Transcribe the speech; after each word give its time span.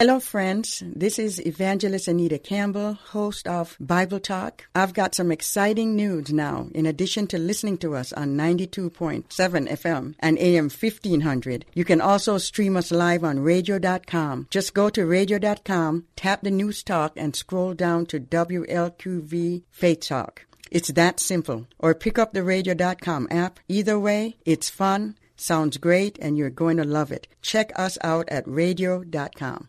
Hello, 0.00 0.20
friends. 0.20 0.80
This 0.86 1.18
is 1.18 1.44
Evangelist 1.44 2.06
Anita 2.06 2.38
Campbell, 2.38 2.94
host 2.94 3.48
of 3.48 3.76
Bible 3.80 4.20
Talk. 4.20 4.68
I've 4.72 4.94
got 4.94 5.16
some 5.16 5.32
exciting 5.32 5.96
news 5.96 6.32
now. 6.32 6.68
In 6.72 6.86
addition 6.86 7.26
to 7.26 7.36
listening 7.36 7.78
to 7.78 7.96
us 7.96 8.12
on 8.12 8.36
92.7 8.36 9.24
FM 9.26 10.14
and 10.20 10.38
AM 10.38 10.70
1500, 10.70 11.64
you 11.74 11.84
can 11.84 12.00
also 12.00 12.38
stream 12.38 12.76
us 12.76 12.92
live 12.92 13.24
on 13.24 13.40
radio.com. 13.40 14.46
Just 14.50 14.72
go 14.72 14.88
to 14.88 15.04
radio.com, 15.04 16.04
tap 16.14 16.42
the 16.42 16.52
news 16.52 16.84
talk, 16.84 17.14
and 17.16 17.34
scroll 17.34 17.74
down 17.74 18.06
to 18.06 18.20
WLQV 18.20 19.64
Faith 19.68 20.00
Talk. 20.06 20.46
It's 20.70 20.92
that 20.92 21.18
simple. 21.18 21.66
Or 21.80 21.92
pick 21.92 22.20
up 22.20 22.34
the 22.34 22.44
radio.com 22.44 23.26
app. 23.32 23.58
Either 23.66 23.98
way, 23.98 24.36
it's 24.44 24.70
fun 24.70 25.16
Sounds 25.40 25.76
great, 25.76 26.18
and 26.20 26.36
you're 26.36 26.50
going 26.50 26.76
to 26.78 26.84
love 26.84 27.12
it. 27.12 27.28
Check 27.42 27.70
us 27.76 27.96
out 28.02 28.28
at 28.28 28.46
radio.com. 28.46 29.68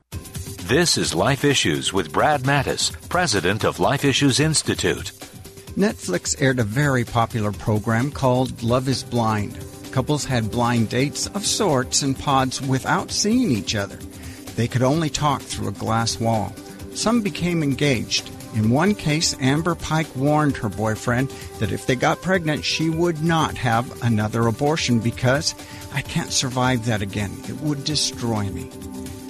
This 0.64 0.98
is 0.98 1.14
Life 1.14 1.46
Issues 1.46 1.94
with 1.94 2.12
Brad 2.12 2.42
Mattes, 2.42 2.92
president 3.08 3.64
of 3.64 3.80
Life 3.80 4.04
Issues 4.04 4.40
Institute. 4.40 5.12
Netflix 5.78 6.36
aired 6.42 6.60
a 6.60 6.64
very 6.64 7.06
popular 7.06 7.52
program 7.52 8.12
called 8.12 8.62
Love 8.64 8.88
is 8.88 9.04
Blind. 9.04 9.58
Couples 9.92 10.26
had 10.26 10.52
blind 10.52 10.90
dates 10.90 11.28
of 11.28 11.46
sorts 11.46 12.02
in 12.02 12.16
pods 12.16 12.62
without 12.62 13.12
seeing 13.12 13.52
each 13.52 13.76
other. 13.76 13.98
They 14.56 14.68
could 14.68 14.84
only 14.84 15.10
talk 15.10 15.42
through 15.42 15.70
a 15.70 15.72
glass 15.72 16.20
wall. 16.20 16.54
Some 16.94 17.22
became 17.22 17.64
engaged. 17.64 18.30
In 18.56 18.72
one 18.72 18.96
case, 18.96 19.36
Amber 19.40 19.76
Pike 19.76 20.16
warned 20.16 20.58
her 20.58 20.70
boyfriend 20.70 21.30
that 21.60 21.72
if 21.72 21.86
they 21.86 21.96
got 21.96 22.22
pregnant, 22.22 22.66
she 22.66 22.90
would 22.90 23.24
not 23.24 23.56
have 23.58 24.04
another 24.04 24.48
abortion 24.48 25.00
because 25.00 25.54
I 25.94 26.02
can't 26.02 26.32
survive 26.32 26.86
that 26.86 27.02
again. 27.02 27.32
It 27.48 27.62
would 27.62 27.84
destroy 27.84 28.50
me. 28.50 28.70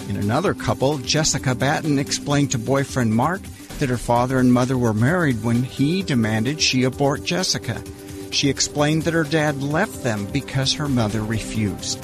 In 0.07 0.15
another 0.15 0.53
couple, 0.53 0.97
Jessica 0.99 1.53
Batten 1.53 1.99
explained 1.99 2.51
to 2.51 2.57
boyfriend 2.57 3.13
Mark 3.13 3.41
that 3.79 3.89
her 3.89 3.97
father 3.97 4.39
and 4.39 4.53
mother 4.53 4.77
were 4.77 4.93
married 4.93 5.43
when 5.43 5.63
he 5.63 6.01
demanded 6.01 6.61
she 6.61 6.83
abort 6.83 7.23
Jessica. 7.23 7.83
She 8.31 8.49
explained 8.49 9.03
that 9.03 9.13
her 9.13 9.23
dad 9.23 9.61
left 9.61 10.03
them 10.03 10.25
because 10.27 10.73
her 10.73 10.87
mother 10.87 11.21
refused. 11.21 11.99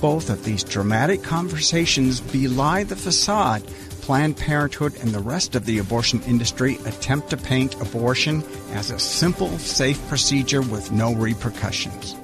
Both 0.00 0.30
of 0.30 0.44
these 0.44 0.64
dramatic 0.64 1.22
conversations 1.22 2.20
belie 2.20 2.84
the 2.84 2.96
facade 2.96 3.62
Planned 4.08 4.38
Parenthood 4.38 4.96
and 5.02 5.10
the 5.10 5.20
rest 5.20 5.54
of 5.54 5.66
the 5.66 5.80
abortion 5.80 6.22
industry 6.22 6.78
attempt 6.86 7.28
to 7.28 7.36
paint 7.36 7.74
abortion 7.74 8.42
as 8.72 8.90
a 8.90 8.98
simple, 8.98 9.58
safe 9.58 10.00
procedure 10.08 10.62
with 10.62 10.90
no 10.90 11.12
repercussions. 11.12 12.16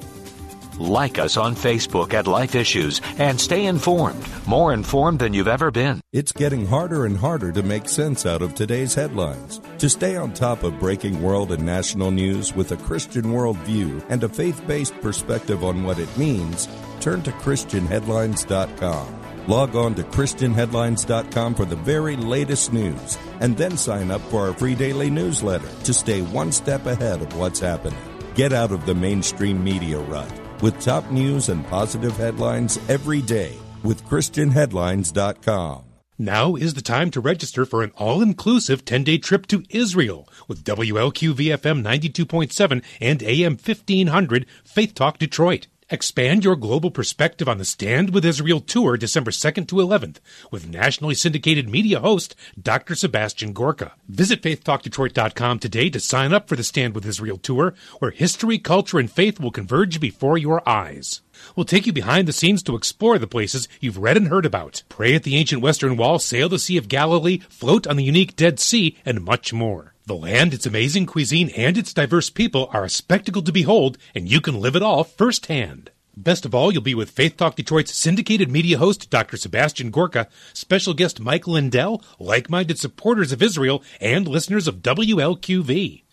Like 0.79 1.19
us 1.19 1.37
on 1.37 1.53
Facebook 1.53 2.15
at 2.15 2.25
Life 2.25 2.55
Issues 2.55 3.01
and 3.19 3.39
stay 3.39 3.67
informed, 3.67 4.19
more 4.47 4.73
informed 4.73 5.19
than 5.19 5.35
you've 5.35 5.47
ever 5.47 5.69
been. 5.69 6.01
It's 6.11 6.31
getting 6.31 6.65
harder 6.65 7.05
and 7.05 7.15
harder 7.15 7.51
to 7.51 7.61
make 7.61 7.87
sense 7.87 8.25
out 8.25 8.41
of 8.41 8.55
today's 8.55 8.95
headlines. 8.95 9.61
To 9.77 9.87
stay 9.87 10.15
on 10.15 10.33
top 10.33 10.63
of 10.63 10.79
breaking 10.79 11.21
world 11.21 11.51
and 11.51 11.63
national 11.63 12.09
news 12.09 12.51
with 12.55 12.71
a 12.71 12.77
Christian 12.77 13.25
worldview 13.25 14.03
and 14.09 14.23
a 14.23 14.27
faith 14.27 14.59
based 14.65 14.99
perspective 15.01 15.63
on 15.63 15.83
what 15.83 15.99
it 15.99 16.17
means, 16.17 16.67
turn 16.99 17.21
to 17.21 17.31
ChristianHeadlines.com. 17.31 19.24
Log 19.47 19.75
on 19.75 19.93
to 19.95 20.03
ChristianHeadlines.com 20.03 21.55
for 21.55 21.65
the 21.65 21.75
very 21.75 22.15
latest 22.15 22.73
news 22.73 23.17
and 23.39 23.55
then 23.55 23.77
sign 23.77 24.09
up 24.09 24.21
for 24.21 24.47
our 24.47 24.53
free 24.53 24.75
daily 24.75 25.09
newsletter 25.09 25.69
to 25.83 25.93
stay 25.93 26.21
one 26.21 26.51
step 26.51 26.85
ahead 26.85 27.21
of 27.21 27.37
what's 27.37 27.59
happening. 27.59 27.99
Get 28.33 28.53
out 28.53 28.71
of 28.71 28.85
the 28.85 28.95
mainstream 28.95 29.63
media 29.63 29.99
rut 29.99 30.31
with 30.61 30.79
top 30.81 31.11
news 31.11 31.49
and 31.49 31.65
positive 31.67 32.17
headlines 32.17 32.79
every 32.89 33.21
day 33.21 33.55
with 33.83 34.03
ChristianHeadlines.com. 34.05 35.83
Now 36.17 36.55
is 36.55 36.73
the 36.73 36.81
time 36.81 37.11
to 37.11 37.19
register 37.19 37.65
for 37.65 37.83
an 37.83 37.91
all 37.97 38.21
inclusive 38.21 38.85
10 38.85 39.03
day 39.03 39.17
trip 39.17 39.47
to 39.47 39.63
Israel 39.69 40.29
with 40.47 40.63
WLQVFM 40.63 41.83
92.7 41.83 42.83
and 43.01 43.21
AM 43.21 43.57
1500 43.57 44.45
Faith 44.63 44.95
Talk 44.95 45.17
Detroit. 45.17 45.67
Expand 45.95 46.43
your 46.43 46.57
global 46.57 46.91
perspective 46.91 47.47
on 47.47 47.57
the 47.57 47.63
Stand 47.63 48.13
with 48.13 48.25
Israel 48.25 48.59
tour 48.59 48.97
December 48.97 49.31
2nd 49.31 49.65
to 49.69 49.75
11th 49.75 50.17
with 50.51 50.67
nationally 50.67 51.15
syndicated 51.15 51.69
media 51.69 52.01
host 52.01 52.35
Dr. 52.61 52.95
Sebastian 52.95 53.53
Gorka. 53.53 53.93
Visit 54.09 54.41
faithtalkdetroit.com 54.41 55.59
today 55.59 55.89
to 55.89 56.01
sign 56.01 56.33
up 56.33 56.49
for 56.49 56.57
the 56.57 56.65
Stand 56.65 56.95
with 56.95 57.05
Israel 57.05 57.37
tour 57.37 57.75
where 57.99 58.11
history, 58.11 58.59
culture, 58.59 58.99
and 58.99 59.09
faith 59.09 59.39
will 59.39 59.51
converge 59.51 60.01
before 60.01 60.37
your 60.37 60.67
eyes. 60.67 61.21
We'll 61.55 61.65
take 61.65 61.85
you 61.85 61.93
behind 61.93 62.27
the 62.27 62.33
scenes 62.33 62.61
to 62.63 62.75
explore 62.75 63.17
the 63.17 63.25
places 63.25 63.69
you've 63.79 63.97
read 63.97 64.17
and 64.17 64.27
heard 64.27 64.45
about. 64.45 64.83
Pray 64.89 65.15
at 65.15 65.23
the 65.23 65.37
ancient 65.37 65.61
Western 65.61 65.95
Wall, 65.95 66.19
sail 66.19 66.49
the 66.49 66.59
Sea 66.59 66.75
of 66.75 66.89
Galilee, 66.89 67.39
float 67.47 67.87
on 67.87 67.95
the 67.95 68.03
unique 68.03 68.35
Dead 68.35 68.59
Sea, 68.59 68.97
and 69.05 69.23
much 69.23 69.53
more. 69.53 69.94
The 70.07 70.15
land, 70.15 70.53
its 70.53 70.67
amazing 70.67 71.07
cuisine, 71.07 71.49
and 71.57 71.75
its 71.79 71.91
diverse 71.91 72.29
people 72.29 72.69
are 72.71 72.83
a 72.83 72.89
spectacle 72.89 73.41
to 73.41 73.51
behold, 73.51 73.97
and 74.13 74.29
you 74.29 74.39
can 74.39 74.61
live 74.61 74.75
it 74.75 74.83
all 74.83 75.03
firsthand. 75.03 75.89
Best 76.15 76.45
of 76.45 76.53
all, 76.53 76.71
you'll 76.71 76.83
be 76.83 76.93
with 76.93 77.09
Faith 77.09 77.37
Talk 77.37 77.55
Detroit's 77.55 77.95
syndicated 77.95 78.51
media 78.51 78.77
host, 78.77 79.09
Dr. 79.09 79.35
Sebastian 79.35 79.89
Gorka, 79.89 80.27
special 80.53 80.93
guest 80.93 81.19
Mike 81.19 81.47
Lindell, 81.47 82.03
like 82.19 82.51
minded 82.51 82.77
supporters 82.77 83.31
of 83.31 83.41
Israel, 83.41 83.81
and 83.99 84.27
listeners 84.27 84.67
of 84.67 84.83
WLQV. 84.83 86.03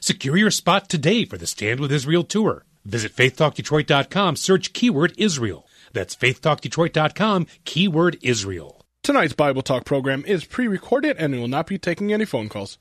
Secure 0.00 0.36
your 0.38 0.50
spot 0.50 0.88
today 0.88 1.26
for 1.26 1.36
the 1.36 1.46
Stand 1.46 1.78
with 1.78 1.92
Israel 1.92 2.24
tour. 2.24 2.64
Visit 2.86 3.14
faithtalkdetroit.com, 3.14 4.36
search 4.36 4.72
keyword 4.72 5.12
Israel. 5.18 5.68
That's 5.92 6.16
faithtalkdetroit.com, 6.16 7.46
keyword 7.66 8.16
Israel. 8.22 8.86
Tonight's 9.02 9.34
Bible 9.34 9.60
Talk 9.60 9.84
program 9.84 10.24
is 10.26 10.46
pre 10.46 10.66
recorded 10.66 11.18
and 11.18 11.34
we 11.34 11.38
will 11.38 11.48
not 11.48 11.66
be 11.66 11.76
taking 11.76 12.14
any 12.14 12.24
phone 12.24 12.48
calls. 12.48 12.78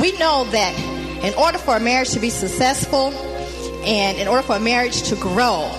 We 0.00 0.12
know 0.18 0.44
that 0.44 0.78
in 1.24 1.34
order 1.34 1.58
for 1.58 1.76
a 1.76 1.80
marriage 1.80 2.10
to 2.10 2.20
be 2.20 2.30
successful 2.30 3.12
and 3.84 4.18
in 4.18 4.28
order 4.28 4.42
for 4.42 4.56
a 4.56 4.60
marriage 4.60 5.02
to 5.02 5.16
grow, 5.16 5.70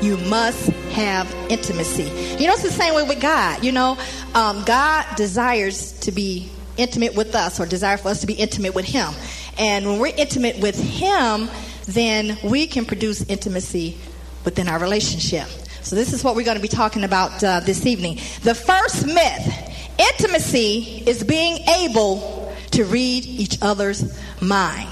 you 0.00 0.16
must 0.16 0.70
have 0.92 1.32
intimacy. 1.50 2.04
You 2.38 2.46
know, 2.46 2.54
it's 2.54 2.62
the 2.62 2.70
same 2.70 2.94
way 2.94 3.02
with 3.02 3.20
God. 3.20 3.62
You 3.62 3.72
know, 3.72 3.98
um, 4.34 4.64
God 4.64 5.06
desires 5.16 5.92
to 6.00 6.12
be 6.12 6.50
intimate 6.76 7.14
with 7.14 7.34
us 7.34 7.60
or 7.60 7.66
desire 7.66 7.96
for 7.96 8.08
us 8.08 8.20
to 8.22 8.26
be 8.26 8.34
intimate 8.34 8.74
with 8.74 8.86
Him. 8.86 9.12
And 9.58 9.86
when 9.86 9.98
we're 9.98 10.14
intimate 10.16 10.58
with 10.58 10.78
Him, 10.78 11.48
then 11.86 12.38
we 12.44 12.66
can 12.66 12.84
produce 12.84 13.22
intimacy 13.22 13.98
within 14.44 14.68
our 14.68 14.78
relationship. 14.78 15.46
So, 15.82 15.96
this 15.96 16.12
is 16.12 16.22
what 16.22 16.36
we're 16.36 16.44
going 16.44 16.58
to 16.58 16.62
be 16.62 16.68
talking 16.68 17.04
about 17.04 17.42
uh, 17.42 17.60
this 17.60 17.86
evening. 17.86 18.16
The 18.42 18.54
first 18.54 19.06
myth 19.06 19.70
intimacy 19.98 21.02
is 21.06 21.24
being 21.24 21.58
able 21.68 22.54
to 22.72 22.84
read 22.84 23.24
each 23.24 23.58
other's 23.62 24.18
mind. 24.40 24.88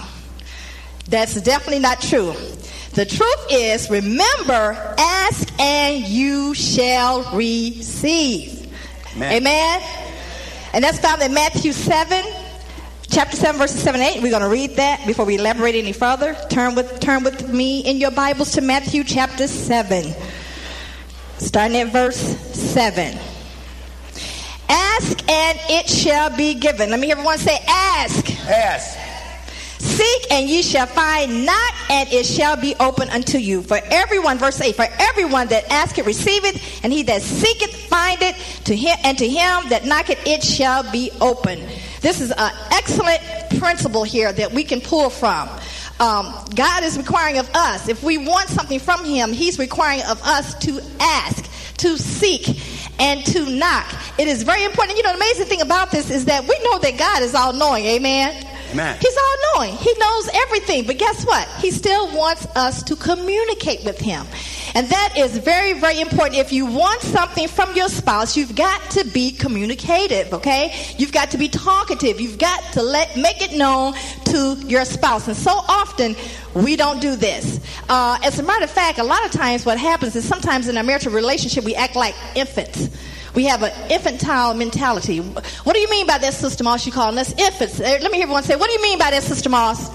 That's 1.08 1.40
definitely 1.40 1.80
not 1.80 2.00
true. 2.00 2.34
The 2.94 3.04
truth 3.04 3.46
is, 3.50 3.88
remember, 3.90 4.94
ask 4.98 5.48
and 5.60 6.04
you 6.04 6.54
shall 6.54 7.34
receive. 7.34 8.66
Amen. 9.14 9.32
Amen? 9.34 9.82
And 10.72 10.84
that's 10.84 10.98
found 10.98 11.22
in 11.22 11.32
Matthew 11.32 11.72
7, 11.72 12.24
chapter 13.18 13.36
chapter 13.36 13.46
7, 13.46 13.58
verses 13.58 13.82
7 13.82 14.00
and 14.00 14.16
8. 14.16 14.22
We're 14.22 14.30
going 14.30 14.44
to 14.44 14.48
read 14.48 14.76
that 14.76 15.04
before 15.04 15.24
we 15.24 15.38
elaborate 15.38 15.74
any 15.74 15.92
further. 15.92 16.36
Turn 16.50 16.76
with, 16.76 17.00
turn 17.00 17.24
with 17.24 17.52
me 17.52 17.80
in 17.80 17.96
your 17.96 18.12
Bibles 18.12 18.52
to 18.52 18.60
Matthew 18.60 19.02
chapter 19.02 19.48
7, 19.48 20.14
starting 21.38 21.78
at 21.78 21.88
verse 21.88 22.16
7. 22.16 23.18
Ask 24.68 25.28
and 25.28 25.58
it 25.68 25.88
shall 25.88 26.30
be 26.36 26.54
given. 26.54 26.90
Let 26.90 27.00
me 27.00 27.08
hear 27.08 27.16
everyone 27.16 27.38
say, 27.38 27.58
Ask. 27.66 28.48
Ask. 28.48 28.96
Seek 29.80 30.30
and 30.30 30.48
ye 30.48 30.62
shall 30.62 30.86
find, 30.86 31.44
knock 31.44 31.74
and 31.90 32.08
it 32.12 32.24
shall 32.24 32.56
be 32.56 32.76
open 32.78 33.10
unto 33.10 33.38
you. 33.38 33.62
For 33.62 33.80
everyone, 33.90 34.38
verse 34.38 34.60
8, 34.60 34.76
for 34.76 34.86
everyone 34.96 35.48
that 35.48 35.68
asketh 35.72 36.06
receiveth, 36.06 36.84
and 36.84 36.92
he 36.92 37.02
that 37.02 37.22
seeketh 37.22 37.74
findeth, 37.74 38.62
to 38.66 38.76
him 38.76 38.96
and 39.02 39.18
to 39.18 39.26
him 39.26 39.70
that 39.70 39.86
knocketh 39.86 40.24
it 40.24 40.44
shall 40.44 40.88
be 40.92 41.10
open. 41.20 41.66
This 42.00 42.20
is 42.20 42.30
an 42.30 42.52
excellent 42.72 43.20
principle 43.58 44.04
here 44.04 44.32
that 44.32 44.52
we 44.52 44.64
can 44.64 44.80
pull 44.80 45.10
from. 45.10 45.48
Um, 46.00 46.32
God 46.54 46.84
is 46.84 46.96
requiring 46.96 47.38
of 47.38 47.50
us, 47.54 47.88
if 47.88 48.02
we 48.04 48.18
want 48.18 48.48
something 48.48 48.78
from 48.78 49.04
Him, 49.04 49.32
He's 49.32 49.58
requiring 49.58 50.02
of 50.02 50.22
us 50.22 50.54
to 50.60 50.80
ask, 51.00 51.44
to 51.78 51.98
seek, 51.98 52.60
and 53.00 53.24
to 53.26 53.50
knock. 53.50 53.92
It 54.18 54.28
is 54.28 54.44
very 54.44 54.64
important. 54.64 54.96
You 54.96 55.04
know, 55.04 55.10
the 55.10 55.16
amazing 55.16 55.46
thing 55.46 55.60
about 55.60 55.90
this 55.90 56.10
is 56.10 56.26
that 56.26 56.42
we 56.42 56.58
know 56.64 56.78
that 56.78 56.96
God 56.98 57.22
is 57.22 57.34
all 57.34 57.52
knowing. 57.52 57.84
Amen. 57.84 58.44
Amen. 58.70 58.98
He's 59.00 59.16
all 59.16 59.36
knowing. 59.54 59.76
He 59.76 59.92
knows 59.98 60.28
everything. 60.34 60.86
But 60.86 60.98
guess 60.98 61.24
what? 61.24 61.48
He 61.60 61.70
still 61.70 62.14
wants 62.14 62.46
us 62.54 62.82
to 62.84 62.96
communicate 62.96 63.84
with 63.84 63.98
him. 63.98 64.26
And 64.74 64.88
that 64.88 65.14
is 65.16 65.38
very, 65.38 65.72
very 65.72 66.00
important. 66.00 66.36
If 66.36 66.52
you 66.52 66.66
want 66.66 67.00
something 67.02 67.48
from 67.48 67.74
your 67.74 67.88
spouse, 67.88 68.36
you've 68.36 68.54
got 68.54 68.90
to 68.90 69.04
be 69.04 69.32
communicative, 69.32 70.32
okay? 70.34 70.74
You've 70.98 71.12
got 71.12 71.30
to 71.30 71.38
be 71.38 71.48
talkative. 71.48 72.20
You've 72.20 72.38
got 72.38 72.72
to 72.74 72.82
let 72.82 73.16
make 73.16 73.42
it 73.42 73.56
known 73.56 73.94
to 74.26 74.54
your 74.66 74.84
spouse. 74.84 75.28
And 75.28 75.36
so 75.36 75.52
often 75.68 76.16
we 76.54 76.76
don't 76.76 77.00
do 77.00 77.16
this. 77.16 77.60
Uh, 77.88 78.18
as 78.22 78.38
a 78.38 78.42
matter 78.42 78.64
of 78.64 78.70
fact, 78.70 78.98
a 78.98 79.04
lot 79.04 79.24
of 79.24 79.32
times 79.32 79.64
what 79.64 79.78
happens 79.78 80.16
is 80.16 80.26
sometimes 80.26 80.68
in 80.68 80.76
a 80.76 80.82
marital 80.82 81.12
relationship 81.12 81.64
we 81.64 81.74
act 81.74 81.96
like 81.96 82.14
infants. 82.34 82.88
We 83.38 83.44
have 83.44 83.62
an 83.62 83.70
infantile 83.88 84.52
mentality. 84.52 85.20
What 85.20 85.72
do 85.72 85.78
you 85.78 85.88
mean 85.88 86.08
by 86.08 86.18
that, 86.18 86.34
Sister 86.34 86.64
Moss? 86.64 86.84
You 86.84 86.90
calling 86.90 87.16
us 87.18 87.32
infants? 87.38 87.78
Uh, 87.78 87.84
Let 88.02 88.10
me 88.10 88.18
hear 88.18 88.24
everyone 88.24 88.42
say, 88.42 88.56
what 88.56 88.66
do 88.66 88.72
you 88.72 88.82
mean 88.82 88.98
by 88.98 89.12
that, 89.12 89.22
Sister 89.22 89.48
Moss? 89.48 89.90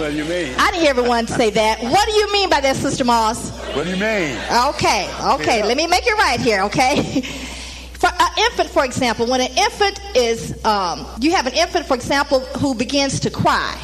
What 0.00 0.10
do 0.10 0.16
you 0.16 0.24
mean? 0.24 0.52
I 0.58 0.72
didn't 0.72 0.80
hear 0.80 0.90
everyone 0.90 1.28
say 1.28 1.50
that. 1.50 1.78
What 1.80 2.08
do 2.08 2.12
you 2.12 2.32
mean 2.32 2.50
by 2.50 2.60
that, 2.60 2.74
Sister 2.74 3.04
Moss? 3.04 3.56
What 3.76 3.84
do 3.84 3.90
you 3.90 3.96
mean? 3.98 4.36
Okay, 4.70 5.08
okay. 5.34 5.62
Let 5.62 5.76
me 5.76 5.86
make 5.86 6.08
it 6.08 6.14
right 6.14 6.40
here, 6.40 6.62
okay? 6.62 7.20
For 8.00 8.08
an 8.08 8.30
infant, 8.36 8.70
for 8.70 8.84
example, 8.84 9.28
when 9.28 9.42
an 9.42 9.56
infant 9.56 10.00
is, 10.16 10.64
um, 10.64 11.06
you 11.20 11.30
have 11.36 11.46
an 11.46 11.54
infant, 11.54 11.86
for 11.86 11.94
example, 11.94 12.40
who 12.58 12.74
begins 12.74 13.20
to 13.20 13.30
cry. 13.30 13.78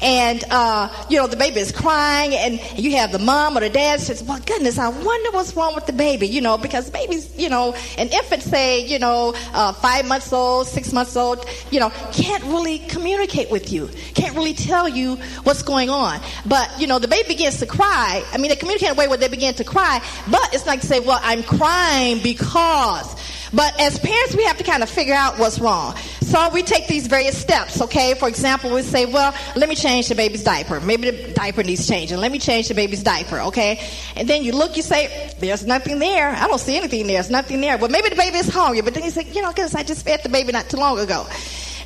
And, 0.00 0.44
uh, 0.50 0.88
you 1.08 1.18
know, 1.18 1.26
the 1.26 1.36
baby 1.36 1.60
is 1.60 1.72
crying, 1.72 2.34
and 2.34 2.60
you 2.78 2.96
have 2.96 3.10
the 3.10 3.18
mom 3.18 3.56
or 3.56 3.60
the 3.60 3.70
dad 3.70 4.00
says, 4.00 4.22
Well, 4.22 4.38
goodness, 4.46 4.78
I 4.78 4.88
wonder 4.88 5.30
what's 5.32 5.54
wrong 5.56 5.74
with 5.74 5.86
the 5.86 5.92
baby, 5.92 6.28
you 6.28 6.40
know, 6.40 6.56
because 6.56 6.88
babies, 6.90 7.30
you 7.36 7.48
know, 7.48 7.74
an 7.96 8.08
infant, 8.08 8.42
say, 8.42 8.84
you 8.86 8.98
know, 8.98 9.34
uh, 9.52 9.72
five 9.72 10.06
months 10.06 10.32
old, 10.32 10.68
six 10.68 10.92
months 10.92 11.16
old, 11.16 11.44
you 11.70 11.80
know, 11.80 11.90
can't 12.12 12.44
really 12.44 12.78
communicate 12.78 13.50
with 13.50 13.72
you, 13.72 13.88
can't 14.14 14.36
really 14.36 14.54
tell 14.54 14.88
you 14.88 15.16
what's 15.42 15.62
going 15.62 15.90
on. 15.90 16.20
But, 16.46 16.80
you 16.80 16.86
know, 16.86 16.98
the 16.98 17.08
baby 17.08 17.28
begins 17.28 17.58
to 17.58 17.66
cry. 17.66 18.24
I 18.32 18.38
mean, 18.38 18.50
they 18.50 18.56
communicate 18.56 18.90
in 18.90 18.94
a 18.94 18.98
way 18.98 19.08
where 19.08 19.18
they 19.18 19.28
begin 19.28 19.54
to 19.54 19.64
cry, 19.64 20.00
but 20.30 20.54
it's 20.54 20.66
like 20.66 20.80
to 20.82 20.86
say, 20.86 21.00
Well, 21.00 21.20
I'm 21.22 21.42
crying 21.42 22.22
because. 22.22 23.16
But 23.52 23.80
as 23.80 23.98
parents, 23.98 24.36
we 24.36 24.44
have 24.44 24.58
to 24.58 24.64
kind 24.64 24.82
of 24.82 24.90
figure 24.90 25.14
out 25.14 25.38
what's 25.38 25.58
wrong. 25.58 25.96
So 26.20 26.50
we 26.50 26.62
take 26.62 26.88
these 26.88 27.06
various 27.06 27.38
steps, 27.38 27.80
okay? 27.80 28.14
For 28.14 28.28
example, 28.28 28.74
we 28.74 28.82
say, 28.82 29.06
well, 29.06 29.34
let 29.56 29.68
me 29.68 29.74
change 29.74 30.08
the 30.08 30.14
baby's 30.14 30.44
diaper. 30.44 30.78
Maybe 30.80 31.10
the 31.10 31.32
diaper 31.32 31.62
needs 31.62 31.88
changing. 31.88 32.18
Let 32.18 32.30
me 32.30 32.38
change 32.38 32.68
the 32.68 32.74
baby's 32.74 33.02
diaper, 33.02 33.40
okay? 33.40 33.80
And 34.14 34.28
then 34.28 34.44
you 34.44 34.52
look, 34.52 34.76
you 34.76 34.82
say, 34.82 35.32
there's 35.38 35.64
nothing 35.64 35.98
there. 35.98 36.28
I 36.28 36.46
don't 36.46 36.60
see 36.60 36.76
anything 36.76 37.06
there. 37.06 37.14
There's 37.14 37.30
nothing 37.30 37.62
there. 37.62 37.78
Well, 37.78 37.88
maybe 37.88 38.10
the 38.10 38.16
baby 38.16 38.36
is 38.36 38.48
hungry, 38.48 38.82
but 38.82 38.92
then 38.92 39.04
you 39.04 39.10
say, 39.10 39.24
you 39.32 39.40
know, 39.40 39.52
goodness, 39.52 39.74
I 39.74 39.82
just 39.82 40.04
fed 40.04 40.22
the 40.22 40.28
baby 40.28 40.52
not 40.52 40.68
too 40.68 40.76
long 40.76 40.98
ago. 40.98 41.26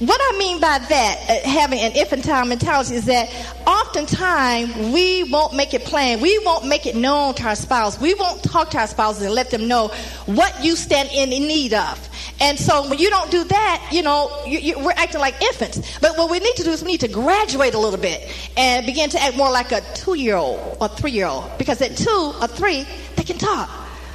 What 0.02 0.20
I 0.20 0.36
mean 0.36 0.58
by 0.58 0.80
that, 0.80 1.26
uh, 1.28 1.48
having 1.48 1.78
an 1.78 1.92
infantile 1.92 2.44
mentality, 2.44 2.96
is 2.96 3.04
that 3.04 3.30
oftentimes 3.68 4.92
we 4.92 5.22
won't 5.22 5.54
make 5.54 5.74
it 5.74 5.84
plain. 5.84 6.20
We 6.20 6.40
won't 6.44 6.66
make 6.66 6.86
it 6.86 6.96
known 6.96 7.34
to 7.34 7.44
our 7.44 7.54
spouse. 7.54 8.00
We 8.00 8.12
won't 8.14 8.42
talk 8.42 8.70
to 8.70 8.78
our 8.78 8.88
spouses 8.88 9.22
and 9.22 9.32
let 9.32 9.50
them 9.50 9.68
know 9.68 9.92
what 10.26 10.64
you 10.64 10.74
stand 10.74 11.10
in 11.12 11.30
need 11.30 11.72
of. 11.72 12.08
And 12.40 12.58
so 12.58 12.90
when 12.90 12.98
you 12.98 13.10
don't 13.10 13.30
do 13.30 13.44
that, 13.44 13.90
you 13.92 14.02
know, 14.02 14.42
you, 14.44 14.58
you, 14.58 14.78
we're 14.80 14.90
acting 14.90 15.20
like 15.20 15.40
infants. 15.40 15.80
But 16.00 16.18
what 16.18 16.28
we 16.32 16.40
need 16.40 16.56
to 16.56 16.64
do 16.64 16.72
is 16.72 16.82
we 16.82 16.90
need 16.90 17.02
to 17.02 17.08
graduate 17.08 17.74
a 17.74 17.78
little 17.78 18.00
bit 18.00 18.28
and 18.56 18.84
begin 18.84 19.08
to 19.10 19.22
act 19.22 19.36
more 19.36 19.52
like 19.52 19.70
a 19.70 19.82
two-year-old 19.94 20.78
or 20.80 20.88
three-year-old. 20.88 21.58
Because 21.58 21.80
at 21.80 21.96
two 21.96 22.32
or 22.40 22.48
three, 22.48 22.84
they 23.14 23.22
can 23.22 23.38
talk. 23.38 23.70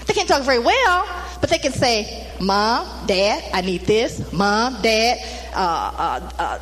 They 0.06 0.14
can't 0.14 0.28
talk 0.28 0.44
very 0.44 0.60
well, 0.60 1.08
but 1.40 1.50
they 1.50 1.58
can 1.58 1.72
say, 1.72 2.28
Mom, 2.40 3.08
Dad, 3.08 3.44
I 3.54 3.62
need 3.62 3.82
this. 3.82 4.32
Mom, 4.32 4.82
Dad, 4.82 5.20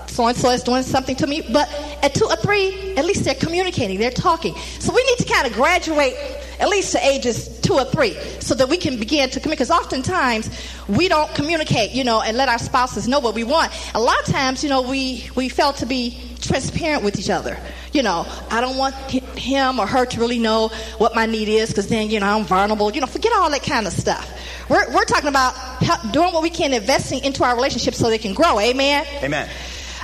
so 0.09 0.27
and 0.27 0.37
so 0.37 0.49
is 0.51 0.63
doing 0.63 0.83
something 0.83 1.15
to 1.17 1.27
me. 1.27 1.41
But 1.41 1.69
at 2.01 2.13
two 2.13 2.25
or 2.25 2.35
three, 2.35 2.95
at 2.95 3.05
least 3.05 3.23
they're 3.25 3.35
communicating, 3.35 3.99
they're 3.99 4.11
talking. 4.11 4.55
So 4.79 4.93
we 4.93 5.03
need 5.03 5.17
to 5.19 5.33
kind 5.33 5.47
of 5.47 5.53
graduate 5.53 6.15
at 6.59 6.69
least 6.69 6.93
to 6.93 7.05
ages 7.05 7.59
two 7.59 7.73
or 7.73 7.83
three 7.85 8.13
so 8.39 8.55
that 8.55 8.69
we 8.69 8.77
can 8.77 8.97
begin 8.97 9.29
to 9.29 9.39
communicate. 9.39 9.67
Because 9.67 9.71
oftentimes 9.71 10.49
we 10.87 11.07
don't 11.07 11.33
communicate, 11.35 11.91
you 11.91 12.03
know, 12.03 12.21
and 12.21 12.37
let 12.37 12.49
our 12.49 12.59
spouses 12.59 13.07
know 13.07 13.19
what 13.19 13.35
we 13.35 13.43
want. 13.43 13.71
A 13.93 13.99
lot 13.99 14.17
of 14.19 14.25
times, 14.33 14.63
you 14.63 14.69
know, 14.69 14.81
we, 14.81 15.29
we 15.35 15.49
fail 15.49 15.73
to 15.73 15.85
be 15.85 16.19
transparent 16.41 17.03
with 17.03 17.19
each 17.19 17.29
other. 17.29 17.57
You 17.91 18.03
know, 18.03 18.25
I 18.51 18.61
don't 18.61 18.77
want 18.77 18.95
him 19.37 19.79
or 19.79 19.87
her 19.87 20.05
to 20.05 20.19
really 20.19 20.39
know 20.39 20.69
what 20.97 21.15
my 21.15 21.25
need 21.25 21.47
is 21.47 21.69
because 21.69 21.87
then, 21.87 22.09
you 22.09 22.19
know, 22.19 22.27
I'm 22.27 22.45
vulnerable. 22.45 22.91
You 22.91 23.01
know, 23.01 23.07
forget 23.07 23.31
all 23.33 23.49
that 23.49 23.63
kind 23.63 23.87
of 23.87 23.93
stuff. 23.93 24.29
We're, 24.69 24.93
we're 24.93 25.05
talking 25.05 25.29
about 25.29 25.53
help, 25.55 26.11
doing 26.11 26.33
what 26.33 26.41
we 26.41 26.49
can, 26.49 26.73
investing 26.73 27.23
into 27.23 27.43
our 27.43 27.55
relationships 27.55 27.97
so 27.97 28.09
they 28.09 28.17
can 28.17 28.33
grow. 28.33 28.59
Amen? 28.59 29.05
Amen. 29.23 29.49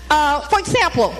Uh, 0.10 0.42
for 0.42 0.60
example, 0.60 1.16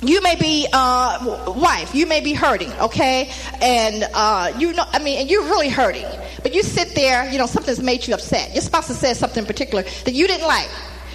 you 0.00 0.22
may 0.22 0.36
be 0.36 0.66
uh, 0.72 1.52
wife. 1.56 1.94
You 1.94 2.06
may 2.06 2.20
be 2.20 2.32
hurting 2.32 2.72
okay? 2.74 3.32
And 3.60 4.06
uh, 4.14 4.52
you 4.58 4.72
know 4.72 4.84
i 4.92 4.98
mean 5.00 5.18
and 5.20 5.30
you're 5.30 5.42
really 5.44 5.68
hurting. 5.68 6.06
But 6.42 6.54
you 6.54 6.62
sit 6.62 6.94
there 6.94 7.28
you 7.30 7.38
know 7.38 7.46
something's 7.46 7.80
made 7.80 8.06
you 8.06 8.14
upset. 8.14 8.52
Your 8.52 8.62
spouse 8.62 8.88
has 8.88 8.98
said 8.98 9.16
something 9.16 9.42
in 9.42 9.46
particular 9.46 9.82
that 9.82 10.12
you 10.12 10.26
didn't 10.26 10.46
like. 10.46 10.68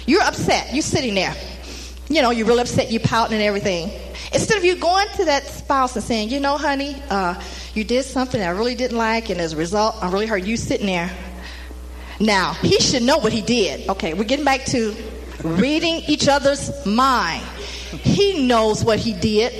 You're 0.06 0.22
upset. 0.22 0.74
You're 0.74 0.82
sitting 0.82 1.14
there. 1.14 1.34
You 2.08 2.20
know 2.20 2.30
you're 2.30 2.46
really 2.46 2.60
upset. 2.60 2.90
You 2.90 3.00
pouting 3.00 3.34
and 3.34 3.42
everything. 3.42 3.90
Instead 4.34 4.58
of 4.58 4.64
you 4.64 4.76
going 4.76 5.08
to 5.16 5.24
that 5.26 5.44
spouse 5.44 5.96
and 5.96 6.04
saying 6.04 6.28
you 6.28 6.40
know 6.40 6.58
honey 6.58 6.96
uh, 7.08 7.40
you 7.74 7.84
did 7.84 8.04
something 8.04 8.42
i 8.42 8.50
really 8.50 8.74
didn't 8.74 8.98
like 8.98 9.30
and 9.30 9.40
as 9.40 9.52
a 9.52 9.56
result 9.56 9.94
i'm 10.02 10.12
really 10.12 10.26
hurt 10.26 10.42
you 10.42 10.56
sitting 10.56 10.86
there 10.86 11.10
now 12.20 12.52
he 12.54 12.78
should 12.80 13.02
know 13.02 13.18
what 13.18 13.32
he 13.32 13.40
did 13.40 13.88
okay 13.88 14.14
we're 14.14 14.24
getting 14.24 14.44
back 14.44 14.64
to 14.64 14.94
reading 15.42 16.02
each 16.06 16.28
other's 16.28 16.70
mind 16.86 17.44
he 18.02 18.46
knows 18.46 18.84
what 18.84 18.98
he 18.98 19.12
did. 19.12 19.52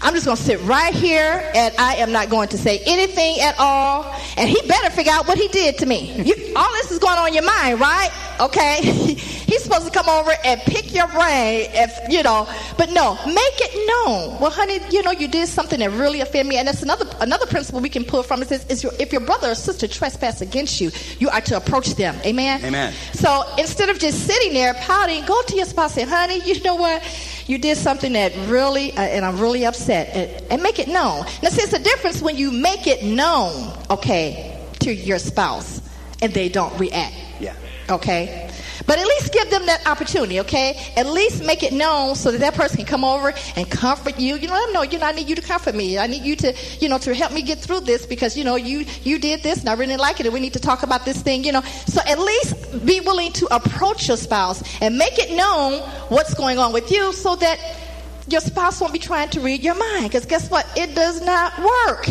I'm 0.00 0.14
just 0.14 0.26
going 0.26 0.36
to 0.36 0.42
sit 0.42 0.60
right 0.62 0.94
here 0.94 1.50
and 1.54 1.74
I 1.78 1.96
am 1.96 2.12
not 2.12 2.30
going 2.30 2.48
to 2.48 2.58
say 2.58 2.80
anything 2.86 3.40
at 3.40 3.56
all. 3.58 4.14
And 4.36 4.48
he 4.48 4.60
better 4.68 4.90
figure 4.90 5.12
out 5.12 5.26
what 5.26 5.38
he 5.38 5.48
did 5.48 5.78
to 5.78 5.86
me. 5.86 6.22
You, 6.22 6.52
all 6.54 6.70
this 6.72 6.90
is 6.90 6.98
going 6.98 7.18
on 7.18 7.28
in 7.28 7.34
your 7.34 7.44
mind, 7.44 7.80
right? 7.80 8.10
Okay. 8.40 8.82
He's 9.48 9.64
supposed 9.64 9.86
to 9.86 9.90
come 9.90 10.08
over 10.08 10.30
and 10.44 10.60
pick 10.60 10.94
your 10.94 11.08
brain 11.08 11.70
if, 11.72 12.12
you 12.12 12.22
know, 12.22 12.46
but 12.76 12.90
no, 12.90 13.14
make 13.24 13.36
it 13.36 13.88
known. 13.88 14.38
Well, 14.38 14.50
honey, 14.50 14.78
you 14.90 15.02
know, 15.02 15.10
you 15.10 15.26
did 15.26 15.48
something 15.48 15.80
that 15.80 15.90
really 15.90 16.20
offended 16.20 16.48
me. 16.48 16.58
And 16.58 16.68
that's 16.68 16.82
another, 16.82 17.06
another 17.20 17.46
principle 17.46 17.80
we 17.80 17.88
can 17.88 18.04
pull 18.04 18.22
from 18.22 18.42
is, 18.42 18.52
is 18.66 18.82
your, 18.82 18.92
if 19.00 19.10
your 19.10 19.22
brother 19.22 19.50
or 19.50 19.54
sister 19.54 19.88
trespass 19.88 20.42
against 20.42 20.80
you, 20.80 20.90
you 21.18 21.30
are 21.30 21.40
to 21.40 21.56
approach 21.56 21.94
them. 21.94 22.14
Amen? 22.24 22.62
Amen. 22.62 22.92
So 23.14 23.42
instead 23.58 23.88
of 23.88 23.98
just 23.98 24.26
sitting 24.26 24.52
there 24.52 24.74
pouting, 24.74 25.24
go 25.24 25.40
to 25.40 25.56
your 25.56 25.66
spouse 25.66 25.96
and 25.96 26.08
say, 26.08 26.14
honey, 26.14 26.42
you 26.44 26.60
know 26.62 26.76
what? 26.76 27.02
You 27.48 27.58
did 27.58 27.78
something 27.78 28.12
that 28.12 28.32
really, 28.48 28.92
uh, 28.96 29.00
and 29.00 29.24
I'm 29.24 29.40
really 29.40 29.64
upset. 29.64 30.14
And, 30.14 30.52
and 30.52 30.62
make 30.62 30.78
it 30.78 30.86
known. 30.86 31.24
Now, 31.42 31.48
see, 31.48 31.62
it's 31.62 31.72
a 31.72 31.82
difference 31.82 32.22
when 32.22 32.36
you 32.36 32.52
make 32.52 32.86
it 32.86 33.02
known, 33.02 33.72
okay, 33.90 34.56
to 34.80 34.94
your 34.94 35.18
spouse 35.18 35.80
and 36.20 36.32
they 36.32 36.48
don't 36.48 36.78
react. 36.78 37.14
Yeah. 37.40 37.54
Okay? 37.88 38.47
But 38.88 38.98
at 38.98 39.06
least 39.06 39.34
give 39.34 39.50
them 39.50 39.66
that 39.66 39.86
opportunity, 39.86 40.40
okay? 40.40 40.92
At 40.96 41.06
least 41.06 41.44
make 41.44 41.62
it 41.62 41.74
known 41.74 42.14
so 42.14 42.30
that 42.30 42.38
that 42.38 42.54
person 42.54 42.78
can 42.78 42.86
come 42.86 43.04
over 43.04 43.34
and 43.54 43.70
comfort 43.70 44.18
you. 44.18 44.36
You 44.36 44.48
know, 44.48 44.54
let 44.54 44.64
them 44.64 44.72
know, 44.72 44.82
you 44.82 44.98
know, 44.98 45.04
I 45.04 45.12
need 45.12 45.28
you 45.28 45.36
to 45.36 45.42
comfort 45.42 45.74
me. 45.74 45.98
I 45.98 46.06
need 46.06 46.22
you 46.22 46.34
to, 46.36 46.54
you 46.80 46.88
know, 46.88 46.96
to 46.96 47.14
help 47.14 47.32
me 47.32 47.42
get 47.42 47.58
through 47.58 47.80
this 47.80 48.06
because, 48.06 48.34
you 48.34 48.44
know, 48.44 48.56
you 48.56 48.86
you 49.04 49.18
did 49.18 49.42
this 49.42 49.60
and 49.60 49.68
I 49.68 49.74
really 49.74 49.98
like 49.98 50.20
it 50.20 50.26
and 50.26 50.32
we 50.32 50.40
need 50.40 50.54
to 50.54 50.58
talk 50.58 50.84
about 50.84 51.04
this 51.04 51.20
thing, 51.20 51.44
you 51.44 51.52
know. 51.52 51.60
So 51.86 52.00
at 52.06 52.18
least 52.18 52.86
be 52.86 53.00
willing 53.00 53.32
to 53.32 53.54
approach 53.54 54.08
your 54.08 54.16
spouse 54.16 54.62
and 54.80 54.96
make 54.96 55.18
it 55.18 55.36
known 55.36 55.80
what's 56.08 56.32
going 56.32 56.58
on 56.58 56.72
with 56.72 56.90
you 56.90 57.12
so 57.12 57.36
that 57.36 57.58
your 58.28 58.40
spouse 58.40 58.80
won't 58.80 58.94
be 58.94 58.98
trying 58.98 59.28
to 59.30 59.40
read 59.40 59.62
your 59.62 59.74
mind. 59.74 60.04
Because 60.04 60.24
guess 60.24 60.50
what? 60.50 60.66
It 60.76 60.94
does 60.94 61.20
not 61.20 61.52
work. 61.58 62.08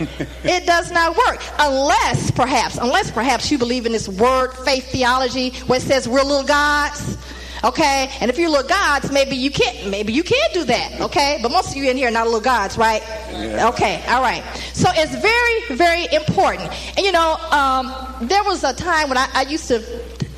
it 0.44 0.66
does 0.66 0.90
not 0.90 1.16
work 1.16 1.42
unless 1.58 2.30
perhaps 2.30 2.78
unless 2.78 3.10
perhaps 3.10 3.50
you 3.50 3.58
believe 3.58 3.86
in 3.86 3.92
this 3.92 4.08
word 4.08 4.52
faith 4.64 4.90
theology 4.90 5.50
where 5.66 5.78
it 5.78 5.82
says 5.82 6.08
we're 6.08 6.22
little 6.22 6.46
gods 6.46 7.16
Okay? 7.64 8.10
And 8.20 8.30
if 8.30 8.38
you're 8.38 8.50
little 8.50 8.68
gods, 8.68 9.10
maybe 9.10 9.36
you 9.36 9.50
can't 9.50 9.90
maybe 9.90 10.12
you 10.12 10.22
can't 10.22 10.52
do 10.52 10.64
that. 10.64 11.00
Okay? 11.00 11.38
But 11.42 11.50
most 11.50 11.70
of 11.70 11.76
you 11.76 11.90
in 11.90 11.96
here 11.96 12.08
are 12.08 12.12
not 12.12 12.26
little 12.26 12.40
gods, 12.40 12.78
right? 12.78 13.02
Yeah. 13.30 13.68
Okay, 13.68 14.04
all 14.08 14.22
right. 14.22 14.42
So 14.72 14.88
it's 14.92 15.14
very, 15.16 15.76
very 15.76 16.06
important. 16.14 16.70
And 16.96 17.04
you 17.04 17.12
know, 17.12 17.34
um, 17.50 17.92
there 18.22 18.44
was 18.44 18.64
a 18.64 18.72
time 18.72 19.08
when 19.08 19.18
I, 19.18 19.28
I 19.34 19.42
used 19.42 19.68
to 19.68 19.82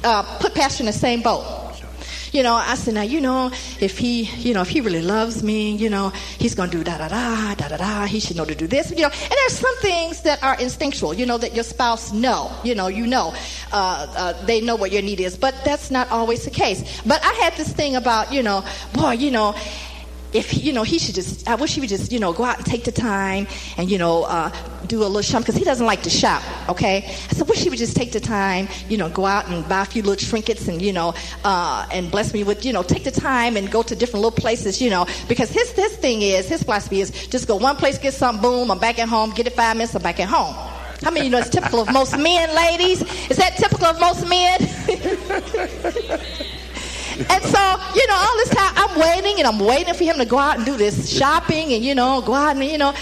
uh, 0.04 0.38
put 0.38 0.54
Pastor 0.54 0.82
in 0.82 0.86
the 0.86 0.92
same 0.92 1.22
boat. 1.22 1.59
You 2.32 2.42
know, 2.44 2.54
I 2.54 2.74
said, 2.76 2.94
now, 2.94 3.02
you 3.02 3.20
know, 3.20 3.50
if 3.80 3.98
he, 3.98 4.22
you 4.22 4.54
know, 4.54 4.62
if 4.62 4.68
he 4.68 4.80
really 4.80 5.02
loves 5.02 5.42
me, 5.42 5.74
you 5.76 5.90
know, 5.90 6.10
he's 6.38 6.54
going 6.54 6.70
to 6.70 6.76
do 6.78 6.84
da 6.84 6.98
da 6.98 7.08
da, 7.08 7.54
da 7.54 7.68
da 7.68 7.76
da. 7.76 8.06
He 8.06 8.20
should 8.20 8.36
know 8.36 8.44
to 8.44 8.54
do 8.54 8.66
this, 8.66 8.90
you 8.90 9.02
know. 9.02 9.08
And 9.08 9.30
there's 9.30 9.58
some 9.58 9.76
things 9.78 10.22
that 10.22 10.42
are 10.42 10.56
instinctual, 10.60 11.14
you 11.14 11.26
know, 11.26 11.38
that 11.38 11.54
your 11.54 11.64
spouse 11.64 12.12
know, 12.12 12.50
you 12.62 12.74
know, 12.74 12.86
you 12.86 13.06
know, 13.06 13.34
uh, 13.72 14.06
uh, 14.16 14.46
they 14.46 14.60
know 14.60 14.76
what 14.76 14.92
your 14.92 15.02
need 15.02 15.20
is. 15.20 15.36
But 15.36 15.54
that's 15.64 15.90
not 15.90 16.10
always 16.10 16.44
the 16.44 16.50
case. 16.50 17.02
But 17.02 17.20
I 17.24 17.32
had 17.34 17.54
this 17.54 17.72
thing 17.72 17.96
about, 17.96 18.32
you 18.32 18.42
know, 18.42 18.64
boy, 18.92 19.12
you 19.12 19.30
know, 19.30 19.54
if 20.32 20.62
you 20.62 20.72
know 20.72 20.82
he 20.82 20.98
should 20.98 21.14
just 21.14 21.48
i 21.48 21.54
wish 21.54 21.74
he 21.74 21.80
would 21.80 21.88
just 21.88 22.12
you 22.12 22.20
know 22.20 22.32
go 22.32 22.44
out 22.44 22.56
and 22.56 22.66
take 22.66 22.84
the 22.84 22.92
time 22.92 23.46
and 23.76 23.90
you 23.90 23.98
know 23.98 24.24
uh, 24.24 24.50
do 24.86 24.98
a 24.98 25.04
little 25.04 25.22
shop 25.22 25.42
because 25.42 25.54
he 25.54 25.64
doesn't 25.64 25.86
like 25.86 26.02
to 26.02 26.10
shop 26.10 26.42
okay? 26.68 27.04
I 27.04 27.34
said 27.34 27.48
wish 27.48 27.62
he 27.62 27.70
would 27.70 27.78
just 27.78 27.96
take 27.96 28.12
the 28.12 28.20
time 28.20 28.68
you 28.88 28.96
know 28.96 29.08
go 29.08 29.26
out 29.26 29.48
and 29.48 29.68
buy 29.68 29.82
a 29.82 29.84
few 29.84 30.02
little 30.02 30.16
trinkets 30.16 30.68
and 30.68 30.80
you 30.80 30.92
know 30.92 31.14
uh, 31.44 31.86
and 31.92 32.10
bless 32.10 32.32
me 32.32 32.44
with 32.44 32.64
you 32.64 32.72
know 32.72 32.82
take 32.82 33.04
the 33.04 33.10
time 33.10 33.56
and 33.56 33.70
go 33.70 33.82
to 33.82 33.96
different 33.96 34.22
little 34.24 34.36
places 34.36 34.80
you 34.80 34.90
know? 34.90 35.06
Because 35.28 35.50
his 35.50 35.70
his 35.72 35.96
thing 35.96 36.22
is 36.22 36.48
his 36.48 36.62
philosophy 36.62 37.00
is 37.00 37.10
just 37.28 37.46
go 37.46 37.56
one 37.56 37.76
place 37.76 37.98
get 37.98 38.14
something 38.14 38.42
boom 38.42 38.70
i'm 38.70 38.78
back 38.78 38.98
at 38.98 39.08
home 39.08 39.30
get 39.30 39.46
it 39.46 39.52
five 39.54 39.76
minutes 39.76 39.94
i'm 39.94 40.02
back 40.02 40.20
at 40.20 40.28
home. 40.28 40.54
How 41.02 41.10
many 41.10 41.26
you 41.26 41.32
know 41.32 41.38
it's 41.38 41.48
typical 41.48 41.80
of 41.80 41.90
most 41.92 42.16
men 42.18 42.54
ladies? 42.54 43.00
Is 43.30 43.38
that 43.38 43.56
typical 43.56 43.86
of 43.86 43.98
most 44.00 44.28
men 44.28 44.58
And 47.28 47.42
so, 47.44 47.76
you 47.94 48.06
know, 48.06 48.14
all 48.14 48.36
this 48.36 48.48
time 48.50 48.72
I'm 48.76 48.98
waiting 48.98 49.38
and 49.38 49.46
I'm 49.46 49.58
waiting 49.58 49.94
for 49.94 50.04
him 50.04 50.16
to 50.18 50.24
go 50.24 50.38
out 50.38 50.56
and 50.56 50.64
do 50.64 50.76
this 50.76 51.08
shopping 51.10 51.72
and, 51.72 51.84
you 51.84 51.94
know, 51.94 52.22
go 52.22 52.34
out 52.34 52.56
and, 52.56 52.64
you 52.64 52.78
know, 52.78 52.94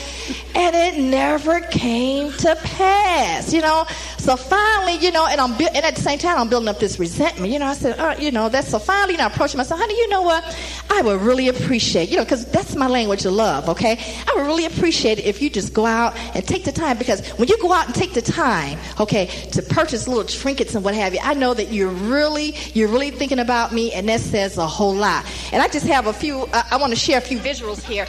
and 0.54 0.74
it 0.74 1.00
never 1.00 1.60
came 1.60 2.32
to 2.32 2.56
pass, 2.56 3.52
you 3.52 3.60
know. 3.60 3.86
So 4.18 4.36
finally, 4.36 4.96
you 4.96 5.12
know, 5.12 5.26
and 5.26 5.40
I'm 5.40 5.56
bu- 5.56 5.68
and 5.74 5.84
at 5.84 5.94
the 5.94 6.02
same 6.02 6.18
time 6.18 6.38
I'm 6.38 6.48
building 6.48 6.68
up 6.68 6.80
this 6.80 6.98
resentment. 6.98 7.52
You 7.52 7.58
know, 7.58 7.66
I 7.66 7.74
said, 7.74 7.98
uh, 7.98 8.16
you 8.18 8.30
know, 8.30 8.48
that's 8.48 8.68
so 8.68 8.78
finally, 8.78 9.16
know, 9.16 9.24
I 9.24 9.26
approached 9.28 9.54
him. 9.54 9.60
I 9.60 9.62
said, 9.62 9.78
honey, 9.78 9.96
you 9.96 10.08
know 10.08 10.22
what? 10.22 10.44
I 10.90 11.02
would 11.02 11.20
really 11.20 11.48
appreciate, 11.48 12.08
you 12.08 12.16
know, 12.16 12.24
because 12.24 12.44
that's 12.46 12.74
my 12.74 12.88
language 12.88 13.24
of 13.24 13.32
love. 13.32 13.68
Okay, 13.68 13.98
I 13.98 14.34
would 14.36 14.46
really 14.46 14.64
appreciate 14.64 15.18
it 15.18 15.24
if 15.24 15.40
you 15.40 15.48
just 15.48 15.72
go 15.72 15.86
out 15.86 16.16
and 16.34 16.46
take 16.46 16.64
the 16.64 16.72
time 16.72 16.98
because 16.98 17.26
when 17.38 17.48
you 17.48 17.56
go 17.58 17.72
out 17.72 17.86
and 17.86 17.94
take 17.94 18.12
the 18.12 18.22
time, 18.22 18.78
okay, 18.98 19.26
to 19.52 19.62
purchase 19.62 20.08
little 20.08 20.24
trinkets 20.24 20.74
and 20.74 20.84
what 20.84 20.94
have 20.94 21.14
you, 21.14 21.20
I 21.22 21.34
know 21.34 21.54
that 21.54 21.72
you're 21.72 21.88
really 21.88 22.54
you're 22.74 22.88
really 22.88 23.10
thinking 23.10 23.38
about 23.38 23.72
me, 23.72 23.92
and 23.92 24.07
that 24.08 24.20
says 24.20 24.58
a 24.58 24.66
whole 24.66 24.94
lot. 24.94 25.24
And 25.52 25.62
I 25.62 25.68
just 25.68 25.86
have 25.86 26.06
a 26.06 26.12
few. 26.12 26.42
Uh, 26.52 26.62
I 26.70 26.76
want 26.76 26.92
to 26.92 26.98
share 26.98 27.18
a 27.18 27.20
few 27.22 27.38
visuals 27.38 27.82
here. 27.82 28.06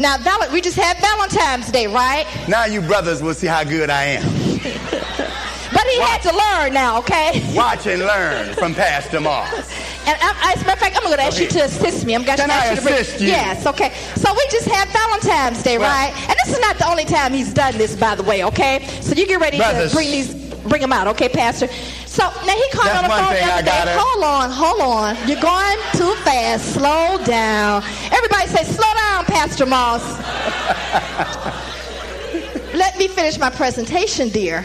Now, 0.00 0.16
val- 0.18 0.50
we 0.52 0.60
just 0.60 0.76
had 0.76 0.96
Valentine's 0.98 1.70
Day, 1.70 1.86
right? 1.86 2.26
Now 2.48 2.64
you 2.64 2.80
brothers 2.80 3.22
will 3.22 3.34
see 3.34 3.46
how 3.46 3.64
good 3.64 3.90
I 3.90 4.04
am. 4.04 5.32
But 5.72 5.86
he 5.86 5.98
had 6.00 6.20
to 6.22 6.36
learn 6.36 6.74
now, 6.74 6.98
okay? 6.98 7.42
Watch 7.56 7.86
and 7.86 8.02
learn 8.02 8.54
from 8.56 8.74
Pastor 8.74 9.20
Moss. 9.20 9.50
And 10.06 10.18
I, 10.20 10.52
as 10.54 10.62
a 10.62 10.66
matter 10.66 10.72
of 10.72 10.78
fact, 10.80 10.96
I'm 10.98 11.02
going 11.04 11.16
to 11.16 11.22
ask 11.22 11.40
you 11.40 11.48
to 11.48 11.64
assist 11.64 12.04
me. 12.04 12.14
I'm 12.14 12.24
going 12.24 12.36
to 12.36 12.44
ask 12.44 12.70
you 12.70 12.76
to 12.76 12.82
bring, 12.82 12.94
assist 12.94 13.20
you? 13.22 13.28
Yes, 13.28 13.66
okay. 13.66 13.90
So 14.16 14.32
we 14.34 14.42
just 14.50 14.68
had 14.68 14.86
Valentine's 14.90 15.62
Day, 15.62 15.78
Well- 15.78 15.88
right? 15.90 16.12
And 16.28 16.36
this 16.44 16.54
is 16.54 16.60
not 16.60 16.76
the 16.76 16.86
only 16.88 17.06
time 17.06 17.32
he's 17.32 17.54
done 17.54 17.78
this, 17.78 17.96
by 17.96 18.14
the 18.14 18.22
way, 18.22 18.44
okay? 18.44 18.86
So 19.00 19.14
you 19.14 19.26
get 19.26 19.40
ready 19.40 19.56
Brothers. 19.56 19.92
to 19.92 19.96
bring 19.96 20.10
these, 20.10 20.34
bring 20.64 20.82
them 20.82 20.92
out, 20.92 21.06
okay, 21.08 21.30
Pastor? 21.30 21.68
So 22.12 22.24
now 22.24 22.52
he 22.52 22.68
called 22.72 22.88
me 22.88 22.92
That's 22.92 22.98
on 22.98 23.04
the 23.04 23.08
phone 23.08 23.32
the 23.32 23.54
other 23.54 23.62
day. 23.62 23.96
Hold 23.96 24.22
on, 24.22 24.50
hold 24.50 24.82
on. 24.82 25.16
You're 25.26 25.40
going 25.40 25.78
too 25.94 26.14
fast. 26.16 26.74
Slow 26.74 27.16
down. 27.24 27.82
Everybody 28.12 28.48
say, 28.48 28.64
slow 28.64 28.92
down, 28.92 29.24
Pastor 29.24 29.64
Moss. 29.64 30.02
Let 32.74 32.98
me 32.98 33.08
finish 33.08 33.38
my 33.38 33.48
presentation, 33.48 34.28
dear. 34.28 34.62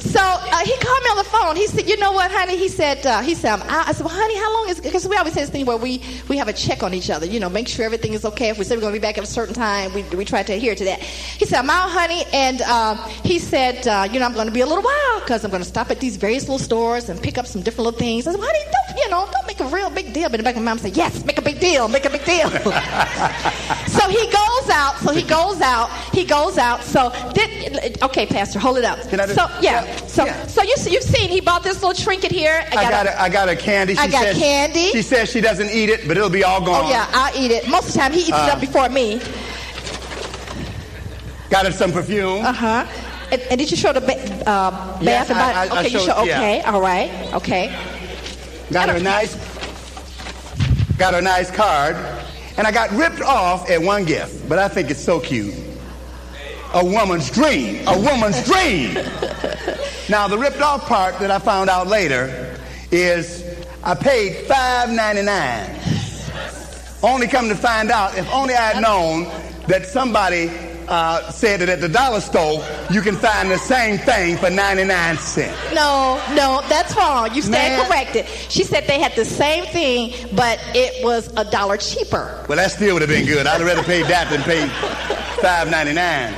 So 0.00 0.20
uh, 0.20 0.58
he 0.64 0.72
called 0.78 1.02
me 1.04 1.10
on 1.10 1.16
the 1.18 1.24
phone. 1.24 1.56
He 1.56 1.66
said, 1.66 1.86
"You 1.88 1.96
know 1.98 2.12
what, 2.12 2.30
honey?" 2.30 2.56
He 2.56 2.68
said, 2.68 3.04
uh, 3.06 3.20
"He 3.20 3.34
said, 3.34 3.52
I'm 3.52 3.62
out." 3.62 3.86
I 3.88 3.92
said, 3.92 4.04
"Well, 4.06 4.14
honey, 4.14 4.36
how 4.36 4.52
long 4.54 4.68
is?" 4.70 4.80
Because 4.80 5.06
we 5.06 5.16
always 5.16 5.34
say 5.34 5.40
this 5.42 5.50
thing 5.50 5.66
where 5.66 5.76
we 5.76 6.02
we 6.28 6.36
have 6.38 6.48
a 6.48 6.52
check 6.52 6.82
on 6.82 6.94
each 6.94 7.10
other. 7.10 7.26
You 7.26 7.38
know, 7.38 7.48
make 7.50 7.68
sure 7.68 7.84
everything 7.84 8.14
is 8.14 8.24
okay. 8.24 8.48
If 8.48 8.58
we 8.58 8.64
say 8.64 8.76
we're 8.76 8.80
going 8.80 8.94
to 8.94 8.98
be 8.98 9.02
back 9.02 9.18
at 9.18 9.24
a 9.24 9.26
certain 9.26 9.54
time, 9.54 9.92
we 9.92 10.02
we 10.16 10.24
try 10.24 10.42
to 10.42 10.52
adhere 10.54 10.74
to 10.74 10.84
that. 10.84 11.00
He 11.00 11.44
said, 11.44 11.58
"I'm 11.58 11.70
out, 11.70 11.90
honey," 11.90 12.24
and 12.32 12.62
um, 12.62 12.98
he 13.24 13.38
said, 13.38 13.86
uh, 13.86 14.08
"You 14.10 14.20
know, 14.20 14.26
I'm 14.26 14.32
going 14.34 14.46
to 14.46 14.52
be 14.52 14.60
a 14.62 14.66
little 14.66 14.82
while 14.82 15.20
because 15.20 15.44
I'm 15.44 15.50
going 15.50 15.62
to 15.62 15.68
stop 15.68 15.90
at 15.90 16.00
these 16.00 16.16
various 16.16 16.44
little 16.44 16.58
stores 16.58 17.08
and 17.08 17.20
pick 17.22 17.36
up 17.36 17.46
some 17.46 17.62
different 17.62 17.84
little 17.84 17.98
things." 18.00 18.26
I 18.26 18.32
said, 18.32 18.40
"Honey, 18.40 18.58
don't 18.72 18.98
you 18.98 19.10
know? 19.10 19.28
Don't 19.30 19.46
make 19.46 19.60
a 19.60 19.66
real 19.66 19.90
big 19.90 20.12
deal." 20.14 20.30
But 20.30 20.40
in 20.40 20.44
the 20.44 20.44
back 20.44 20.56
of 20.56 20.62
my 20.62 20.72
mind, 20.72 20.80
I 20.80 20.82
said, 20.88 20.96
"Yes, 20.96 21.24
make 21.24 21.38
a 21.38 21.42
big 21.42 21.60
deal. 21.60 21.88
Make 21.88 22.06
a 22.06 22.10
big 22.10 22.24
deal." 22.24 22.48
so 23.86 24.08
he 24.08 24.24
goes 24.30 24.70
out. 24.70 24.96
So 25.00 25.12
he 25.12 25.22
goes 25.22 25.60
out. 25.60 25.90
He 26.14 26.24
goes 26.24 26.58
out. 26.58 26.82
So 26.84 27.12
did 27.34 28.02
okay, 28.02 28.26
Pastor, 28.26 28.58
hold 28.58 28.78
it 28.78 28.84
up. 28.84 28.98
Can 29.08 29.20
I 29.20 29.26
do- 29.26 29.34
so 29.34 29.46
yeah. 29.60 29.84
Yeah, 29.90 30.06
So 30.06 30.24
yeah. 30.26 30.46
so 30.46 30.62
you 30.62 30.74
you've 30.88 31.02
seen 31.02 31.28
he 31.30 31.40
bought 31.40 31.62
this 31.62 31.82
little 31.82 31.94
trinket 31.94 32.30
here. 32.32 32.64
I 32.70 32.74
got 32.90 33.06
a- 33.06 33.10
a, 33.18 33.22
I 33.22 33.28
got 33.28 33.48
a 33.48 33.56
candy. 33.56 33.96
I 33.98 34.06
got 34.08 34.22
says, 34.22 34.38
candy. 34.38 34.90
She 34.90 35.02
says 35.02 35.30
she 35.30 35.40
doesn't 35.40 35.70
eat 35.70 35.88
it, 35.90 36.06
but 36.08 36.16
it'll 36.16 36.30
be 36.30 36.44
all 36.44 36.60
gone. 36.64 36.84
Oh 36.86 36.88
yeah, 36.90 37.06
I'll 37.12 37.36
eat 37.40 37.50
it. 37.50 37.68
Most 37.68 37.88
of 37.88 37.92
the 37.94 37.98
time 38.00 38.12
he 38.12 38.20
eats 38.20 38.28
it 38.28 38.34
Uh, 38.34 38.52
up 38.54 38.60
before 38.60 38.88
me. 38.88 39.20
Got 41.50 41.66
her 41.66 41.72
some 41.72 41.92
perfume. 41.92 42.44
Uh 42.44 42.52
huh. 42.52 42.86
And, 43.32 43.40
and 43.42 43.58
did 43.58 43.70
you 43.70 43.76
show 43.76 43.92
the 43.92 44.00
ba- 44.00 44.48
uh, 44.48 44.98
Yes, 45.00 45.28
bath 45.28 45.30
and 45.30 45.38
body? 45.38 45.54
I- 45.54 45.62
I 45.76 45.80
okay, 45.80 45.88
you 45.88 45.98
showed- 46.00 46.06
show. 46.06 46.24
yeah. 46.24 46.36
Okay, 46.38 46.60
all 46.62 46.80
right, 46.80 47.10
okay. 47.34 47.76
Got 48.72 48.88
her 48.88 48.96
a 48.96 49.00
nice, 49.00 49.34
got 50.98 51.12
her 51.14 51.18
a 51.20 51.22
nice 51.22 51.50
card, 51.50 51.96
and 52.56 52.66
I 52.66 52.72
got 52.72 52.90
ripped 52.92 53.20
off 53.20 53.68
at 53.70 53.80
one 53.82 54.04
gift, 54.04 54.48
but 54.48 54.58
I 54.58 54.68
think 54.68 54.90
it's 54.90 55.02
so 55.02 55.18
cute. 55.20 55.54
A 56.74 56.84
woman's 56.84 57.30
dream, 57.30 57.86
a 57.88 57.98
woman's 57.98 58.44
dream. 58.44 58.94
Now 60.10 60.26
the 60.26 60.36
ripped 60.36 60.60
off 60.60 60.86
part 60.86 61.20
that 61.20 61.30
I 61.30 61.38
found 61.38 61.70
out 61.70 61.86
later 61.86 62.58
is 62.90 63.44
I 63.84 63.94
paid 63.94 64.44
five 64.46 64.90
ninety 64.90 65.22
nine. 65.22 65.70
Only 67.00 67.28
come 67.28 67.48
to 67.48 67.54
find 67.54 67.92
out, 67.92 68.18
if 68.18 68.28
only 68.32 68.54
I 68.54 68.72
had 68.72 68.82
known 68.82 69.24
that 69.68 69.86
somebody 69.86 70.50
uh, 70.88 71.30
said 71.30 71.60
that 71.60 71.68
at 71.68 71.80
the 71.80 71.88
dollar 71.88 72.20
store 72.20 72.60
you 72.90 73.02
can 73.02 73.14
find 73.14 73.52
the 73.52 73.56
same 73.56 73.98
thing 73.98 74.36
for 74.36 74.50
99 74.50 75.16
cents. 75.16 75.56
No, 75.72 76.20
no, 76.34 76.60
that's 76.68 76.94
wrong. 76.96 77.32
You 77.32 77.40
stand 77.42 77.76
Man. 77.76 77.86
corrected. 77.86 78.26
She 78.26 78.64
said 78.64 78.88
they 78.88 78.98
had 78.98 79.14
the 79.14 79.24
same 79.24 79.64
thing, 79.66 80.12
but 80.34 80.58
it 80.74 81.04
was 81.04 81.32
a 81.36 81.44
dollar 81.44 81.76
cheaper. 81.76 82.44
Well, 82.48 82.58
that 82.58 82.72
still 82.72 82.94
would 82.94 83.02
have 83.02 83.08
been 83.08 83.26
good. 83.26 83.46
I'd 83.46 83.60
have 83.60 83.66
rather 83.66 83.84
paid 83.84 84.06
that 84.06 84.28
than 84.28 84.42
paid 84.42 84.68
ninety 85.70 85.92
nine. 85.92 86.34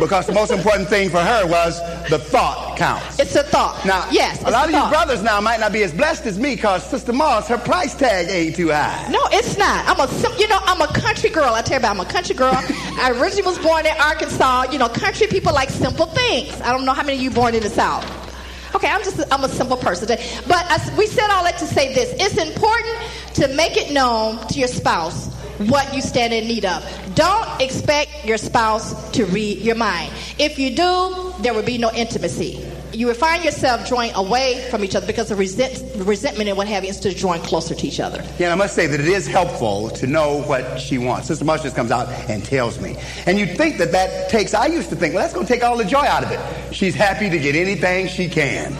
Because 0.00 0.26
the 0.26 0.32
most 0.32 0.50
important 0.50 0.88
thing 0.88 1.10
for 1.10 1.20
her 1.20 1.46
was 1.46 1.78
the 2.08 2.18
thought 2.18 2.78
counts. 2.78 3.18
It's 3.18 3.36
a 3.36 3.42
thought. 3.42 3.84
Now, 3.84 4.08
yes, 4.10 4.42
a 4.42 4.50
lot 4.50 4.66
of 4.66 4.74
you 4.74 4.88
brothers 4.88 5.22
now 5.22 5.40
might 5.42 5.60
not 5.60 5.72
be 5.72 5.82
as 5.82 5.92
blessed 5.92 6.24
as 6.24 6.38
me 6.38 6.54
because 6.56 6.82
Sister 6.88 7.12
Moss, 7.12 7.48
her 7.48 7.58
price 7.58 7.94
tag 7.94 8.28
ain't 8.30 8.56
too 8.56 8.70
high. 8.70 9.06
No, 9.10 9.20
it's 9.30 9.58
not. 9.58 9.84
I'm 9.86 10.00
a, 10.00 10.38
you 10.38 10.48
know, 10.48 10.58
I'm 10.62 10.80
a 10.80 10.86
country 10.94 11.28
girl. 11.28 11.52
I 11.52 11.60
tell 11.60 11.74
you 11.74 11.78
about, 11.80 11.96
I'm 11.96 12.00
a 12.00 12.10
country 12.10 12.34
girl. 12.34 12.54
I 12.54 13.10
originally 13.20 13.42
was 13.42 13.58
born 13.58 13.84
in 13.84 13.92
Arkansas. 14.00 14.72
You 14.72 14.78
know, 14.78 14.88
country 14.88 15.26
people 15.26 15.52
like 15.52 15.68
simple 15.68 16.06
things. 16.06 16.58
I 16.62 16.72
don't 16.72 16.86
know 16.86 16.94
how 16.94 17.02
many 17.02 17.18
of 17.18 17.22
you 17.22 17.30
born 17.30 17.54
in 17.54 17.62
the 17.62 17.70
South. 17.70 18.04
Okay, 18.74 18.88
I'm 18.88 19.02
just, 19.04 19.20
I'm 19.30 19.44
a 19.44 19.48
simple 19.48 19.76
person. 19.76 20.08
But 20.08 20.64
I, 20.70 20.94
we 20.96 21.06
said 21.06 21.28
all 21.28 21.44
that 21.44 21.58
to 21.58 21.66
say 21.66 21.92
this. 21.92 22.14
It's 22.18 22.38
important 22.40 22.96
to 23.34 23.48
make 23.54 23.76
it 23.76 23.92
known 23.92 24.38
to 24.48 24.58
your 24.58 24.68
spouse 24.68 25.28
what 25.68 25.94
you 25.94 26.00
stand 26.00 26.32
in 26.32 26.46
need 26.46 26.64
of. 26.64 26.82
Don't 27.14 27.60
expect 27.60 28.24
your 28.24 28.38
spouse 28.38 29.10
to 29.10 29.26
read 29.26 29.58
your 29.58 29.74
mind. 29.74 30.12
If 30.38 30.58
you 30.58 30.70
do, 30.74 31.34
there 31.40 31.52
will 31.52 31.62
be 31.62 31.76
no 31.76 31.92
intimacy. 31.92 32.66
You 32.92 33.06
will 33.06 33.14
find 33.14 33.44
yourself 33.44 33.86
drawing 33.86 34.12
away 34.14 34.66
from 34.70 34.82
each 34.84 34.96
other 34.96 35.06
because 35.06 35.30
of 35.30 35.38
resent, 35.38 35.80
resentment 35.96 36.48
and 36.48 36.58
what 36.58 36.66
have 36.66 36.82
you, 36.82 36.88
instead 36.88 37.12
of 37.12 37.18
drawing 37.18 37.40
closer 37.42 37.74
to 37.74 37.86
each 37.86 38.00
other. 38.00 38.24
Yeah, 38.38 38.52
I 38.52 38.56
must 38.56 38.74
say 38.74 38.86
that 38.86 38.98
it 38.98 39.06
is 39.06 39.28
helpful 39.28 39.90
to 39.90 40.06
know 40.06 40.42
what 40.42 40.80
she 40.80 40.98
wants. 40.98 41.28
Sister 41.28 41.44
just 41.44 41.76
comes 41.76 41.92
out 41.92 42.08
and 42.28 42.44
tells 42.44 42.80
me. 42.80 42.96
And 43.26 43.38
you'd 43.38 43.56
think 43.56 43.78
that 43.78 43.92
that 43.92 44.28
takes, 44.28 44.54
I 44.54 44.66
used 44.66 44.88
to 44.90 44.96
think, 44.96 45.14
well, 45.14 45.22
that's 45.22 45.34
going 45.34 45.46
to 45.46 45.52
take 45.52 45.62
all 45.62 45.76
the 45.76 45.84
joy 45.84 46.00
out 46.00 46.24
of 46.24 46.32
it. 46.32 46.74
She's 46.74 46.94
happy 46.94 47.30
to 47.30 47.38
get 47.38 47.54
anything 47.54 48.08
she 48.08 48.28
can. 48.28 48.76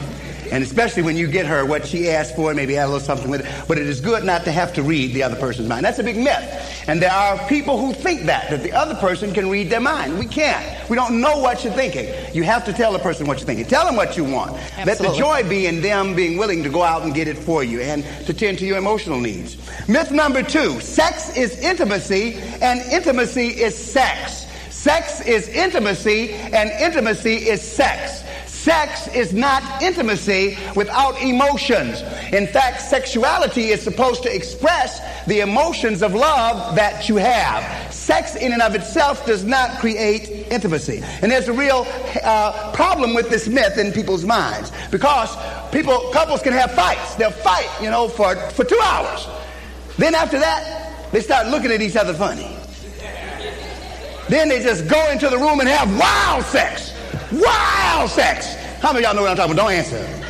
And 0.51 0.65
especially 0.65 1.03
when 1.03 1.17
you 1.17 1.27
get 1.27 1.47
her 1.47 1.65
what 1.65 1.87
she 1.87 2.11
asked 2.11 2.35
for, 2.35 2.53
maybe 2.55 2.77
add 2.77 2.85
a 2.85 2.87
little 2.87 3.01
something 3.01 3.31
with 3.31 3.47
it. 3.47 3.65
But 3.69 3.79
it 3.79 3.87
is 3.87 4.01
good 4.01 4.25
not 4.25 4.45
to 4.45 4.53
have 4.53 4.73
to 4.75 4.83
read 4.83 5.15
the 5.15 5.23
other 5.23 5.37
person's 5.37 5.69
mind. 5.69 5.85
That's 5.85 5.99
a 5.99 6.05
big 6.05 6.17
myth. 6.17 6.85
And 6.89 7.01
there 7.01 7.13
are 7.13 7.39
people 7.49 7.79
who 7.79 7.93
think 7.93 8.23
that, 8.23 8.51
that 8.51 8.63
the 8.63 8.73
other 8.73 8.95
person 8.97 9.33
can 9.33 9.49
read 9.49 9.71
their 9.71 9.81
mind. 9.81 10.19
We 10.19 10.27
can't. 10.27 10.89
We 10.91 10.97
don't 10.97 11.21
know 11.21 11.39
what 11.39 11.63
you're 11.63 11.73
thinking. 11.73 12.13
You 12.35 12.43
have 12.43 12.65
to 12.65 12.73
tell 12.73 12.93
the 12.93 12.99
person 12.99 13.27
what 13.27 13.39
you're 13.39 13.47
thinking. 13.47 13.67
Tell 13.67 13.85
them 13.85 13.97
what 13.97 14.17
you 14.17 14.25
want. 14.25 14.53
Let 14.85 14.99
the 14.99 15.15
joy 15.17 15.49
be 15.49 15.67
in 15.67 15.81
them 15.81 16.15
being 16.15 16.37
willing 16.37 16.63
to 16.65 16.69
go 16.69 16.83
out 16.83 17.03
and 17.03 17.15
get 17.15 17.29
it 17.29 17.39
for 17.39 17.63
you 17.63 17.81
and 17.81 18.05
to 18.27 18.35
tend 18.35 18.59
to 18.59 18.67
your 18.67 18.79
emotional 18.79 19.21
needs. 19.21 19.57
Myth 19.89 20.11
number 20.11 20.43
two 20.43 20.81
sex 20.81 21.37
is 21.37 21.59
intimacy, 21.61 22.35
and 22.61 22.81
intimacy 22.93 23.49
is 23.49 23.77
sex. 23.77 24.47
Sex 24.71 25.21
is 25.27 25.49
intimacy, 25.49 26.33
and 26.33 26.71
intimacy 26.71 27.35
is 27.35 27.61
sex. 27.61 28.25
Sex 28.61 29.09
is 29.15 29.33
not 29.33 29.83
intimacy 29.83 30.59
without 30.77 31.19
emotions. 31.23 32.03
In 32.31 32.47
fact, 32.47 32.83
sexuality 32.83 33.69
is 33.69 33.81
supposed 33.81 34.23
to 34.25 34.35
express 34.35 35.01
the 35.25 35.41
emotions 35.41 36.03
of 36.03 36.13
love 36.13 36.77
that 36.77 37.09
you 37.09 37.17
have. 37.17 37.91
Sex 37.91 38.37
in 38.37 38.53
and 38.53 38.61
of 38.61 38.75
itself 38.75 39.25
does 39.25 39.45
not 39.45 39.79
create 39.79 40.29
intimacy. 40.53 41.03
And 41.23 41.33
there's 41.33 41.49
a 41.49 41.55
real 41.55 41.87
uh, 42.23 42.71
problem 42.75 43.15
with 43.15 43.31
this 43.31 43.49
myth 43.49 43.79
in 43.79 43.93
people's 43.93 44.27
minds 44.27 44.71
because 44.91 45.35
people, 45.73 46.11
couples 46.13 46.43
can 46.43 46.53
have 46.53 46.71
fights. 46.73 47.15
They'll 47.15 47.31
fight, 47.31 47.71
you 47.81 47.89
know, 47.89 48.09
for, 48.09 48.37
for 48.51 48.67
two 48.67 48.81
hours. 48.85 49.27
Then 49.97 50.15
after 50.15 50.39
that, 50.39 51.13
they 51.13 51.23
start 51.23 51.47
looking 51.47 51.73
at 51.73 51.81
each 51.81 51.97
other 51.97 52.13
funny. 52.13 52.55
Then 54.29 54.51
they 54.51 54.63
just 54.63 54.87
go 54.87 55.11
into 55.11 55.31
the 55.31 55.39
room 55.39 55.61
and 55.61 55.69
have 55.71 55.99
wild 55.99 56.45
sex. 56.45 56.90
Wild 57.33 58.11
sex. 58.11 58.55
How 58.81 58.93
many 58.93 59.05
of 59.05 59.11
y'all 59.11 59.15
know 59.15 59.23
what 59.23 59.31
I'm 59.31 59.37
talking 59.37 59.53
about? 59.53 59.69
Don't 59.69 59.73
answer. 59.73 60.21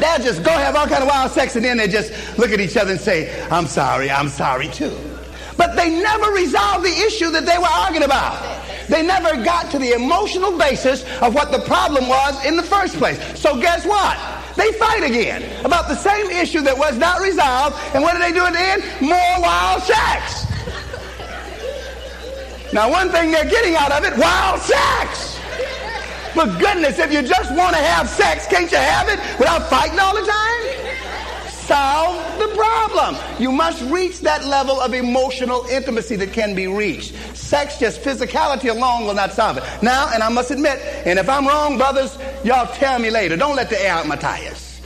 They'll 0.00 0.18
just 0.18 0.42
go 0.42 0.50
have 0.50 0.74
all 0.74 0.86
kind 0.86 1.02
of 1.02 1.08
wild 1.08 1.30
sex 1.30 1.54
and 1.54 1.64
then 1.64 1.76
they 1.76 1.86
just 1.86 2.12
look 2.38 2.50
at 2.50 2.60
each 2.60 2.76
other 2.76 2.92
and 2.92 3.00
say, 3.00 3.46
I'm 3.50 3.66
sorry, 3.66 4.10
I'm 4.10 4.28
sorry 4.28 4.68
too. 4.68 4.96
But 5.56 5.76
they 5.76 5.90
never 5.90 6.32
resolved 6.32 6.84
the 6.84 6.96
issue 7.06 7.30
that 7.30 7.46
they 7.46 7.56
were 7.58 7.70
arguing 7.70 8.02
about. 8.04 8.62
They 8.88 9.02
never 9.02 9.42
got 9.44 9.70
to 9.70 9.78
the 9.78 9.92
emotional 9.92 10.58
basis 10.58 11.04
of 11.20 11.34
what 11.34 11.52
the 11.52 11.60
problem 11.60 12.08
was 12.08 12.44
in 12.44 12.56
the 12.56 12.62
first 12.62 12.96
place. 12.96 13.18
So 13.38 13.60
guess 13.60 13.86
what? 13.86 14.18
They 14.56 14.72
fight 14.72 15.04
again 15.04 15.44
about 15.64 15.88
the 15.88 15.94
same 15.94 16.30
issue 16.30 16.62
that 16.62 16.76
was 16.76 16.98
not 16.98 17.20
resolved. 17.20 17.76
And 17.94 18.02
what 18.02 18.14
do 18.14 18.18
they 18.18 18.32
do 18.32 18.44
at 18.44 18.52
the 18.54 18.60
end? 18.60 18.82
More 19.00 19.40
wild 19.40 19.82
sex. 19.82 20.46
Now, 22.72 22.90
one 22.90 23.10
thing 23.10 23.30
they're 23.30 23.48
getting 23.48 23.76
out 23.76 23.92
of 23.92 24.04
it, 24.04 24.18
wild 24.18 24.60
sex. 24.60 25.31
But 26.34 26.58
goodness, 26.58 26.98
if 26.98 27.12
you 27.12 27.22
just 27.22 27.50
want 27.54 27.76
to 27.76 27.82
have 27.82 28.08
sex, 28.08 28.46
can't 28.46 28.70
you 28.70 28.78
have 28.78 29.08
it 29.08 29.18
without 29.38 29.68
fighting 29.68 29.98
all 29.98 30.14
the 30.14 30.26
time? 30.26 30.92
Solve 31.48 32.38
the 32.38 32.48
problem. 32.56 33.16
You 33.38 33.52
must 33.52 33.82
reach 33.90 34.20
that 34.20 34.44
level 34.44 34.80
of 34.80 34.94
emotional 34.94 35.64
intimacy 35.66 36.16
that 36.16 36.32
can 36.32 36.54
be 36.54 36.66
reached. 36.66 37.14
Sex, 37.36 37.78
just 37.78 38.02
physicality 38.02 38.68
alone 38.68 39.06
will 39.06 39.14
not 39.14 39.32
solve 39.32 39.58
it. 39.58 39.64
Now, 39.82 40.10
and 40.12 40.22
I 40.22 40.28
must 40.28 40.50
admit, 40.50 40.80
and 41.06 41.18
if 41.18 41.28
I'm 41.28 41.46
wrong, 41.46 41.78
brothers, 41.78 42.18
y'all 42.44 42.66
tell 42.74 42.98
me 42.98 43.10
later. 43.10 43.36
Don't 43.36 43.56
let 43.56 43.70
the 43.70 43.80
air 43.80 43.92
out 43.92 44.06
my 44.06 44.16
tires. 44.16 44.80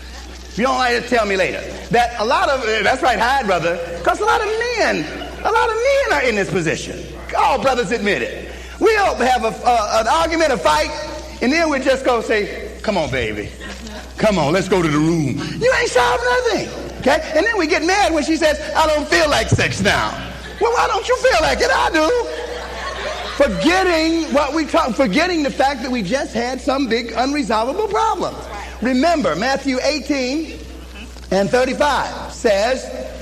If 0.50 0.58
you 0.58 0.64
don't 0.64 0.78
like 0.78 0.94
it, 0.94 1.08
tell 1.08 1.26
me 1.26 1.36
later. 1.36 1.60
That 1.90 2.20
a 2.20 2.24
lot 2.24 2.48
of, 2.48 2.62
that's 2.62 3.02
right, 3.02 3.18
hide, 3.18 3.46
brother, 3.46 3.76
because 3.98 4.20
a 4.20 4.24
lot 4.24 4.40
of 4.40 4.46
men, 4.46 5.04
a 5.44 5.50
lot 5.50 5.70
of 5.70 5.76
men 5.76 6.12
are 6.12 6.22
in 6.28 6.34
this 6.34 6.50
position. 6.50 7.04
All 7.36 7.60
brothers 7.60 7.90
admit 7.90 8.22
it. 8.22 8.52
We'll 8.80 9.16
have 9.16 9.44
a, 9.44 9.48
uh, 9.48 10.00
an 10.00 10.08
argument, 10.08 10.52
a 10.52 10.58
fight, 10.58 10.90
and 11.42 11.52
then 11.52 11.68
we 11.68 11.78
just 11.80 12.04
go 12.04 12.20
say, 12.20 12.78
come 12.82 12.96
on, 12.96 13.10
baby. 13.10 13.50
Come 14.16 14.38
on, 14.38 14.52
let's 14.52 14.68
go 14.68 14.80
to 14.80 14.88
the 14.88 14.98
room. 14.98 15.36
You 15.60 15.72
ain't 15.78 15.90
solved 15.90 16.24
nothing. 16.24 16.68
Okay? 17.00 17.32
And 17.36 17.46
then 17.46 17.58
we 17.58 17.66
get 17.66 17.84
mad 17.84 18.14
when 18.14 18.24
she 18.24 18.36
says, 18.36 18.58
I 18.74 18.86
don't 18.86 19.06
feel 19.06 19.28
like 19.28 19.48
sex 19.48 19.82
now. 19.82 20.10
Well, 20.60 20.72
why 20.72 20.86
don't 20.86 21.06
you 21.06 21.16
feel 21.18 21.40
like 21.42 21.58
it? 21.60 21.70
I 21.70 21.90
do. 21.90 22.42
Forgetting 23.36 24.32
what 24.32 24.54
we 24.54 24.64
talk, 24.64 24.94
forgetting 24.94 25.42
the 25.42 25.50
fact 25.50 25.82
that 25.82 25.90
we 25.90 26.02
just 26.02 26.32
had 26.32 26.60
some 26.60 26.88
big 26.88 27.08
unresolvable 27.08 27.90
problem. 27.90 28.34
Remember, 28.80 29.36
Matthew 29.36 29.78
18 29.82 30.58
and 31.30 31.50
35 31.50 32.32
says, 32.32 33.12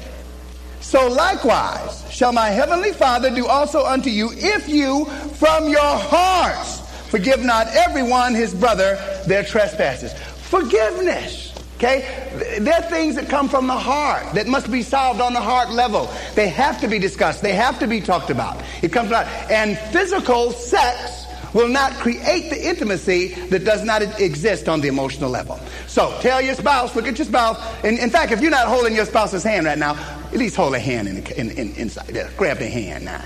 So 0.80 1.08
likewise 1.08 2.04
shall 2.12 2.32
my 2.32 2.50
heavenly 2.50 2.92
Father 2.92 3.34
do 3.34 3.46
also 3.46 3.84
unto 3.84 4.10
you 4.10 4.30
if 4.32 4.68
you 4.68 5.06
from 5.34 5.68
your 5.68 5.80
hearts 5.80 6.83
forgive 7.14 7.44
not 7.44 7.68
everyone 7.68 8.34
his 8.34 8.52
brother 8.52 8.96
their 9.28 9.44
trespasses. 9.44 10.12
Forgiveness. 10.48 11.54
Okay? 11.76 12.58
There 12.58 12.74
are 12.74 12.82
things 12.82 13.14
that 13.14 13.28
come 13.28 13.48
from 13.48 13.68
the 13.68 13.78
heart 13.78 14.34
that 14.34 14.48
must 14.48 14.68
be 14.68 14.82
solved 14.82 15.20
on 15.20 15.32
the 15.32 15.40
heart 15.40 15.70
level. 15.70 16.10
They 16.34 16.48
have 16.48 16.80
to 16.80 16.88
be 16.88 16.98
discussed. 16.98 17.40
They 17.40 17.52
have 17.52 17.78
to 17.78 17.86
be 17.86 18.00
talked 18.00 18.30
about. 18.30 18.60
It 18.82 18.92
comes 18.92 19.12
out. 19.12 19.28
And 19.48 19.78
physical 19.92 20.50
sex 20.50 21.26
will 21.52 21.68
not 21.68 21.92
create 21.92 22.50
the 22.50 22.68
intimacy 22.68 23.28
that 23.46 23.64
does 23.64 23.84
not 23.84 24.02
exist 24.20 24.68
on 24.68 24.80
the 24.80 24.88
emotional 24.88 25.30
level. 25.30 25.60
So 25.86 26.18
tell 26.20 26.42
your 26.42 26.56
spouse, 26.56 26.96
look 26.96 27.06
at 27.06 27.16
your 27.16 27.26
spouse. 27.26 27.62
In, 27.84 27.96
in 27.98 28.10
fact, 28.10 28.32
if 28.32 28.40
you're 28.40 28.50
not 28.50 28.66
holding 28.66 28.92
your 28.92 29.06
spouse's 29.06 29.44
hand 29.44 29.66
right 29.66 29.78
now, 29.78 29.94
at 30.32 30.36
least 30.36 30.56
hold 30.56 30.74
a 30.74 30.80
hand 30.80 31.06
in, 31.06 31.18
in, 31.34 31.50
in, 31.52 31.76
inside. 31.76 32.08
There, 32.08 32.28
grab 32.36 32.58
their 32.58 32.70
hand 32.70 33.04
now. 33.04 33.24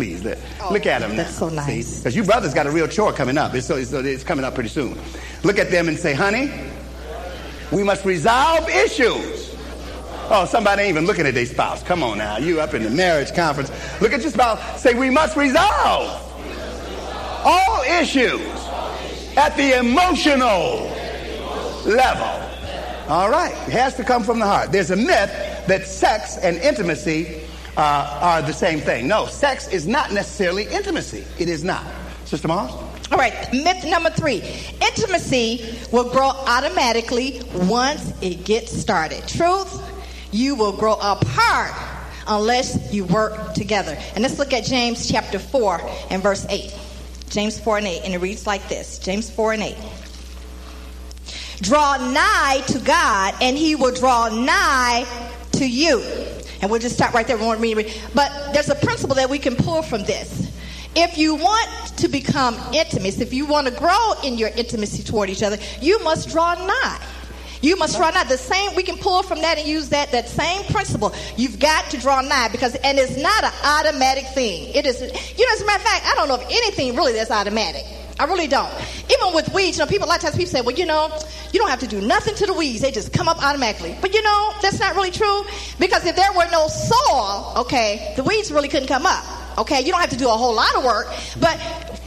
Please, 0.00 0.24
look, 0.24 0.38
Oh, 0.62 0.72
look 0.72 0.86
at 0.86 1.02
them 1.02 1.10
now. 1.10 1.24
that's 1.24 1.36
so 1.36 1.50
nice. 1.50 1.98
Because 1.98 2.16
you 2.16 2.24
brothers 2.24 2.54
got 2.54 2.66
a 2.66 2.70
real 2.70 2.88
chore 2.88 3.12
coming 3.12 3.36
up. 3.36 3.52
It's, 3.54 3.66
so, 3.66 3.76
it's, 3.76 3.92
it's 3.92 4.24
coming 4.24 4.46
up 4.46 4.54
pretty 4.54 4.70
soon. 4.70 4.98
Look 5.42 5.58
at 5.58 5.70
them 5.70 5.88
and 5.88 5.98
say, 5.98 6.14
honey, 6.14 6.50
we 7.70 7.82
must 7.82 8.06
resolve 8.06 8.66
issues. 8.70 9.54
Oh, 10.30 10.46
somebody 10.48 10.84
ain't 10.84 10.88
even 10.92 11.04
looking 11.04 11.26
at 11.26 11.34
their 11.34 11.44
spouse. 11.44 11.82
Come 11.82 12.02
on 12.02 12.16
now. 12.16 12.38
You 12.38 12.62
up 12.62 12.72
in 12.72 12.82
the 12.82 12.88
marriage 12.88 13.34
conference. 13.34 13.70
Look 14.00 14.14
at 14.14 14.22
your 14.22 14.30
spouse. 14.30 14.80
Say, 14.80 14.94
we 14.94 15.10
must 15.10 15.36
resolve 15.36 16.08
all 17.44 17.82
issues 18.00 18.40
at 19.36 19.54
the 19.58 19.78
emotional 19.80 20.88
level. 21.84 22.46
All 23.12 23.28
right. 23.28 23.52
It 23.68 23.72
has 23.72 23.96
to 23.96 24.04
come 24.04 24.24
from 24.24 24.38
the 24.38 24.46
heart. 24.46 24.72
There's 24.72 24.90
a 24.92 24.96
myth 24.96 25.66
that 25.66 25.84
sex 25.86 26.38
and 26.38 26.56
intimacy 26.56 27.39
uh, 27.76 28.18
are 28.20 28.42
the 28.42 28.52
same 28.52 28.80
thing. 28.80 29.08
No, 29.08 29.26
sex 29.26 29.68
is 29.68 29.86
not 29.86 30.12
necessarily 30.12 30.66
intimacy. 30.66 31.24
It 31.38 31.48
is 31.48 31.64
not. 31.64 31.84
Sister 32.24 32.48
Moss? 32.48 32.72
All 33.10 33.18
right, 33.18 33.52
myth 33.52 33.84
number 33.84 34.10
three 34.10 34.40
intimacy 34.80 35.76
will 35.90 36.10
grow 36.10 36.28
automatically 36.28 37.42
once 37.54 38.12
it 38.22 38.44
gets 38.44 38.72
started. 38.72 39.26
Truth, 39.26 39.82
you 40.30 40.54
will 40.54 40.72
grow 40.72 40.94
apart 40.94 41.72
unless 42.28 42.92
you 42.92 43.04
work 43.04 43.54
together. 43.54 43.98
And 44.14 44.22
let's 44.22 44.38
look 44.38 44.52
at 44.52 44.64
James 44.64 45.10
chapter 45.10 45.40
4 45.40 45.80
and 46.10 46.22
verse 46.22 46.46
8. 46.48 46.72
James 47.30 47.58
4 47.58 47.78
and 47.78 47.86
8, 47.86 48.02
and 48.04 48.14
it 48.14 48.18
reads 48.18 48.46
like 48.46 48.68
this 48.68 48.98
James 48.98 49.28
4 49.28 49.54
and 49.54 49.62
8. 49.62 49.76
Draw 51.60 52.12
nigh 52.12 52.62
to 52.68 52.78
God, 52.78 53.34
and 53.40 53.56
he 53.56 53.74
will 53.74 53.94
draw 53.94 54.28
nigh 54.28 55.04
to 55.52 55.68
you. 55.68 56.00
And 56.60 56.70
we'll 56.70 56.80
just 56.80 56.94
stop 56.94 57.14
right 57.14 57.26
there. 57.26 57.36
We 57.36 57.44
won't 57.44 57.60
read, 57.60 57.76
but 58.14 58.52
there's 58.52 58.68
a 58.68 58.74
principle 58.74 59.16
that 59.16 59.30
we 59.30 59.38
can 59.38 59.56
pull 59.56 59.82
from 59.82 60.04
this. 60.04 60.50
If 60.96 61.16
you 61.16 61.36
want 61.36 61.96
to 61.98 62.08
become 62.08 62.56
intimate, 62.74 63.20
if 63.20 63.32
you 63.32 63.46
want 63.46 63.68
to 63.68 63.72
grow 63.72 64.14
in 64.24 64.36
your 64.36 64.48
intimacy 64.50 65.02
toward 65.04 65.30
each 65.30 65.42
other, 65.42 65.56
you 65.80 66.02
must 66.02 66.28
draw 66.30 66.54
nigh. 66.54 67.00
You 67.62 67.76
must 67.76 67.96
draw 67.96 68.10
nigh. 68.10 68.24
The 68.24 68.38
same 68.38 68.74
we 68.74 68.82
can 68.82 68.96
pull 68.96 69.22
from 69.22 69.40
that 69.42 69.58
and 69.58 69.68
use 69.68 69.90
that 69.90 70.10
that 70.12 70.28
same 70.28 70.64
principle. 70.64 71.14
You've 71.36 71.58
got 71.60 71.90
to 71.90 71.98
draw 71.98 72.20
nigh 72.22 72.48
because 72.48 72.74
and 72.74 72.98
it's 72.98 73.16
not 73.16 73.44
an 73.44 73.52
automatic 73.64 74.26
thing. 74.34 74.74
It 74.74 74.86
is 74.86 75.00
you 75.00 75.46
know 75.46 75.52
as 75.52 75.60
a 75.60 75.66
matter 75.66 75.78
of 75.78 75.86
fact, 75.88 76.06
I 76.06 76.14
don't 76.16 76.28
know 76.28 76.34
of 76.34 76.42
anything 76.42 76.96
really 76.96 77.12
that's 77.12 77.30
automatic. 77.30 77.84
I 78.20 78.24
really 78.24 78.48
don't. 78.48 78.70
Even 79.10 79.34
with 79.34 79.50
weeds, 79.54 79.78
you 79.78 79.84
know, 79.84 79.88
people 79.88 80.06
a 80.06 80.10
lot 80.10 80.18
of 80.18 80.22
times 80.22 80.36
people 80.36 80.50
say, 80.50 80.60
well, 80.60 80.76
you 80.76 80.84
know, 80.84 81.08
you 81.52 81.58
don't 81.58 81.70
have 81.70 81.80
to 81.80 81.86
do 81.86 82.02
nothing 82.02 82.34
to 82.34 82.44
the 82.44 82.52
weeds; 82.52 82.82
they 82.82 82.90
just 82.90 83.14
come 83.14 83.28
up 83.28 83.42
automatically. 83.42 83.96
But 83.98 84.12
you 84.12 84.22
know, 84.22 84.52
that's 84.60 84.78
not 84.78 84.94
really 84.94 85.10
true 85.10 85.42
because 85.78 86.04
if 86.04 86.16
there 86.16 86.30
were 86.34 86.44
no 86.52 86.68
soil, 86.68 87.54
okay, 87.64 88.12
the 88.16 88.22
weeds 88.22 88.52
really 88.52 88.68
couldn't 88.68 88.88
come 88.88 89.06
up. 89.06 89.24
Okay, 89.56 89.80
you 89.80 89.90
don't 89.90 90.00
have 90.00 90.10
to 90.10 90.18
do 90.18 90.28
a 90.28 90.36
whole 90.36 90.54
lot 90.54 90.74
of 90.76 90.84
work, 90.84 91.06
but 91.40 91.54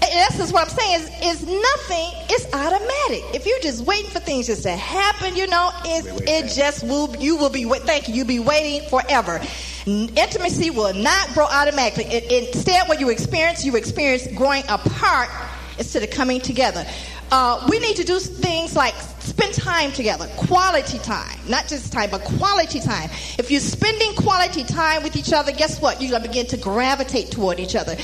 in 0.04 0.20
essence, 0.20 0.54
what 0.54 0.64
I'm 0.64 0.78
saying 0.78 1.02
is, 1.02 1.42
is 1.42 1.48
nothing 1.48 2.12
is 2.32 2.46
automatic. 2.54 3.36
If 3.36 3.46
you're 3.48 3.60
just 3.60 3.84
waiting 3.84 4.10
for 4.10 4.20
things 4.20 4.48
just 4.48 4.64
to 4.64 4.72
happen, 4.72 5.36
you 5.36 5.48
know, 5.48 5.72
it, 5.84 6.24
it 6.28 6.56
just 6.56 6.84
will, 6.84 7.16
you 7.18 7.38
will 7.38 7.50
be, 7.50 7.64
thank 7.66 8.08
you, 8.08 8.14
you'll 8.14 8.28
be 8.28 8.40
waiting 8.40 8.88
forever. 8.90 9.42
Intimacy 9.86 10.70
will 10.70 10.94
not 10.94 11.34
grow 11.34 11.46
automatically. 11.46 12.06
It, 12.06 12.32
instead, 12.32 12.88
what 12.88 13.00
you 13.00 13.10
experience, 13.10 13.66
you 13.66 13.76
experience 13.76 14.28
growing 14.36 14.64
apart 14.70 15.30
instead 15.78 16.04
of 16.04 16.10
coming 16.10 16.40
together. 16.40 16.86
Uh, 17.32 17.66
we 17.70 17.80
need 17.80 17.96
to 17.96 18.04
do 18.04 18.20
things 18.20 18.76
like 18.76 18.94
spend 19.24 19.54
time 19.54 19.92
together, 19.92 20.28
quality 20.38 21.00
time, 21.00 21.40
not 21.48 21.68
just 21.68 21.92
time, 21.94 22.10
but 22.10 22.22
quality 22.22 22.80
time. 22.80 23.10
If 23.38 23.50
you're 23.50 23.60
spending 23.62 24.14
quality 24.16 24.64
time 24.64 25.04
with 25.04 25.16
each 25.16 25.34
other, 25.34 25.52
guess 25.52 25.82
what? 25.82 26.02
You're 26.02 26.12
gonna 26.12 26.28
begin 26.28 26.46
to 26.48 26.58
gravitate 26.58 27.32
toward 27.32 27.60
each 27.60 27.76
other, 27.76 27.96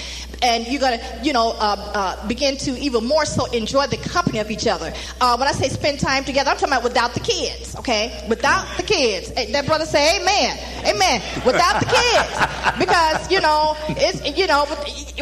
and 0.42 0.66
you're 0.68 0.80
gonna, 0.80 1.02
you 1.24 1.34
know, 1.34 1.52
uh, 1.52 1.92
uh, 1.94 2.28
begin 2.28 2.58
to 2.58 2.80
even 2.80 3.06
more 3.06 3.26
so 3.26 3.46
enjoy 3.52 3.88
the 3.88 3.98
company 3.98 4.40
of 4.40 4.50
each 4.50 4.68
other. 4.68 4.94
Uh, 5.20 5.36
when 5.38 5.48
I 5.48 5.52
say 5.52 5.70
spend 5.70 6.00
time 6.00 6.24
together, 6.24 6.50
I'm 6.50 6.58
talking 6.58 6.74
about 6.74 6.84
without 6.84 7.14
the 7.14 7.20
kids, 7.20 7.76
okay? 7.78 8.26
Without 8.30 8.66
the 8.78 8.84
kids. 8.84 9.32
That 9.32 9.66
brother 9.66 9.86
say, 9.86 10.20
Amen, 10.22 10.58
Amen. 10.86 11.22
Without 11.46 11.80
the 11.80 11.86
kids, 11.86 12.80
because 12.80 13.32
you 13.32 13.42
know, 13.42 13.76
it's 13.90 14.38
you 14.38 14.48
know, 14.48 14.66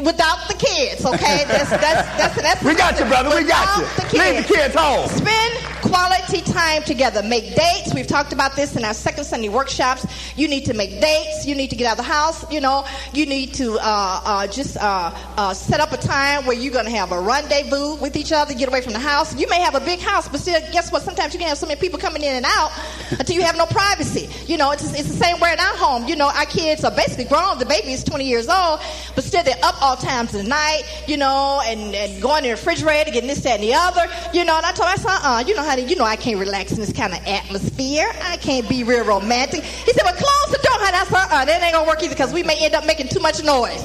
without 0.04 0.48
the 0.48 0.56
kids, 0.58 1.06
okay? 1.06 1.46
That's 1.48 1.70
that's 1.70 2.08
that's 2.18 2.42
that's. 2.42 2.64
We 2.64 2.76
got 2.76 3.00
you, 3.00 3.06
brother. 3.06 3.36
We 3.36 3.48
got 3.48 3.80
you. 3.80 3.86
The 4.12 4.18
Leave 4.18 4.48
the 4.48 4.54
kids 4.54 4.76
home. 4.76 5.08
Spend 5.10 5.58
quality 5.90 6.42
time 6.42 6.84
together. 6.84 7.24
Make 7.24 7.56
dates. 7.56 7.94
We've 7.94 8.08
talked 8.08 8.34
about 8.34 8.56
this 8.56 8.76
in 8.76 8.84
our 8.84 8.94
second 8.94 9.24
Sunday 9.26 9.50
workshops. 9.50 10.06
You 10.36 10.48
need 10.48 10.66
to 10.66 10.74
make 10.74 11.02
dates. 11.02 11.46
You 11.46 11.56
need 11.56 11.70
to 11.70 11.76
get 11.76 11.88
out 11.88 12.00
of 12.00 12.06
the 12.06 12.12
house. 12.12 12.50
You 12.52 12.62
know, 12.62 12.86
you 13.14 13.26
need 13.26 13.54
to 13.56 13.78
uh, 13.80 14.22
uh, 14.26 14.48
just 14.48 14.78
uh, 14.78 15.12
uh 15.38 15.54
set 15.54 15.80
up 15.80 15.92
a 15.92 15.98
time 15.98 16.46
where 16.46 16.56
you're 16.56 16.74
going 16.74 16.86
to 16.86 16.92
have 16.92 17.12
a 17.12 17.20
rendezvous 17.20 17.96
with 17.96 18.16
each 18.16 18.32
other, 18.32 18.54
get 18.54 18.68
away 18.68 18.82
from 18.82 18.94
the 18.94 19.00
house. 19.00 19.36
You 19.36 19.48
may 19.50 19.62
have 19.62 19.76
a 19.76 19.80
big 19.80 20.00
house, 20.00 20.28
but 20.28 20.40
still, 20.40 20.60
guess 20.72 20.92
what? 20.92 21.04
Sometimes 21.04 21.34
you 21.34 21.40
can 21.40 21.48
have 21.48 21.58
so 21.58 21.68
many 21.68 21.80
people 21.80 22.00
coming 22.00 22.24
in 22.24 22.36
and 22.36 22.46
out 22.46 22.72
until 23.12 23.36
you 23.36 23.42
have 23.44 23.58
no 23.58 23.66
privacy. 23.66 24.30
You 24.46 24.58
know, 24.58 24.72
it's, 24.72 24.84
it's 24.94 25.10
the 25.10 25.24
same 25.24 25.40
way 25.40 25.54
in 25.54 25.60
our 25.60 25.78
home. 25.78 26.08
You 26.08 26.16
know, 26.16 26.30
our 26.30 26.46
kids 26.46 26.84
are 26.84 26.92
basically 26.92 27.26
grown. 27.26 27.58
The 27.60 27.66
baby 27.66 27.92
is 27.94 28.04
20 28.04 28.26
years 28.26 28.48
old, 28.48 28.80
but 29.16 29.24
still 29.24 29.44
they're 29.44 29.56
up 29.64 29.82
all 29.82 29.96
times 29.96 30.34
of 30.34 30.44
the 30.44 30.50
night, 30.50 30.84
you 31.08 31.18
know, 31.18 31.62
and, 31.66 31.96
and 31.96 32.22
going 32.22 32.40
in 32.40 32.44
the 32.46 32.50
refrigerator, 32.52 33.12
getting 33.12 33.28
this, 33.28 33.42
that, 33.42 33.60
and 33.60 33.64
the 33.64 33.74
other. 33.74 34.08
You 34.34 34.46
know, 34.46 34.58
and 34.58 34.66
I 34.66 34.72
told 34.72 34.90
myself, 34.90 35.20
uh, 35.24 35.44
you 35.46 35.56
know, 35.56 35.64
honey, 35.78 35.90
you 35.90 35.96
know 35.96 36.06
I 36.06 36.16
can't 36.16 36.40
relax 36.40 36.72
in 36.72 36.80
this 36.80 36.92
kind 36.92 37.14
of 37.14 37.20
atmosphere. 37.28 38.10
I 38.24 38.38
can't 38.38 38.68
be 38.68 38.84
real 38.84 39.06
romantic. 39.06 39.64
He 39.64 39.94
said, 39.94 40.04
well, 40.04 40.16
close 40.16 40.58
the 40.58 40.60
door, 40.64 40.78
honey. 40.82 40.98
I 40.98 41.06
said, 41.06 41.28
uh, 41.32 41.46
that 41.46 41.62
ain't 41.62 41.74
going 41.74 41.86
to 41.86 41.90
work 41.90 42.02
either 42.02 42.16
because 42.16 42.34
we 42.34 42.42
may 42.42 42.58
end 42.64 42.74
up 42.74 42.86
making 42.86 43.10
too 43.10 43.20
much 43.20 43.44
noise. 43.44 43.82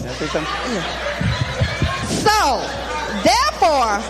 So, 2.24 2.64
therefore, 3.20 4.00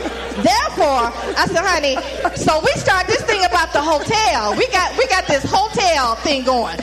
therefore, 0.47 1.11
I 1.35 1.47
said, 1.51 1.64
honey, 1.66 1.97
so 2.37 2.61
we 2.62 2.71
start 2.79 3.09
this 3.09 3.23
thing 3.23 3.45
about 3.45 3.73
the 3.73 3.83
hotel. 3.83 4.55
We 4.57 4.68
got 4.68 4.97
we 4.97 5.07
got 5.09 5.27
this 5.27 5.42
hotel 5.42 6.14
thing 6.16 6.45
going. 6.45 6.79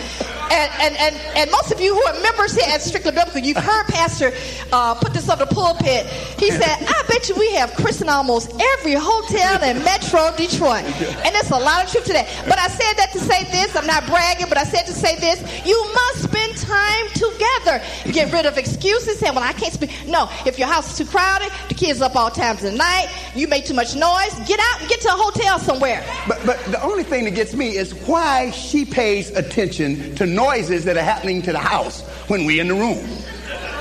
And, 0.51 0.71
and, 0.81 0.97
and, 0.97 1.15
and 1.37 1.51
most 1.51 1.71
of 1.71 1.79
you 1.79 1.93
who 1.93 2.03
are 2.05 2.21
members 2.21 2.55
here 2.55 2.67
at 2.67 2.81
Strictly 2.81 3.11
Biblical, 3.11 3.41
you've 3.41 3.57
heard 3.57 3.85
Pastor 3.87 4.33
uh, 4.71 4.95
put 4.95 5.13
this 5.13 5.29
on 5.29 5.37
the 5.37 5.45
pulpit. 5.45 6.05
He 6.39 6.49
said, 6.51 6.63
I 6.65 7.03
bet 7.07 7.29
you 7.29 7.35
we 7.35 7.53
have 7.55 7.73
christened 7.75 8.09
almost 8.09 8.51
every 8.59 8.93
hotel 8.93 9.61
in 9.63 9.83
Metro 9.83 10.33
Detroit. 10.35 10.83
And 11.23 11.35
there's 11.35 11.51
a 11.51 11.57
lot 11.57 11.85
of 11.85 11.91
truth 11.91 12.05
to 12.05 12.13
that. 12.13 12.27
But 12.47 12.57
I 12.57 12.67
said 12.67 12.93
that 12.97 13.11
to 13.13 13.19
say 13.19 13.43
this. 13.51 13.75
I'm 13.75 13.87
not 13.87 14.05
bragging, 14.07 14.47
but 14.49 14.57
I 14.57 14.63
said 14.63 14.85
to 14.87 14.93
say 14.93 15.15
this. 15.17 15.39
You 15.65 15.77
must 15.93 16.28
spend 16.53 16.69
time 16.69 17.07
together. 17.13 17.81
Get 18.11 18.31
rid 18.31 18.45
of 18.45 18.57
excuses. 18.57 19.19
Say, 19.19 19.29
well, 19.31 19.39
I 19.39 19.53
can't 19.53 19.73
speak. 19.73 19.91
No, 20.07 20.29
if 20.45 20.57
your 20.57 20.67
house 20.67 20.91
is 20.91 20.97
too 20.97 21.05
crowded, 21.05 21.51
the 21.67 21.75
kids 21.75 22.01
up 22.01 22.15
all 22.15 22.29
times 22.29 22.63
of 22.63 22.71
the 22.71 22.77
night, 22.77 23.09
you 23.35 23.47
make 23.47 23.65
too 23.65 23.73
much 23.73 23.95
noise, 23.95 24.33
get 24.47 24.59
out 24.59 24.81
and 24.81 24.89
get 24.89 25.01
to 25.01 25.09
a 25.09 25.11
hotel 25.11 25.59
somewhere. 25.59 26.03
But, 26.27 26.45
but 26.45 26.63
the 26.65 26.81
only 26.83 27.03
thing 27.03 27.25
that 27.25 27.35
gets 27.35 27.53
me 27.53 27.75
is 27.75 27.93
why 27.93 28.51
she 28.51 28.85
pays 28.85 29.31
attention 29.31 30.15
to 30.15 30.25
noises 30.25 30.85
that 30.85 30.97
are 30.97 31.03
happening 31.03 31.41
to 31.43 31.51
the 31.51 31.59
house 31.59 32.01
when 32.29 32.45
we 32.45 32.59
in 32.59 32.67
the 32.67 32.75
room. 32.75 33.05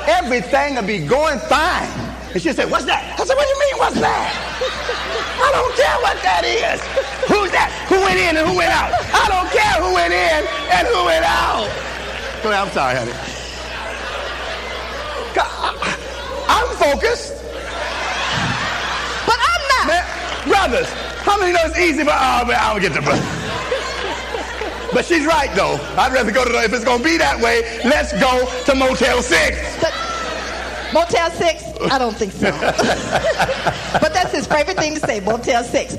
Everything 0.07 0.77
will 0.77 0.83
be 0.83 1.07
going 1.07 1.39
fine. 1.41 1.89
And 2.33 2.43
she'll 2.43 2.55
say, 2.55 2.69
what's 2.69 2.85
that? 2.85 3.19
I 3.19 3.25
said, 3.25 3.35
what 3.35 3.45
do 3.45 3.53
you 3.53 3.61
mean, 3.61 3.79
what's 3.79 4.01
that? 4.01 4.29
I 5.41 5.49
don't 5.53 5.75
care 5.77 5.97
what 6.05 6.17
that 6.23 6.45
is. 6.45 6.81
Who's 7.29 7.51
that? 7.53 7.73
Who 7.89 7.97
went 8.01 8.21
in 8.21 8.37
and 8.37 8.49
who 8.49 8.57
went 8.57 8.73
out? 8.73 8.93
I 8.93 9.29
don't 9.33 9.49
care 9.49 9.81
who 9.81 9.95
went 9.95 10.13
in 10.13 10.41
and 10.77 10.89
who 10.89 11.05
went 11.05 11.25
out. 11.25 11.89
I'm 12.45 12.71
sorry, 12.71 12.97
honey. 12.97 13.13
I'm 16.49 16.77
focused. 16.77 17.35
But 19.27 19.39
I'm 19.39 19.63
not. 19.69 19.87
Man, 19.87 20.49
brothers, 20.49 20.91
how 21.23 21.39
many 21.39 21.53
know 21.53 21.61
it's 21.65 21.79
easy 21.79 22.05
for, 22.05 22.11
oh, 22.11 22.45
man, 22.47 22.57
I 22.59 22.73
don't 22.73 22.81
get 22.81 22.95
the 22.95 23.03
brother. 23.03 23.23
But 24.93 25.05
she's 25.05 25.27
right, 25.27 25.55
though. 25.55 25.75
I'd 25.99 26.13
rather 26.13 26.33
go 26.33 26.45
to 26.45 26.51
the, 26.51 26.63
if 26.63 26.73
it's 26.73 26.85
going 26.85 26.99
to 26.99 27.05
be 27.05 27.19
that 27.19 27.41
way, 27.41 27.63
let's 27.85 28.13
go 28.13 28.49
to 28.65 28.75
Motel 28.75 29.23
6. 29.23 29.81
But, 29.81 29.93
Motel 30.95 31.31
6? 31.31 31.65
I 31.91 31.99
don't 31.99 32.17
think 32.17 32.33
so. 32.33 32.51
but 34.01 34.15
that's 34.15 34.33
his 34.33 34.47
favorite 34.47 34.79
thing 34.79 34.95
to 34.95 35.01
say, 35.01 35.21
Motel 35.21 35.63
6. 35.63 35.95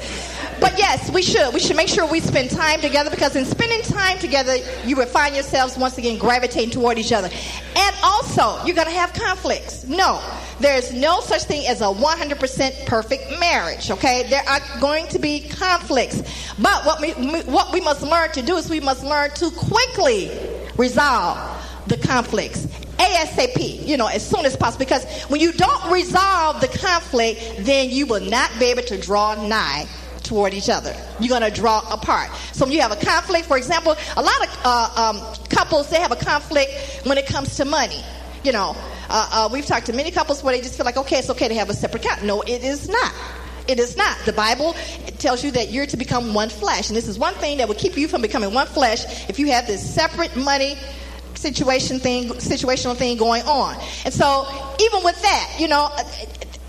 But 0.60 0.78
yes, 0.78 1.10
we 1.12 1.22
should. 1.22 1.54
We 1.54 1.60
should 1.60 1.78
make 1.78 1.88
sure 1.88 2.06
we 2.06 2.20
spend 2.20 2.50
time 2.50 2.82
together 2.82 3.10
because 3.10 3.36
in 3.36 3.46
spending 3.46 3.82
time 3.82 4.18
together, 4.20 4.58
you 4.86 4.96
will 4.96 5.06
find 5.06 5.34
yourselves 5.34 5.78
once 5.78 5.98
again 5.98 6.18
gravitating 6.18 6.72
toward 6.72 6.98
each 6.98 7.14
other. 7.14 7.30
And 7.76 7.96
also, 8.04 8.64
you're 8.66 8.76
going 8.76 8.88
to 8.88 8.94
have 8.94 9.14
conflicts. 9.14 9.86
No, 9.86 10.22
there's 10.60 10.94
no 10.94 11.22
such 11.22 11.44
thing 11.44 11.66
as 11.68 11.82
a 11.82 11.86
100% 11.86 12.86
perfect 12.86 13.40
marriage, 13.40 13.90
okay? 13.90 14.28
There 14.30 14.44
are 14.48 14.60
going 14.82 15.08
to 15.08 15.20
be 15.20 15.48
conflicts. 15.48 16.22
But 16.60 16.86
what 16.86 17.00
we, 17.00 17.12
what 17.44 17.72
we 17.72 17.80
must 17.80 18.02
learn 18.02 18.32
to 18.32 18.42
do 18.42 18.58
is 18.58 18.70
we 18.70 18.82
must 18.82 19.04
learn 19.04 19.32
to 19.32 19.52
quickly 19.52 20.32
resolve 20.78 21.59
the 21.90 21.98
conflicts 21.98 22.68
ASAP, 23.00 23.88
you 23.88 23.98
know, 23.98 24.08
as 24.08 24.28
soon 24.28 24.46
as 24.46 24.56
possible. 24.56 24.86
Because 24.86 25.06
when 25.24 25.40
you 25.42 25.52
don't 25.54 25.92
resolve 25.92 26.62
the 26.62 26.68
conflict, 26.68 27.42
then 27.60 27.90
you 27.90 28.06
will 28.06 28.22
not 28.22 28.52
be 28.60 28.66
able 28.66 28.84
to 28.84 28.98
draw 29.00 29.36
nigh 29.48 29.88
toward 30.24 30.54
each 30.54 30.70
other. 30.70 30.96
You're 31.20 31.30
going 31.30 31.50
to 31.50 31.56
draw 31.60 31.80
apart. 31.92 32.30
So 32.54 32.66
when 32.66 32.74
you 32.74 32.82
have 32.82 32.92
a 32.92 33.04
conflict, 33.04 33.48
for 33.48 33.58
example, 33.58 33.96
a 34.16 34.22
lot 34.22 34.48
of 34.48 34.62
uh, 34.64 34.94
um, 34.96 35.36
couples, 35.50 35.90
they 35.90 36.00
have 36.00 36.12
a 36.12 36.18
conflict 36.18 37.02
when 37.04 37.18
it 37.18 37.26
comes 37.26 37.56
to 37.58 37.66
money. 37.66 38.04
You 38.44 38.52
know, 38.52 38.76
uh, 39.10 39.30
uh, 39.32 39.50
we've 39.52 39.66
talked 39.66 39.88
to 39.88 39.94
many 39.94 40.12
couples 40.12 40.44
where 40.44 40.56
they 40.56 40.62
just 40.62 40.78
feel 40.78 40.86
like, 40.86 40.98
okay, 40.98 41.18
it's 41.18 41.30
okay 41.32 41.48
to 41.48 41.56
have 41.56 41.70
a 41.70 41.74
separate 41.74 42.06
account. 42.06 42.24
No, 42.24 42.42
it 42.42 42.64
is 42.64 42.88
not. 42.88 43.14
It 43.68 43.80
is 43.80 43.98
not. 43.98 44.18
The 44.26 44.34
Bible 44.34 44.76
tells 45.20 45.44
you 45.44 45.52
that 45.52 45.70
you're 45.70 45.86
to 45.88 45.98
become 45.98 46.34
one 46.34 46.50
flesh. 46.50 46.90
And 46.90 46.98
this 46.98 47.08
is 47.08 47.20
one 47.20 47.34
thing 47.36 47.58
that 47.58 47.68
will 47.68 47.76
keep 47.76 47.98
you 47.98 48.08
from 48.08 48.22
becoming 48.22 48.54
one 48.54 48.68
flesh 48.68 49.30
if 49.30 49.40
you 49.40 49.48
have 49.48 49.68
this 49.68 49.94
separate 49.94 50.36
money 50.36 50.76
situation 51.40 52.00
thing, 52.00 52.30
situational 52.30 52.96
thing 52.96 53.18
going 53.18 53.44
on. 53.44 53.76
And 54.06 54.14
so, 54.14 54.48
even 54.80 55.04
with 55.04 55.22
that, 55.22 55.56
you 55.58 55.68
know, 55.68 55.90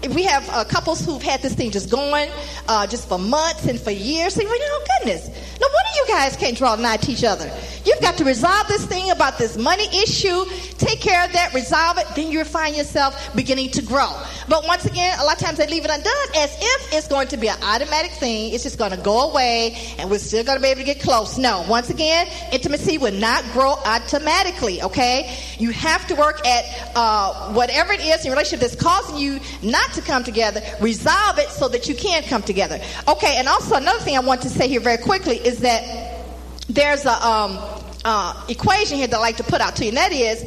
we 0.09 0.23
have 0.25 0.49
uh, 0.51 0.65
couples 0.65 1.05
who've 1.05 1.23
had 1.23 1.43
this 1.43 1.55
thing 1.55 1.71
just 1.71 1.91
going 1.91 2.31
uh, 2.69 2.87
just 2.87 3.09
for 3.09 3.19
months 3.19 3.67
and 3.67 3.79
for 3.79 3.91
years. 3.91 4.35
So, 4.35 4.43
you 4.43 4.49
know, 4.49 4.79
goodness, 4.99 5.29
no 5.29 5.67
wonder 5.67 5.91
you 5.97 6.05
guys 6.09 6.37
can't 6.37 6.57
draw 6.57 6.77
nigh 6.77 6.97
to 6.97 7.13
each 7.13 7.25
other. 7.25 7.51
You've 7.85 8.01
got 8.01 8.17
to 8.19 8.25
resolve 8.25 8.67
this 8.69 8.85
thing 8.87 9.11
about 9.11 9.39
this 9.39 9.57
money 9.57 9.87
issue. 10.03 10.45
Take 10.79 11.01
care 11.01 11.25
of 11.25 11.33
that, 11.33 11.53
resolve 11.55 11.99
it. 11.99 12.07
Then 12.15 12.31
you'll 12.31 12.45
find 12.45 12.77
yourself 12.77 13.35
beginning 13.35 13.71
to 13.71 13.83
grow. 13.83 14.11
But 14.49 14.67
once 14.67 14.85
again, 14.85 15.19
a 15.19 15.25
lot 15.25 15.35
of 15.35 15.47
times 15.47 15.59
they 15.59 15.67
leave 15.67 15.85
it 15.85 15.91
undone 15.91 16.13
as 16.37 16.57
if 16.61 16.95
it's 16.95 17.09
going 17.09 17.29
to 17.29 17.37
be 17.37 17.49
an 17.49 17.57
automatic 17.63 18.13
thing. 18.13 18.53
It's 18.53 18.63
just 18.63 18.79
going 18.79 18.93
to 18.93 18.97
go 18.97 19.31
away 19.31 19.77
and 19.99 20.11
we're 20.11 20.19
still 20.19 20.45
going 20.45 20.59
to 20.59 20.63
be 20.63 20.69
able 20.69 20.81
to 20.81 20.87
get 20.87 21.01
close. 21.01 21.39
No, 21.39 21.65
once 21.69 21.91
again, 21.91 22.27
intimacy 22.53 22.99
will 22.99 23.13
not 23.13 23.45
grow 23.53 23.75
automatically, 23.85 24.83
okay? 24.83 25.37
You 25.59 25.71
have 25.71 26.07
to 26.09 26.15
work 26.15 26.47
at 26.47 26.65
uh, 26.97 27.53
whatever 27.53 27.93
it 27.93 28.01
is 28.01 28.25
in 28.25 28.31
relationship 28.31 28.61
that's 28.61 28.81
causing 28.81 29.17
you 29.19 29.41
not 29.63 29.90
to 29.93 30.03
come 30.03 30.25
together, 30.25 30.61
resolve 30.81 31.39
it 31.39 31.49
so 31.49 31.69
that 31.69 31.89
you 31.89 31.95
can 31.95 32.23
come 32.25 32.43
together. 32.43 32.81
Okay, 33.09 33.37
and 33.37 33.49
also 33.49 33.77
another 33.77 34.01
thing 34.01 34.17
I 34.17 34.21
want 34.21 34.43
to 34.43 34.51
say 34.51 34.69
here 34.69 34.81
very 34.81 34.99
quickly 34.99 35.37
is 35.37 35.61
that 35.61 36.25
there's 36.69 37.05
a 37.05 37.27
um, 37.27 37.59
uh, 38.05 38.45
equation 38.49 38.97
here 38.99 39.07
that 39.07 39.17
I 39.17 39.21
like 39.21 39.37
to 39.39 39.45
put 39.45 39.61
out 39.61 39.77
to 39.77 39.85
you, 39.85 39.89
and 39.89 39.97
that 39.97 40.13
is 40.13 40.45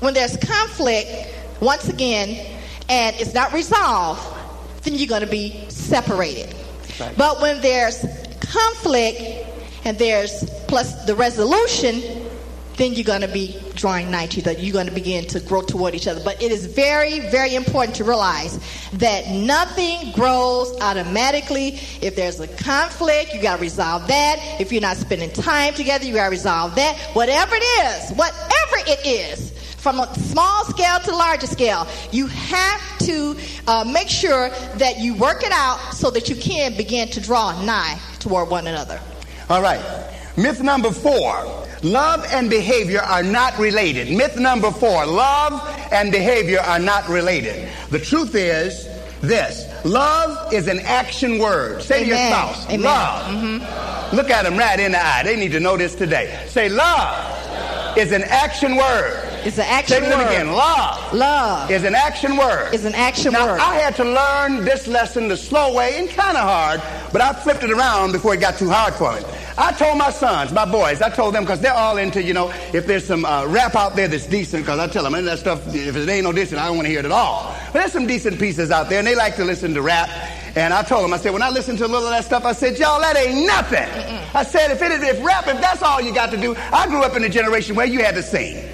when 0.00 0.14
there's 0.14 0.36
conflict, 0.36 1.10
once 1.60 1.88
again, 1.88 2.58
and 2.88 3.16
it's 3.16 3.34
not 3.34 3.52
resolved, 3.52 4.22
then 4.82 4.94
you're 4.94 5.08
going 5.08 5.22
to 5.22 5.26
be 5.26 5.68
separated. 5.68 6.54
Right. 7.00 7.16
But 7.16 7.40
when 7.40 7.60
there's 7.60 8.04
conflict 8.40 9.20
and 9.84 9.98
there's 9.98 10.48
plus 10.66 11.04
the 11.04 11.14
resolution, 11.14 12.27
then 12.78 12.94
you're 12.94 13.04
going 13.04 13.20
to 13.20 13.28
be 13.28 13.60
drawing 13.74 14.10
nigh 14.10 14.26
to 14.26 14.42
that. 14.42 14.60
You're 14.60 14.72
going 14.72 14.86
to 14.86 14.92
begin 14.92 15.26
to 15.26 15.40
grow 15.40 15.62
toward 15.62 15.94
each 15.94 16.06
other. 16.06 16.22
But 16.24 16.42
it 16.42 16.50
is 16.50 16.66
very, 16.66 17.20
very 17.30 17.54
important 17.54 17.96
to 17.96 18.04
realize 18.04 18.58
that 18.94 19.28
nothing 19.28 20.12
grows 20.12 20.74
automatically. 20.80 21.78
If 22.00 22.16
there's 22.16 22.40
a 22.40 22.48
conflict, 22.48 23.34
you 23.34 23.42
got 23.42 23.56
to 23.56 23.62
resolve 23.62 24.06
that. 24.08 24.56
If 24.60 24.72
you're 24.72 24.80
not 24.80 24.96
spending 24.96 25.30
time 25.30 25.74
together, 25.74 26.04
you 26.04 26.14
got 26.14 26.26
to 26.26 26.30
resolve 26.30 26.76
that. 26.76 26.96
Whatever 27.14 27.56
it 27.56 27.64
is, 27.84 28.12
whatever 28.12 28.76
it 28.86 29.04
is, 29.04 29.52
from 29.78 30.00
a 30.00 30.12
small 30.14 30.64
scale 30.64 30.98
to 31.00 31.12
larger 31.12 31.46
scale, 31.46 31.86
you 32.10 32.26
have 32.26 32.98
to 32.98 33.36
uh, 33.66 33.84
make 33.84 34.08
sure 34.08 34.50
that 34.76 34.98
you 34.98 35.14
work 35.14 35.42
it 35.42 35.52
out 35.52 35.78
so 35.94 36.10
that 36.10 36.28
you 36.28 36.36
can 36.36 36.76
begin 36.76 37.08
to 37.08 37.20
draw 37.20 37.64
nigh 37.64 37.98
toward 38.18 38.50
one 38.50 38.66
another. 38.66 39.00
All 39.48 39.62
right. 39.62 39.80
Myth 40.38 40.62
number 40.62 40.90
four 40.90 41.58
Love 41.82 42.24
and 42.32 42.50
behavior 42.50 43.00
are 43.00 43.22
not 43.22 43.56
related. 43.58 44.10
Myth 44.10 44.36
number 44.36 44.70
four 44.70 45.06
love 45.06 45.52
and 45.92 46.10
behavior 46.10 46.60
are 46.60 46.78
not 46.78 47.08
related. 47.08 47.68
The 47.90 48.00
truth 48.00 48.34
is 48.34 48.88
this 49.20 49.64
love 49.84 50.52
is 50.52 50.66
an 50.66 50.80
action 50.80 51.38
word. 51.38 51.82
Say 51.82 52.02
Amen. 52.02 52.08
to 52.08 52.08
your 52.08 52.26
spouse, 52.26 52.66
Amen. 52.66 52.82
love. 52.82 53.26
Mm-hmm. 53.26 54.16
Look 54.16 54.30
at 54.30 54.42
them 54.42 54.56
right 54.56 54.80
in 54.80 54.92
the 54.92 55.04
eye. 55.04 55.22
They 55.22 55.36
need 55.36 55.52
to 55.52 55.60
know 55.60 55.76
this 55.76 55.94
today. 55.94 56.44
Say, 56.48 56.68
love 56.68 57.96
is 57.96 58.10
an 58.10 58.22
action 58.24 58.76
word. 58.76 59.27
It's 59.44 59.58
an 59.58 59.66
action 59.66 60.02
Say 60.02 60.10
word. 60.10 60.20
it 60.22 60.26
again. 60.26 60.52
Love. 60.52 61.12
Love 61.12 61.70
is 61.70 61.84
an 61.84 61.94
action 61.94 62.36
word. 62.36 62.72
Is 62.74 62.84
an 62.84 62.94
action 62.94 63.32
now, 63.32 63.46
word. 63.46 63.60
I 63.60 63.74
had 63.76 63.96
to 63.96 64.04
learn 64.04 64.64
this 64.64 64.86
lesson 64.86 65.28
the 65.28 65.36
slow 65.36 65.74
way 65.74 65.98
and 65.98 66.08
kind 66.08 66.36
of 66.36 66.42
hard, 66.42 66.82
but 67.12 67.20
I 67.20 67.32
flipped 67.32 67.62
it 67.62 67.70
around 67.70 68.12
before 68.12 68.34
it 68.34 68.40
got 68.40 68.58
too 68.58 68.68
hard 68.68 68.94
for 68.94 69.12
me. 69.12 69.20
I 69.56 69.72
told 69.72 69.98
my 69.98 70.10
sons, 70.10 70.52
my 70.52 70.64
boys, 70.64 71.02
I 71.02 71.10
told 71.10 71.34
them 71.34 71.42
because 71.42 71.60
they're 71.60 71.74
all 71.74 71.96
into, 71.98 72.22
you 72.22 72.32
know, 72.32 72.52
if 72.72 72.86
there's 72.86 73.04
some 73.04 73.24
uh, 73.24 73.44
rap 73.46 73.74
out 73.74 73.96
there 73.96 74.06
that's 74.06 74.26
decent, 74.26 74.64
because 74.64 74.78
I 74.78 74.86
tell 74.86 75.02
them, 75.02 75.24
that 75.24 75.38
stuff, 75.40 75.74
if 75.74 75.96
it 75.96 76.08
ain't 76.08 76.24
no 76.24 76.32
decent, 76.32 76.60
I 76.60 76.66
don't 76.66 76.76
want 76.76 76.86
to 76.86 76.90
hear 76.90 77.00
it 77.00 77.04
at 77.04 77.10
all. 77.10 77.54
But 77.66 77.80
there's 77.80 77.92
some 77.92 78.06
decent 78.06 78.38
pieces 78.38 78.70
out 78.70 78.88
there, 78.88 78.98
and 78.98 79.06
they 79.06 79.16
like 79.16 79.34
to 79.36 79.44
listen 79.44 79.74
to 79.74 79.82
rap. 79.82 80.08
And 80.56 80.72
I 80.72 80.82
told 80.82 81.04
them, 81.04 81.12
I 81.12 81.16
said, 81.18 81.32
when 81.32 81.42
I 81.42 81.50
listened 81.50 81.78
to 81.78 81.86
a 81.86 81.88
little 81.88 82.06
of 82.06 82.10
that 82.10 82.24
stuff, 82.24 82.44
I 82.44 82.52
said, 82.52 82.78
y'all, 82.78 83.00
that 83.00 83.16
ain't 83.16 83.46
nothing. 83.46 83.88
I 84.34 84.44
said, 84.44 84.70
if 84.70 84.80
it 84.80 84.92
is, 84.92 85.02
if 85.02 85.24
rap, 85.24 85.46
if 85.48 85.60
that's 85.60 85.82
all 85.82 86.00
you 86.00 86.14
got 86.14 86.30
to 86.30 86.36
do, 86.36 86.54
I 86.72 86.86
grew 86.86 87.02
up 87.02 87.16
in 87.16 87.24
a 87.24 87.28
generation 87.28 87.74
where 87.74 87.86
you 87.86 87.98
had 88.04 88.14
to 88.14 88.22
sing. 88.22 88.67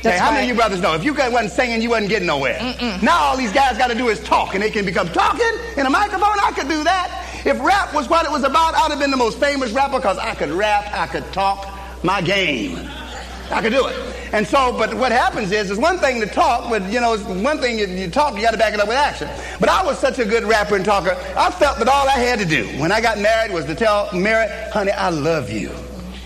Okay, 0.00 0.16
how 0.16 0.30
many 0.30 0.44
of 0.44 0.48
you 0.48 0.54
brothers 0.54 0.80
know? 0.80 0.94
If 0.94 1.04
you 1.04 1.12
wasn't 1.12 1.50
singing, 1.50 1.82
you 1.82 1.90
wasn't 1.90 2.08
getting 2.08 2.26
nowhere. 2.26 2.58
Now 3.02 3.18
all 3.20 3.36
these 3.36 3.52
guys 3.52 3.76
got 3.76 3.90
to 3.90 3.94
do 3.94 4.08
is 4.08 4.18
talk, 4.20 4.54
and 4.54 4.62
they 4.62 4.70
can 4.70 4.86
become 4.86 5.08
talking 5.08 5.52
in 5.76 5.84
a 5.84 5.90
microphone. 5.90 6.38
I 6.42 6.52
could 6.52 6.68
do 6.68 6.82
that. 6.84 7.42
If 7.44 7.60
rap 7.60 7.92
was 7.94 8.08
what 8.08 8.24
it 8.24 8.32
was 8.32 8.42
about, 8.42 8.74
I'd 8.74 8.90
have 8.90 8.98
been 8.98 9.10
the 9.10 9.18
most 9.18 9.38
famous 9.38 9.72
rapper 9.72 9.96
because 9.96 10.16
I 10.16 10.34
could 10.34 10.50
rap, 10.50 10.90
I 10.94 11.06
could 11.06 11.30
talk 11.32 11.68
my 12.02 12.22
game. 12.22 12.78
I 13.50 13.60
could 13.60 13.72
do 13.72 13.86
it. 13.88 13.96
And 14.32 14.46
so, 14.46 14.72
but 14.78 14.94
what 14.94 15.10
happens 15.12 15.50
is, 15.50 15.70
it's 15.70 15.80
one 15.80 15.98
thing 15.98 16.20
to 16.20 16.26
talk, 16.26 16.70
but 16.70 16.82
you 16.90 17.00
know, 17.00 17.14
it's 17.14 17.24
one 17.24 17.58
thing 17.58 17.80
if 17.80 17.90
you 17.90 18.08
talk, 18.08 18.36
you 18.36 18.42
got 18.42 18.52
to 18.52 18.58
back 18.58 18.72
it 18.72 18.80
up 18.80 18.88
with 18.88 18.96
action. 18.96 19.28
But 19.58 19.68
I 19.68 19.84
was 19.84 19.98
such 19.98 20.18
a 20.18 20.24
good 20.24 20.44
rapper 20.44 20.76
and 20.76 20.84
talker, 20.84 21.16
I 21.36 21.50
felt 21.50 21.78
that 21.78 21.88
all 21.88 22.08
I 22.08 22.12
had 22.12 22.38
to 22.38 22.46
do 22.46 22.64
when 22.80 22.92
I 22.92 23.00
got 23.00 23.18
married 23.18 23.52
was 23.52 23.64
to 23.66 23.74
tell 23.74 24.08
Mary, 24.14 24.46
honey, 24.72 24.92
I 24.92 25.10
love 25.10 25.50
you. 25.50 25.72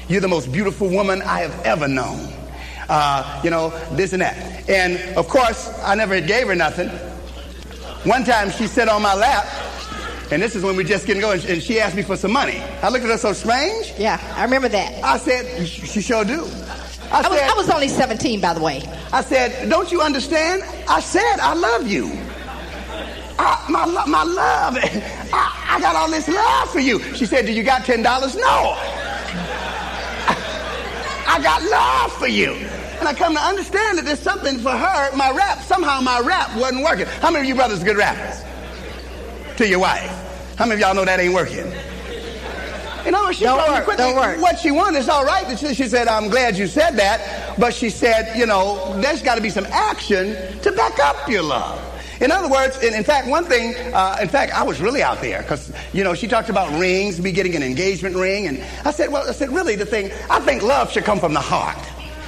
You're 0.08 0.20
the 0.20 0.28
most 0.28 0.52
beautiful 0.52 0.88
woman 0.90 1.22
I 1.22 1.40
have 1.40 1.64
ever 1.64 1.88
known. 1.88 2.33
Uh, 2.88 3.40
you 3.42 3.50
know, 3.50 3.70
this 3.92 4.12
and 4.12 4.22
that. 4.22 4.68
And 4.68 5.16
of 5.16 5.28
course, 5.28 5.72
I 5.82 5.94
never 5.94 6.20
gave 6.20 6.48
her 6.48 6.54
nothing. 6.54 6.88
One 8.08 8.24
time 8.24 8.50
she 8.50 8.66
sat 8.66 8.88
on 8.88 9.00
my 9.00 9.14
lap, 9.14 9.46
and 10.30 10.42
this 10.42 10.54
is 10.54 10.62
when 10.62 10.76
we 10.76 10.84
just 10.84 11.06
getting 11.06 11.22
going, 11.22 11.44
and 11.46 11.62
she 11.62 11.80
asked 11.80 11.96
me 11.96 12.02
for 12.02 12.16
some 12.16 12.32
money. 12.32 12.58
I 12.82 12.88
looked 12.90 13.04
at 13.04 13.10
her 13.10 13.18
so 13.18 13.32
strange. 13.32 13.94
Yeah, 13.98 14.20
I 14.36 14.44
remember 14.44 14.68
that. 14.68 15.02
I 15.02 15.16
said, 15.16 15.66
she 15.66 16.02
sure 16.02 16.24
do. 16.24 16.44
I, 17.10 17.28
was, 17.28 17.38
I 17.38 17.54
was 17.54 17.70
only 17.70 17.88
17, 17.88 18.40
by 18.40 18.54
the 18.54 18.60
way. 18.60 18.82
I 19.12 19.22
said, 19.22 19.68
don't 19.68 19.92
you 19.92 20.00
understand? 20.00 20.62
I 20.88 21.00
said, 21.00 21.38
I 21.40 21.54
love 21.54 21.86
you. 21.86 22.06
I, 23.38 23.66
my, 23.68 23.84
my 24.06 24.22
love. 24.24 24.78
I, 25.32 25.66
I 25.68 25.80
got 25.80 25.96
all 25.96 26.10
this 26.10 26.28
love 26.28 26.70
for 26.70 26.80
you. 26.80 27.00
She 27.14 27.26
said, 27.26 27.46
do 27.46 27.52
you 27.52 27.62
got 27.62 27.82
$10? 27.82 28.02
No. 28.36 28.76
I 31.26 31.40
got 31.42 31.62
love 31.62 32.12
for 32.18 32.28
you. 32.28 32.52
And 32.98 33.08
I 33.08 33.14
come 33.14 33.34
to 33.34 33.40
understand 33.40 33.98
that 33.98 34.04
there's 34.04 34.20
something 34.20 34.58
for 34.58 34.70
her, 34.70 35.16
my 35.16 35.30
rap, 35.32 35.62
somehow 35.62 36.00
my 36.00 36.20
rap 36.20 36.56
wasn't 36.56 36.84
working. 36.84 37.06
How 37.06 37.30
many 37.30 37.40
of 37.42 37.48
you 37.48 37.54
brothers 37.54 37.82
are 37.82 37.84
good 37.84 37.96
rappers? 37.96 38.42
To 39.56 39.68
your 39.68 39.80
wife. 39.80 40.10
How 40.56 40.64
many 40.66 40.80
of 40.80 40.86
y'all 40.86 40.94
know 40.94 41.04
that 41.04 41.20
ain't 41.20 41.34
working? 41.34 41.72
You 43.04 43.10
know, 43.10 43.30
she 43.32 43.44
Don't 43.44 43.58
told 43.58 43.68
me 43.70 43.74
work, 43.76 43.84
quickly 43.84 44.04
don't 44.04 44.16
work. 44.16 44.40
what 44.40 44.58
she 44.58 44.70
wanted 44.70 44.98
It's 45.00 45.08
all 45.08 45.24
right. 45.24 45.58
She, 45.58 45.74
she 45.74 45.88
said, 45.88 46.08
I'm 46.08 46.30
glad 46.30 46.56
you 46.56 46.66
said 46.66 46.92
that. 46.96 47.58
But 47.58 47.74
she 47.74 47.90
said, 47.90 48.34
you 48.38 48.46
know, 48.46 48.98
there's 49.00 49.20
got 49.22 49.34
to 49.34 49.42
be 49.42 49.50
some 49.50 49.66
action 49.66 50.58
to 50.62 50.72
back 50.72 50.98
up 51.00 51.28
your 51.28 51.42
love. 51.42 51.78
In 52.20 52.30
other 52.30 52.48
words, 52.48 52.82
in, 52.82 52.94
in 52.94 53.04
fact, 53.04 53.26
one 53.28 53.44
thing, 53.44 53.74
uh, 53.94 54.16
in 54.20 54.28
fact, 54.28 54.52
I 54.52 54.62
was 54.62 54.80
really 54.80 55.02
out 55.02 55.20
there 55.20 55.42
because, 55.42 55.72
you 55.92 56.04
know, 56.04 56.14
she 56.14 56.28
talked 56.28 56.48
about 56.48 56.70
rings, 56.78 57.20
me 57.20 57.32
getting 57.32 57.54
an 57.56 57.62
engagement 57.62 58.14
ring. 58.16 58.46
And 58.46 58.62
I 58.84 58.90
said, 58.92 59.10
well, 59.10 59.28
I 59.28 59.32
said, 59.32 59.50
really, 59.50 59.74
the 59.76 59.86
thing, 59.86 60.10
I 60.30 60.40
think 60.40 60.62
love 60.62 60.90
should 60.92 61.04
come 61.04 61.18
from 61.18 61.34
the 61.34 61.40
heart. 61.40 61.76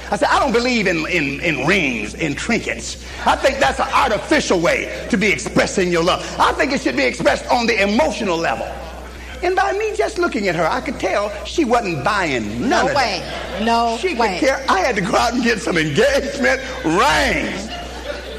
I 0.09 0.15
said, 0.15 0.29
I 0.29 0.39
don't 0.39 0.53
believe 0.53 0.87
in, 0.87 1.05
in, 1.07 1.39
in 1.41 1.67
rings, 1.67 2.13
in 2.13 2.33
trinkets. 2.35 3.03
I 3.25 3.35
think 3.35 3.59
that's 3.59 3.79
an 3.79 3.89
artificial 3.93 4.59
way 4.59 5.05
to 5.09 5.17
be 5.17 5.27
expressing 5.29 5.91
your 5.91 6.03
love. 6.03 6.21
I 6.39 6.53
think 6.53 6.71
it 6.71 6.81
should 6.81 6.95
be 6.95 7.03
expressed 7.03 7.45
on 7.51 7.65
the 7.67 7.81
emotional 7.81 8.37
level. 8.37 8.65
And 9.43 9.55
by 9.55 9.73
me 9.73 9.95
just 9.95 10.17
looking 10.17 10.47
at 10.47 10.55
her, 10.55 10.65
I 10.65 10.81
could 10.81 10.99
tell 10.99 11.29
she 11.45 11.63
wasn't 11.65 12.03
buying 12.03 12.61
none 12.61 12.69
No 12.69 12.87
of 12.89 12.95
way. 12.95 13.19
that. 13.19 13.63
No 13.63 13.97
She 13.99 14.15
way. 14.15 14.39
could 14.39 14.47
care. 14.47 14.65
I 14.69 14.79
had 14.79 14.95
to 14.95 15.01
go 15.01 15.15
out 15.15 15.33
and 15.33 15.43
get 15.43 15.59
some 15.61 15.77
engagement 15.77 16.59
rings. 16.83 17.69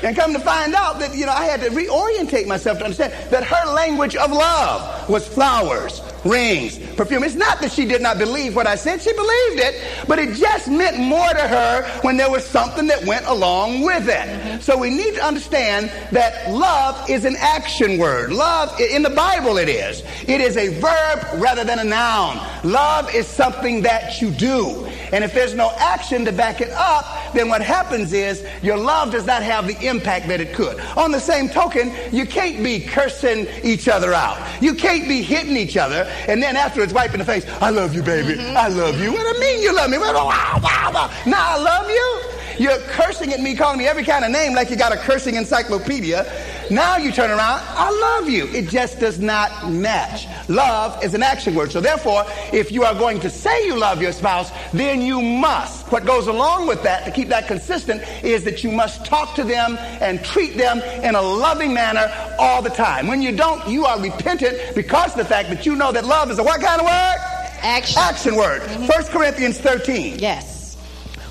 And 0.02 0.16
come 0.16 0.32
to 0.32 0.38
find 0.40 0.74
out 0.74 0.98
that, 1.00 1.14
you 1.14 1.26
know, 1.26 1.32
I 1.32 1.44
had 1.44 1.60
to 1.60 1.70
reorientate 1.70 2.46
myself 2.46 2.78
to 2.78 2.84
understand 2.84 3.12
that 3.30 3.44
her 3.44 3.72
language 3.72 4.16
of 4.16 4.30
love 4.30 5.08
was 5.08 5.26
flowers, 5.26 6.00
rings, 6.24 6.78
perfume. 6.96 7.24
It's 7.24 7.34
not 7.34 7.60
that 7.60 7.72
she 7.72 7.84
did 7.84 8.02
not 8.02 8.18
believe 8.18 8.56
what 8.56 8.66
I 8.66 8.74
said. 8.74 9.00
She 9.00 9.12
believed 9.12 9.60
it, 9.60 10.06
but 10.06 10.18
it 10.18 10.36
just 10.36 10.68
meant 10.68 10.98
more 10.98 11.28
to 11.28 11.48
her 11.48 12.00
when 12.02 12.16
there 12.16 12.30
was 12.30 12.44
something 12.44 12.86
that 12.88 13.04
went 13.04 13.26
along 13.26 13.82
with 13.82 14.08
it. 14.08 14.62
So 14.62 14.76
we 14.76 14.90
need 14.90 15.14
to 15.14 15.24
understand 15.24 15.90
that 16.12 16.50
love 16.50 17.08
is 17.08 17.24
an 17.24 17.36
action 17.38 17.98
word. 17.98 18.32
Love, 18.32 18.78
in 18.80 19.02
the 19.02 19.10
Bible 19.10 19.58
it 19.58 19.68
is. 19.68 20.02
It 20.26 20.40
is 20.40 20.56
a 20.56 20.68
verb 20.80 21.40
rather 21.40 21.64
than 21.64 21.78
a 21.78 21.84
noun. 21.84 22.38
Love 22.64 23.14
is 23.14 23.26
something 23.26 23.82
that 23.82 24.20
you 24.20 24.30
do. 24.30 24.86
And 25.12 25.24
if 25.24 25.32
there's 25.32 25.54
no 25.54 25.70
action 25.78 26.24
to 26.26 26.32
back 26.32 26.60
it 26.60 26.70
up, 26.70 27.32
then 27.32 27.48
what 27.48 27.62
happens 27.62 28.12
is 28.12 28.44
your 28.62 28.76
love 28.76 29.10
does 29.12 29.26
not 29.26 29.42
have 29.42 29.66
the 29.66 29.86
impact 29.86 30.28
that 30.28 30.40
it 30.40 30.54
could. 30.54 30.78
On 30.96 31.12
the 31.12 31.20
same 31.20 31.48
token, 31.48 31.92
you 32.12 32.26
can't 32.26 32.62
be 32.62 32.80
cursing 32.80 33.46
each 33.62 33.88
other 33.88 34.12
out. 34.12 34.38
You 34.62 34.74
can't 34.74 35.08
be 35.08 35.22
hitting 35.22 35.56
each 35.56 35.76
other 35.76 36.07
and 36.28 36.42
then 36.42 36.56
afterwards 36.56 36.92
wiping 36.92 37.18
the 37.18 37.24
face. 37.24 37.46
I 37.60 37.70
love 37.70 37.94
you, 37.94 38.02
baby. 38.02 38.40
I 38.40 38.68
love 38.68 39.00
you. 39.00 39.12
What 39.12 39.22
do 39.22 39.28
you 39.28 39.40
mean 39.40 39.62
you 39.62 39.74
love 39.74 39.90
me? 39.90 39.98
Wow, 39.98 40.12
wow, 40.28 40.60
wow. 40.62 41.10
Now 41.26 41.56
I 41.56 41.58
love 41.58 41.90
you. 41.90 42.37
You're 42.58 42.78
cursing 42.88 43.32
at 43.32 43.40
me, 43.40 43.54
calling 43.54 43.78
me 43.78 43.86
every 43.86 44.04
kind 44.04 44.24
of 44.24 44.32
name 44.32 44.52
like 44.52 44.68
you 44.68 44.76
got 44.76 44.92
a 44.92 44.96
cursing 44.96 45.36
encyclopedia. 45.36 46.26
Now 46.70 46.96
you 46.96 47.12
turn 47.12 47.30
around, 47.30 47.62
I 47.64 47.90
love 47.90 48.28
you. 48.28 48.46
It 48.48 48.68
just 48.68 48.98
does 48.98 49.20
not 49.20 49.70
match. 49.70 50.26
Love 50.48 51.02
is 51.04 51.14
an 51.14 51.22
action 51.22 51.54
word. 51.54 51.70
So 51.70 51.80
therefore, 51.80 52.24
if 52.52 52.72
you 52.72 52.82
are 52.82 52.94
going 52.94 53.20
to 53.20 53.30
say 53.30 53.66
you 53.66 53.76
love 53.76 54.02
your 54.02 54.12
spouse, 54.12 54.50
then 54.72 55.00
you 55.00 55.22
must. 55.22 55.86
What 55.92 56.04
goes 56.04 56.26
along 56.26 56.66
with 56.66 56.82
that 56.82 57.04
to 57.04 57.12
keep 57.12 57.28
that 57.28 57.46
consistent 57.46 58.02
is 58.24 58.42
that 58.44 58.64
you 58.64 58.72
must 58.72 59.06
talk 59.06 59.34
to 59.36 59.44
them 59.44 59.78
and 60.00 60.22
treat 60.24 60.56
them 60.56 60.80
in 61.04 61.14
a 61.14 61.22
loving 61.22 61.72
manner 61.72 62.12
all 62.38 62.60
the 62.60 62.70
time. 62.70 63.06
When 63.06 63.22
you 63.22 63.36
don't, 63.36 63.66
you 63.68 63.86
are 63.86 64.00
repentant 64.00 64.74
because 64.74 65.12
of 65.12 65.18
the 65.18 65.24
fact 65.24 65.48
that 65.50 65.64
you 65.64 65.76
know 65.76 65.92
that 65.92 66.04
love 66.04 66.30
is 66.30 66.38
a 66.38 66.42
what 66.42 66.60
kind 66.60 66.80
of 66.80 66.86
word? 66.86 67.16
Action. 67.62 67.98
Action 67.98 68.36
word. 68.36 68.62
Mm-hmm. 68.62 68.86
1 68.86 69.04
Corinthians 69.06 69.58
13. 69.58 70.18
Yes. 70.18 70.76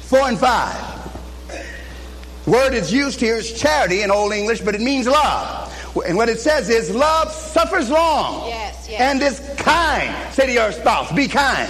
4 0.08 0.20
and 0.20 0.40
5. 0.40 0.97
Word 2.48 2.74
is 2.74 2.92
used 2.94 3.20
here 3.20 3.36
is 3.36 3.52
charity 3.52 4.02
in 4.04 4.10
Old 4.10 4.32
English, 4.34 4.62
but 4.62 4.74
it 4.74 4.82
means 4.82 5.06
love. 5.06 5.74
And 6.08 6.16
what 6.16 6.30
it 6.30 6.40
says 6.40 6.70
is 6.70 6.94
love 6.96 7.32
suffers 7.32 7.90
long 7.90 8.48
Yes, 8.48 8.88
yes. 8.90 9.02
and 9.02 9.22
is 9.22 9.40
kind. 9.58 10.16
Say 10.34 10.46
to 10.48 10.52
your 10.54 10.72
spouse, 10.72 11.12
be 11.12 11.28
kind. 11.28 11.70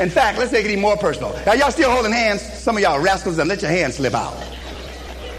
In 0.00 0.10
fact, 0.10 0.38
let's 0.38 0.50
make 0.50 0.64
it 0.64 0.70
even 0.70 0.80
more 0.80 0.96
personal. 0.96 1.32
Now, 1.46 1.52
y'all 1.52 1.70
still 1.70 1.90
holding 1.90 2.10
hands? 2.12 2.40
Some 2.40 2.76
of 2.76 2.82
y'all 2.82 2.98
rascals, 3.00 3.38
and 3.38 3.48
let 3.48 3.62
your 3.62 3.70
hands 3.70 3.96
slip 3.96 4.14
out. 4.14 4.34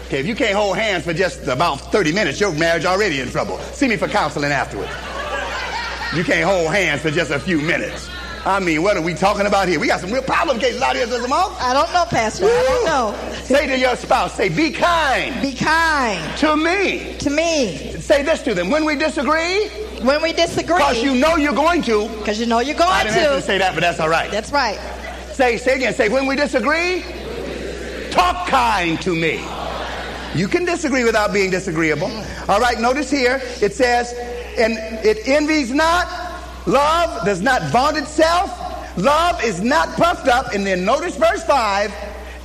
Okay, 0.06 0.20
if 0.20 0.26
you 0.26 0.34
can't 0.34 0.54
hold 0.56 0.76
hands 0.76 1.04
for 1.04 1.12
just 1.12 1.46
about 1.48 1.80
30 1.92 2.12
minutes, 2.12 2.38
your 2.40 2.52
marriage 2.52 2.84
already 2.84 3.20
in 3.20 3.28
trouble. 3.30 3.58
See 3.72 3.88
me 3.88 3.96
for 3.96 4.08
counseling 4.08 4.52
afterwards. 4.52 4.92
You 6.16 6.22
can't 6.24 6.44
hold 6.48 6.70
hands 6.72 7.02
for 7.02 7.10
just 7.10 7.30
a 7.32 7.40
few 7.40 7.58
minutes. 7.60 8.08
I 8.44 8.58
mean, 8.58 8.82
what 8.82 8.96
are 8.96 9.02
we 9.02 9.14
talking 9.14 9.46
about 9.46 9.68
here? 9.68 9.78
We 9.78 9.86
got 9.86 10.00
some 10.00 10.10
real 10.10 10.22
problem 10.22 10.58
cases 10.58 10.82
out 10.82 10.96
here, 10.96 11.06
Sister 11.06 11.28
Mom. 11.28 11.52
I 11.60 11.72
don't 11.72 11.92
know, 11.92 12.04
Pastor. 12.06 12.46
I 12.46 12.48
don't 12.48 12.84
know. 12.84 13.32
Say 13.44 13.68
to 13.68 13.78
your 13.78 13.94
spouse, 13.94 14.34
say, 14.34 14.48
be 14.48 14.70
kind 14.72 15.40
Be 15.40 15.54
kind 15.54 16.36
to 16.38 16.56
me. 16.56 17.16
to 17.18 17.30
me 17.30 17.92
Say 18.00 18.24
this 18.24 18.42
to 18.42 18.52
them. 18.54 18.68
When 18.70 18.84
we 18.84 18.96
disagree, 18.96 19.68
when 20.02 20.20
we 20.22 20.32
disagree. 20.32 20.76
because 20.76 21.02
you 21.02 21.14
know 21.14 21.36
you're 21.36 21.52
going 21.54 21.82
to. 21.82 22.08
Because 22.18 22.40
you 22.40 22.46
know 22.46 22.58
you're 22.58 22.74
going 22.76 22.90
I 22.90 23.04
didn't 23.04 23.18
to 23.30 23.36
to. 23.36 23.42
say 23.42 23.58
that, 23.58 23.74
but 23.74 23.80
that's 23.80 24.00
all 24.00 24.08
right. 24.08 24.28
That's 24.30 24.50
right. 24.50 24.78
Say, 25.32 25.56
say 25.56 25.76
again. 25.76 25.94
Say, 25.94 26.08
when 26.08 26.26
we 26.26 26.34
disagree, 26.34 27.04
talk 28.10 28.48
kind 28.48 29.00
to 29.02 29.14
me. 29.14 29.40
You 30.34 30.48
can 30.48 30.64
disagree 30.64 31.04
without 31.04 31.32
being 31.32 31.50
disagreeable. 31.50 32.08
Mm. 32.08 32.48
All 32.48 32.58
right, 32.60 32.80
notice 32.80 33.08
here 33.10 33.40
it 33.60 33.72
says, 33.72 34.12
and 34.58 34.76
it 35.06 35.28
envies 35.28 35.70
not, 35.72 36.08
love 36.66 37.24
does 37.24 37.40
not 37.40 37.62
vaunt 37.70 37.96
itself, 37.96 38.50
love 38.96 39.42
is 39.44 39.60
not 39.60 39.96
puffed 39.96 40.28
up. 40.28 40.52
And 40.52 40.66
then 40.66 40.84
notice 40.84 41.16
verse 41.16 41.44
5 41.44 41.92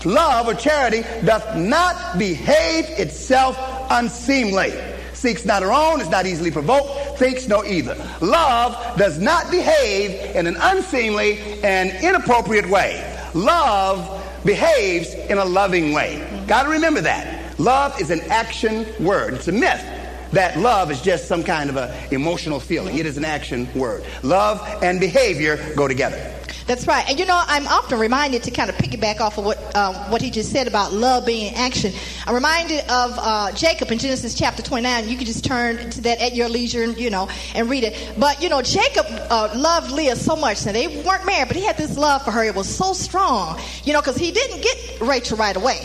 love 0.06 0.47
or 0.47 0.53
charity 0.53 1.01
doth 1.25 1.56
not 1.56 2.17
behave 2.17 2.86
itself 2.99 3.58
unseemly. 3.89 4.73
Seeks 5.13 5.45
not 5.45 5.63
her 5.63 5.71
own, 5.71 5.99
is 5.99 6.10
not 6.10 6.27
easily 6.27 6.51
provoked, 6.51 7.17
thinks 7.17 7.47
no 7.47 7.65
either. 7.65 7.95
Love 8.21 8.97
does 8.97 9.19
not 9.19 9.49
behave 9.49 10.36
in 10.36 10.45
an 10.45 10.56
unseemly 10.60 11.39
and 11.63 11.91
inappropriate 12.03 12.69
way. 12.69 13.03
Love 13.34 14.23
behaves 14.45 15.13
in 15.13 15.39
a 15.39 15.45
loving 15.45 15.91
way. 15.91 16.45
Got 16.47 16.63
to 16.63 16.69
remember 16.69 17.01
that. 17.01 17.60
Love 17.60 17.99
is 17.99 18.12
an 18.12 18.21
action 18.30 18.86
word. 19.03 19.34
It's 19.34 19.47
a 19.47 19.51
myth 19.51 19.84
that 20.32 20.58
love 20.58 20.92
is 20.92 21.02
just 21.02 21.28
some 21.28 21.44
kind 21.44 21.70
of 21.70 21.78
a 21.78 21.96
emotional 22.12 22.60
feeling. 22.60 22.98
It 22.98 23.06
is 23.06 23.18
an 23.18 23.26
action 23.26 23.68
word. 23.74 24.04
Love 24.24 24.62
and 24.82 25.00
behavior 25.00 25.58
go 25.76 25.88
together. 25.88 26.34
That's 26.68 26.86
right. 26.86 27.10
And 27.10 27.18
you 27.18 27.26
know, 27.26 27.42
I'm 27.48 27.66
often 27.66 27.98
reminded 27.98 28.44
to 28.44 28.52
kind 28.52 28.70
of 28.70 28.76
piggyback 28.76 29.22
off 29.22 29.38
of 29.38 29.46
what 29.46 29.58
uh, 29.74 30.10
what 30.10 30.22
he 30.22 30.30
just 30.30 30.52
said 30.52 30.68
about 30.68 30.92
love 30.92 31.26
being 31.26 31.56
action. 31.56 31.94
I'm 32.26 32.36
reminded 32.36 32.82
of 32.90 33.13
uh, 33.18 33.52
Jacob 33.54 33.90
in 33.90 34.00
Genesis 34.00 34.36
chapter 34.36 34.62
29. 34.62 35.08
You 35.08 35.16
can 35.16 35.26
just 35.26 35.46
turn 35.46 35.90
to 35.92 36.02
that 36.02 36.20
at 36.20 36.36
your 36.36 36.50
leisure, 36.50 36.84
and, 36.84 36.98
you 36.98 37.10
know, 37.10 37.30
and 37.56 37.70
read 37.70 37.86
it. 37.86 38.13
But 38.20 38.44
you 38.44 38.50
know, 38.50 38.62
Jacob 38.62 39.06
uh, 39.10 39.54
loved 39.56 39.92
Leah 39.92 40.18
so 40.18 40.36
much. 40.36 40.66
Now 40.66 40.74
they 40.74 40.88
weren't 40.88 41.26
married, 41.26 41.48
but 41.48 41.56
he 41.56 41.63
had 41.63 41.78
this 41.78 41.98
love 41.98 42.24
for 42.24 42.32
her. 42.32 42.44
It 42.44 42.54
was 42.54 42.68
so 42.68 42.92
strong, 42.92 43.62
you 43.86 43.94
know, 43.94 44.02
because 44.02 44.18
he 44.18 44.32
didn't 44.34 44.62
get 44.62 45.00
Rachel 45.00 45.38
right 45.38 45.56
away. 45.56 45.80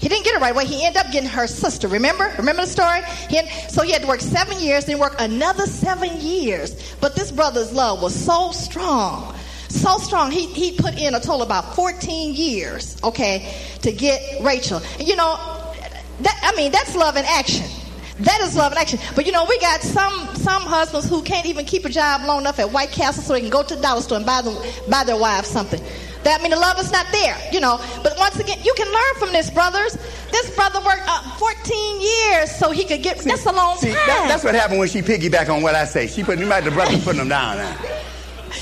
He 0.00 0.08
didn't 0.08 0.24
get 0.24 0.36
it 0.36 0.40
right 0.40 0.52
away. 0.52 0.66
He 0.66 0.84
ended 0.84 1.04
up 1.04 1.12
getting 1.12 1.28
her 1.28 1.46
sister. 1.46 1.88
Remember? 1.88 2.32
Remember 2.38 2.62
the 2.62 2.68
story? 2.68 3.00
He 3.28 3.36
had, 3.36 3.70
so 3.70 3.82
he 3.82 3.92
had 3.92 4.02
to 4.02 4.08
work 4.08 4.20
seven 4.20 4.60
years, 4.60 4.84
then 4.84 4.98
work 4.98 5.16
another 5.18 5.66
seven 5.66 6.20
years. 6.20 6.96
But 7.00 7.16
this 7.16 7.32
brother's 7.32 7.72
love 7.72 8.02
was 8.02 8.14
so 8.14 8.52
strong 8.52 9.34
so 9.68 9.98
strong. 9.98 10.30
He, 10.30 10.46
he 10.46 10.76
put 10.76 10.98
in 10.98 11.14
a 11.14 11.20
total 11.20 11.42
about 11.42 11.74
14 11.74 12.34
years, 12.34 12.96
okay, 13.04 13.54
to 13.82 13.92
get 13.92 14.42
Rachel. 14.42 14.80
You 14.98 15.16
know, 15.16 15.36
that, 16.20 16.40
I 16.42 16.56
mean, 16.56 16.72
that's 16.72 16.96
love 16.96 17.16
in 17.16 17.24
action. 17.24 17.66
That 18.20 18.40
is 18.40 18.56
love 18.56 18.72
in 18.72 18.78
action. 18.78 18.98
But 19.14 19.26
you 19.26 19.32
know, 19.32 19.44
we 19.48 19.58
got 19.60 19.80
some 19.80 20.12
some 20.34 20.62
husbands 20.62 21.08
who 21.08 21.22
can't 21.22 21.46
even 21.46 21.64
keep 21.64 21.84
a 21.84 21.88
job 21.88 22.22
long 22.26 22.40
enough 22.40 22.58
at 22.58 22.72
White 22.72 22.90
Castle 22.90 23.22
so 23.22 23.32
they 23.32 23.40
can 23.40 23.50
go 23.50 23.62
to 23.62 23.76
the 23.76 23.80
dollar 23.80 24.00
store 24.00 24.16
and 24.16 24.26
buy 24.26 24.42
them 24.42 24.56
buy 24.90 25.04
their 25.04 25.16
wives 25.16 25.48
something. 25.48 25.80
That 26.24 26.42
mean 26.42 26.50
the 26.50 26.58
love 26.58 26.78
is 26.78 26.90
not 26.90 27.06
there, 27.12 27.36
you 27.52 27.60
know. 27.60 27.80
But 28.02 28.14
once 28.18 28.38
again, 28.38 28.58
you 28.62 28.74
can 28.76 28.86
learn 28.86 29.14
from 29.18 29.32
this, 29.32 29.50
brothers. 29.50 29.96
This 30.30 30.54
brother 30.54 30.80
worked 30.80 31.04
uh, 31.06 31.36
14 31.36 32.00
years 32.00 32.50
so 32.50 32.70
he 32.70 32.84
could 32.84 33.02
get. 33.02 33.20
See, 33.20 33.30
that's 33.30 33.46
a 33.46 33.52
long 33.52 33.78
see, 33.78 33.88
time. 33.88 34.06
That, 34.06 34.26
that's 34.28 34.44
what 34.44 34.54
happened 34.54 34.78
when 34.78 34.88
she 34.88 35.00
piggyback 35.00 35.48
on 35.48 35.62
what 35.62 35.74
I 35.74 35.84
say. 35.84 36.06
She 36.06 36.22
put 36.22 36.38
you 36.38 36.46
might 36.46 36.62
the 36.62 36.70
brother 36.70 36.98
putting 36.98 37.20
them 37.20 37.28
down 37.28 37.56
now. 37.56 37.76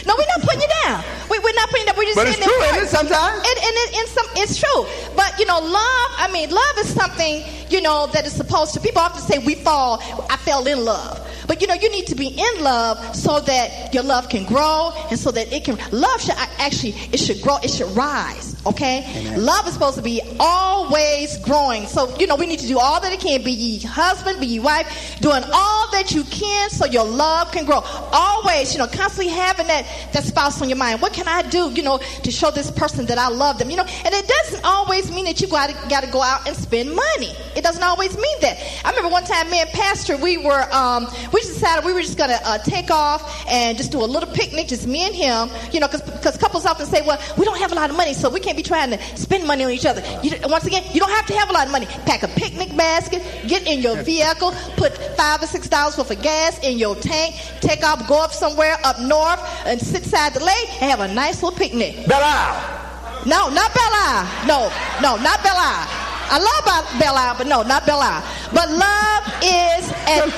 No, 0.05 0.15
we're 0.17 0.27
not 0.27 0.43
putting 0.43 0.61
you 0.61 0.69
down. 0.85 1.03
We, 1.31 1.39
are 1.39 1.53
not 1.55 1.71
putting 1.71 1.87
you 1.87 1.93
down. 1.93 1.97
We're 1.97 2.05
just 2.05 2.17
but 2.17 2.29
it's 2.29 2.39
true, 2.39 2.63
isn't 2.63 2.85
it, 2.85 2.89
sometimes? 2.89 3.39
And, 3.39 3.59
and, 3.59 3.75
it, 3.75 3.99
and 3.99 4.09
some, 4.09 4.27
it's 4.37 4.59
true. 4.59 4.87
But, 5.17 5.39
you 5.39 5.47
know, 5.47 5.59
love, 5.59 6.11
I 6.19 6.29
mean, 6.33 6.51
love 6.51 6.79
is 6.79 6.93
something, 6.93 7.43
you 7.71 7.81
know, 7.81 8.07
that 8.13 8.27
is 8.27 8.33
supposed 8.33 8.75
to, 8.75 8.81
people 8.81 9.01
often 9.01 9.23
say 9.23 9.39
we 9.39 9.55
fall, 9.55 10.01
I 10.31 10.37
fell 10.37 10.67
in 10.67 10.85
love. 10.85 11.26
But 11.47 11.61
you 11.61 11.67
know, 11.67 11.75
you 11.75 11.91
need 11.91 12.07
to 12.09 12.15
be 12.15 12.29
in 12.29 12.63
love 12.63 13.15
so 13.15 13.41
that 13.41 13.93
your 13.95 14.03
love 14.03 14.29
can 14.29 14.45
grow 14.45 14.93
and 15.11 15.19
so 15.19 15.31
that 15.31 15.53
it 15.53 15.65
can. 15.65 15.79
Love 15.93 16.21
should 16.21 16.35
actually 16.59 16.91
it 17.13 17.19
should 17.19 17.41
grow. 17.43 17.57
It 17.59 17.71
should 17.71 17.95
rise. 17.97 18.57
Okay. 18.67 19.05
Amen. 19.17 19.45
Love 19.45 19.67
is 19.69 19.75
supposed 19.75 19.97
to 19.97 20.03
be 20.03 20.21
always 20.41 21.39
growing. 21.39 21.87
So 21.87 22.17
you 22.19 22.27
know, 22.27 22.37
we 22.37 22.47
need 22.47 22.59
to 22.61 22.67
do 22.67 22.79
all 22.79 23.01
that 23.01 23.13
it 23.13 23.21
can. 23.21 23.43
Be 23.45 23.53
ye 23.53 23.79
husband, 23.81 24.41
be 24.41 24.47
ye 24.47 24.61
wife, 24.61 25.19
doing 25.21 25.43
all 25.53 25.91
that 25.93 26.13
you 26.13 26.25
can 26.25 26.71
so 26.71 26.87
your 26.87 27.05
love 27.05 27.53
can 27.53 27.65
grow. 27.65 27.81
Always, 28.13 28.73
you 28.73 28.79
know, 28.79 28.87
constantly 28.87 29.33
having 29.33 29.67
that 29.69 29.87
that 30.13 30.25
spouse 30.25 30.61
on 30.61 30.69
your 30.69 30.79
mind. 30.79 31.01
What 31.01 31.13
can 31.13 31.29
I 31.29 31.43
do, 31.43 31.71
you 31.71 31.83
know, 31.83 31.99
to 31.99 32.31
show 32.31 32.51
this 32.51 32.71
person 32.71 33.07
that 33.07 33.19
I 33.19 33.29
love 33.29 33.59
them? 33.59 33.71
You 33.71 33.77
know, 33.77 33.85
and 33.85 34.15
it 34.15 34.27
doesn't 34.27 34.65
always 34.65 35.11
mean 35.13 35.27
that 35.27 35.41
you 35.41 35.47
got 35.49 35.71
to 35.71 35.89
got 35.89 36.03
to 36.03 36.11
go 36.11 36.23
out 36.23 36.47
and 36.47 36.57
spend 36.57 36.95
money. 36.95 37.33
It 37.55 37.63
doesn't 37.63 37.83
always 37.83 38.17
mean 38.17 38.41
that. 38.41 38.59
I 38.85 38.91
remember 38.91 39.11
one 39.11 39.25
time, 39.25 39.49
me 39.51 39.61
and 39.61 39.71
Pastor, 39.71 40.17
we 40.17 40.37
were 40.37 40.67
um, 40.73 41.07
we 41.33 41.36
just 41.41 41.55
decided 41.55 41.85
we 41.85 41.93
were 41.93 42.03
just 42.03 42.19
going 42.19 42.31
to 42.31 42.41
uh, 42.47 42.59
take 42.59 42.91
off 42.91 43.45
and 43.49 43.77
just 43.77 43.93
do 43.93 44.03
a 44.03 44.07
little 44.07 44.31
picnic, 44.33 44.69
just 44.69 44.87
me 44.87 45.07
and 45.07 45.15
him. 45.15 45.51
You 45.73 45.81
know, 45.81 45.89
because 45.89 46.37
couples 46.37 46.67
often 46.67 46.87
say, 46.87 47.03
well, 47.07 47.21
we 47.37 47.45
don't 47.45 47.59
have 47.59 47.73
a 47.73 47.75
lot 47.75 47.91
of 47.91 47.97
money, 47.97 48.15
so 48.15 48.31
we 48.31 48.41
can't 48.41 48.57
be 48.57 48.63
trying 48.63 48.91
to 48.91 48.99
spend 49.17 49.47
money 49.47 49.65
on 49.65 49.71
each 49.71 49.87
other. 49.87 50.03
You, 50.23 50.33
once 50.45 50.67
again, 50.67 50.85
you 50.93 51.01
don't 51.01 51.11
have 51.11 51.27
to 51.27 51.35
have 51.35 51.51
a 51.51 51.53
lot 51.53 51.67
of 51.67 51.73
money. 51.73 51.87
Pack 52.07 52.23
a 52.23 52.29
picnic 52.29 52.77
basket, 52.77 53.23
get 53.47 53.67
in 53.67 53.81
your 53.81 53.97
vehicle, 54.03 54.53
put 54.77 54.93
five 55.17 55.43
or 55.43 55.47
six 55.47 55.69
dollars 55.69 55.97
worth 55.99 56.11
of 56.11 56.23
gas 56.23 56.59
in 56.63 56.79
your 56.79 56.95
tank, 56.97 57.35
take 57.61 57.85
off, 57.85 58.07
go 58.09 58.23
up 58.23 58.33
somewhere 58.33 58.77
up 58.85 59.01
north, 59.01 59.41
and 59.67 59.81
sit 59.81 60.05
side 60.05 60.35
the 60.35 60.41
lake 60.41 60.83
and 60.83 60.91
have 60.91 61.01
a 61.01 61.13
nice 61.13 61.43
little 61.43 61.57
picnic. 61.59 62.07
Belle 62.07 62.23
Isle. 62.23 63.25
No, 63.27 63.49
not 63.51 63.75
Belle 63.75 63.93
Isle. 63.93 64.47
No, 64.47 64.73
no, 65.03 65.17
not 65.23 65.43
Belle 65.43 65.57
Isle. 65.57 66.07
I 66.29 66.39
love 66.39 66.99
Belle 66.99 67.17
Isle, 67.17 67.35
but 67.39 67.47
no, 67.47 67.63
not 67.63 67.87
Belle 67.87 68.01
Isle. 68.01 68.25
But 68.53 68.71
love 68.71 69.23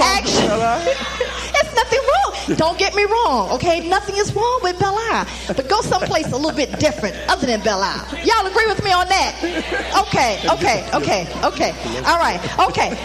action. 0.01 0.49
It's 1.55 1.75
nothing 1.75 2.01
wrong. 2.01 2.57
Don't 2.57 2.79
get 2.79 2.95
me 2.95 3.05
wrong, 3.05 3.51
okay? 3.53 3.87
Nothing 3.89 4.17
is 4.17 4.35
wrong 4.35 4.61
with 4.63 4.79
Belle 4.79 4.97
Isle. 5.13 5.27
But 5.49 5.69
go 5.69 5.81
someplace 5.83 6.27
a 6.33 6.37
little 6.37 6.57
bit 6.57 6.79
different 6.79 7.17
other 7.29 7.47
than 7.47 7.61
Belle 7.61 7.83
Isle. 7.83 8.07
Y'all 8.25 8.47
agree 8.47 8.67
with 8.67 8.83
me 8.85 8.93
on 8.93 9.09
that? 9.09 9.35
Okay, 10.07 10.41
okay, 10.49 10.89
okay, 10.95 11.29
okay. 11.45 11.73
All 12.07 12.19
right, 12.19 12.41
okay. 12.69 12.97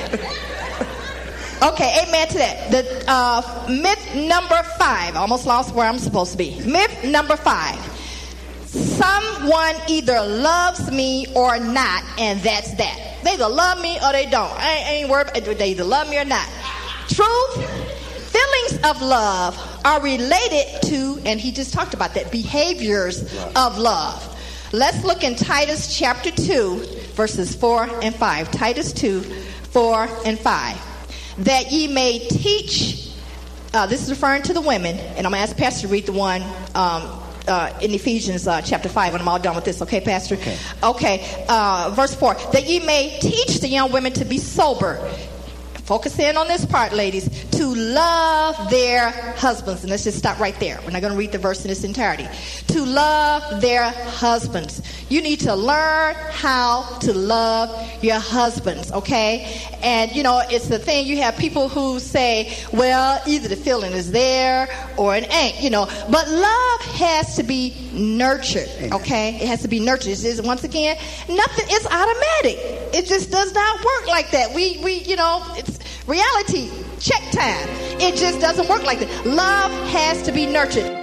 Okay, 1.61 2.03
amen 2.05 2.27
to 2.27 2.37
that. 2.39 2.71
The 2.71 3.03
uh, 3.07 3.65
myth 3.69 4.15
number 4.15 4.61
five. 4.77 5.15
Almost 5.15 5.45
lost 5.45 5.73
where 5.73 5.87
I'm 5.87 5.99
supposed 5.99 6.33
to 6.33 6.37
be. 6.37 6.59
Myth 6.65 7.05
number 7.05 7.37
five. 7.37 7.79
Someone 8.65 9.75
either 9.87 10.19
loves 10.25 10.91
me 10.91 11.27
or 11.35 11.59
not, 11.59 12.03
and 12.19 12.39
that's 12.41 12.73
that. 12.75 13.19
They 13.23 13.31
either 13.33 13.47
love 13.47 13.79
me 13.81 13.97
or 14.03 14.11
they 14.11 14.25
don't. 14.25 14.51
I 14.51 14.77
ain't 14.89 15.09
worried. 15.09 15.29
They 15.33 15.71
either 15.71 15.85
love 15.85 16.09
me 16.09 16.17
or 16.19 16.25
not. 16.25 16.47
Truth, 17.09 17.55
feelings 18.31 18.85
of 18.85 19.01
love 19.01 19.59
are 19.83 20.01
related 20.01 20.81
to, 20.83 21.21
and 21.25 21.39
he 21.39 21.51
just 21.51 21.73
talked 21.73 21.93
about 21.93 22.13
that, 22.13 22.31
behaviors 22.31 23.21
of 23.55 23.77
love. 23.77 24.29
Let's 24.71 25.03
look 25.03 25.23
in 25.23 25.35
Titus 25.35 25.97
chapter 25.97 26.31
2, 26.31 26.77
verses 27.13 27.55
4 27.55 28.01
and 28.01 28.15
5. 28.15 28.51
Titus 28.51 28.93
2, 28.93 29.21
4 29.21 30.07
and 30.25 30.39
5. 30.39 31.35
That 31.39 31.71
ye 31.71 31.87
may 31.87 32.19
teach, 32.19 33.09
uh, 33.73 33.85
this 33.85 34.01
is 34.01 34.09
referring 34.09 34.43
to 34.43 34.53
the 34.53 34.61
women, 34.61 34.97
and 34.97 35.27
I'm 35.27 35.31
going 35.31 35.43
to 35.43 35.49
ask 35.49 35.57
Pastor 35.57 35.87
to 35.87 35.93
read 35.93 36.05
the 36.05 36.13
one 36.13 36.41
um, 36.73 37.21
uh, 37.47 37.77
in 37.81 37.91
Ephesians 37.91 38.47
uh, 38.47 38.61
chapter 38.61 38.89
5, 38.89 39.13
and 39.13 39.21
I'm 39.21 39.27
all 39.27 39.39
done 39.39 39.55
with 39.55 39.65
this, 39.65 39.81
okay, 39.81 39.99
Pastor? 39.99 40.35
Okay. 40.35 40.57
Okay, 40.81 41.45
uh, 41.49 41.91
verse 41.93 42.15
4 42.15 42.35
that 42.53 42.65
ye 42.67 42.79
may 42.79 43.17
teach 43.19 43.59
the 43.59 43.67
young 43.67 43.91
women 43.91 44.13
to 44.13 44.25
be 44.25 44.37
sober, 44.37 44.97
Focus 45.83 46.17
in 46.17 46.37
on 46.37 46.47
this 46.47 46.65
part, 46.65 46.93
ladies. 46.93 47.27
To 47.51 47.75
love 47.75 48.69
their 48.69 49.09
husbands. 49.35 49.81
And 49.83 49.89
let's 49.89 50.05
just 50.05 50.17
stop 50.17 50.39
right 50.39 50.57
there. 50.59 50.79
We're 50.83 50.91
not 50.91 51.01
going 51.01 51.13
to 51.13 51.19
read 51.19 51.31
the 51.33 51.37
verse 51.37 51.65
in 51.65 51.71
its 51.71 51.83
entirety. 51.83 52.27
To 52.67 52.85
love 52.85 53.61
their 53.61 53.89
husbands. 53.89 54.81
You 55.09 55.21
need 55.21 55.41
to 55.41 55.53
learn 55.53 56.15
how 56.31 56.97
to 57.01 57.13
love 57.13 58.03
your 58.03 58.19
husbands, 58.19 58.91
okay? 58.91 59.61
And, 59.83 60.11
you 60.15 60.23
know, 60.23 60.41
it's 60.49 60.69
the 60.69 60.79
thing 60.79 61.05
you 61.05 61.17
have 61.17 61.37
people 61.37 61.67
who 61.69 61.99
say, 61.99 62.55
well, 62.71 63.21
either 63.27 63.49
the 63.49 63.55
feeling 63.55 63.91
is 63.91 64.11
there 64.11 64.69
or 64.97 65.15
it 65.15 65.31
ain't, 65.33 65.61
you 65.61 65.69
know. 65.69 65.85
But 66.09 66.29
love 66.29 66.81
has 66.95 67.35
to 67.35 67.43
be 67.43 67.89
nurtured, 67.93 68.69
okay? 68.93 69.35
It 69.35 69.47
has 69.47 69.61
to 69.63 69.67
be 69.67 69.79
nurtured. 69.79 70.13
It's, 70.13 70.41
once 70.41 70.63
again, 70.63 70.97
nothing 71.29 71.65
is 71.69 71.85
automatic. 71.85 72.57
It 72.93 73.05
just 73.05 73.31
does 73.31 73.53
not 73.53 73.83
work 73.83 74.07
like 74.07 74.31
that. 74.31 74.53
We, 74.53 74.79
we 74.83 74.93
you 75.03 75.15
know, 75.15 75.43
it's 75.57 75.79
reality 76.07 76.69
check 76.99 77.21
time. 77.31 77.67
It 77.99 78.15
just 78.15 78.39
doesn't 78.39 78.69
work 78.69 78.83
like 78.83 78.99
that. 78.99 79.25
Love 79.25 79.71
has 79.89 80.21
to 80.23 80.31
be 80.31 80.45
nurtured. 80.45 81.02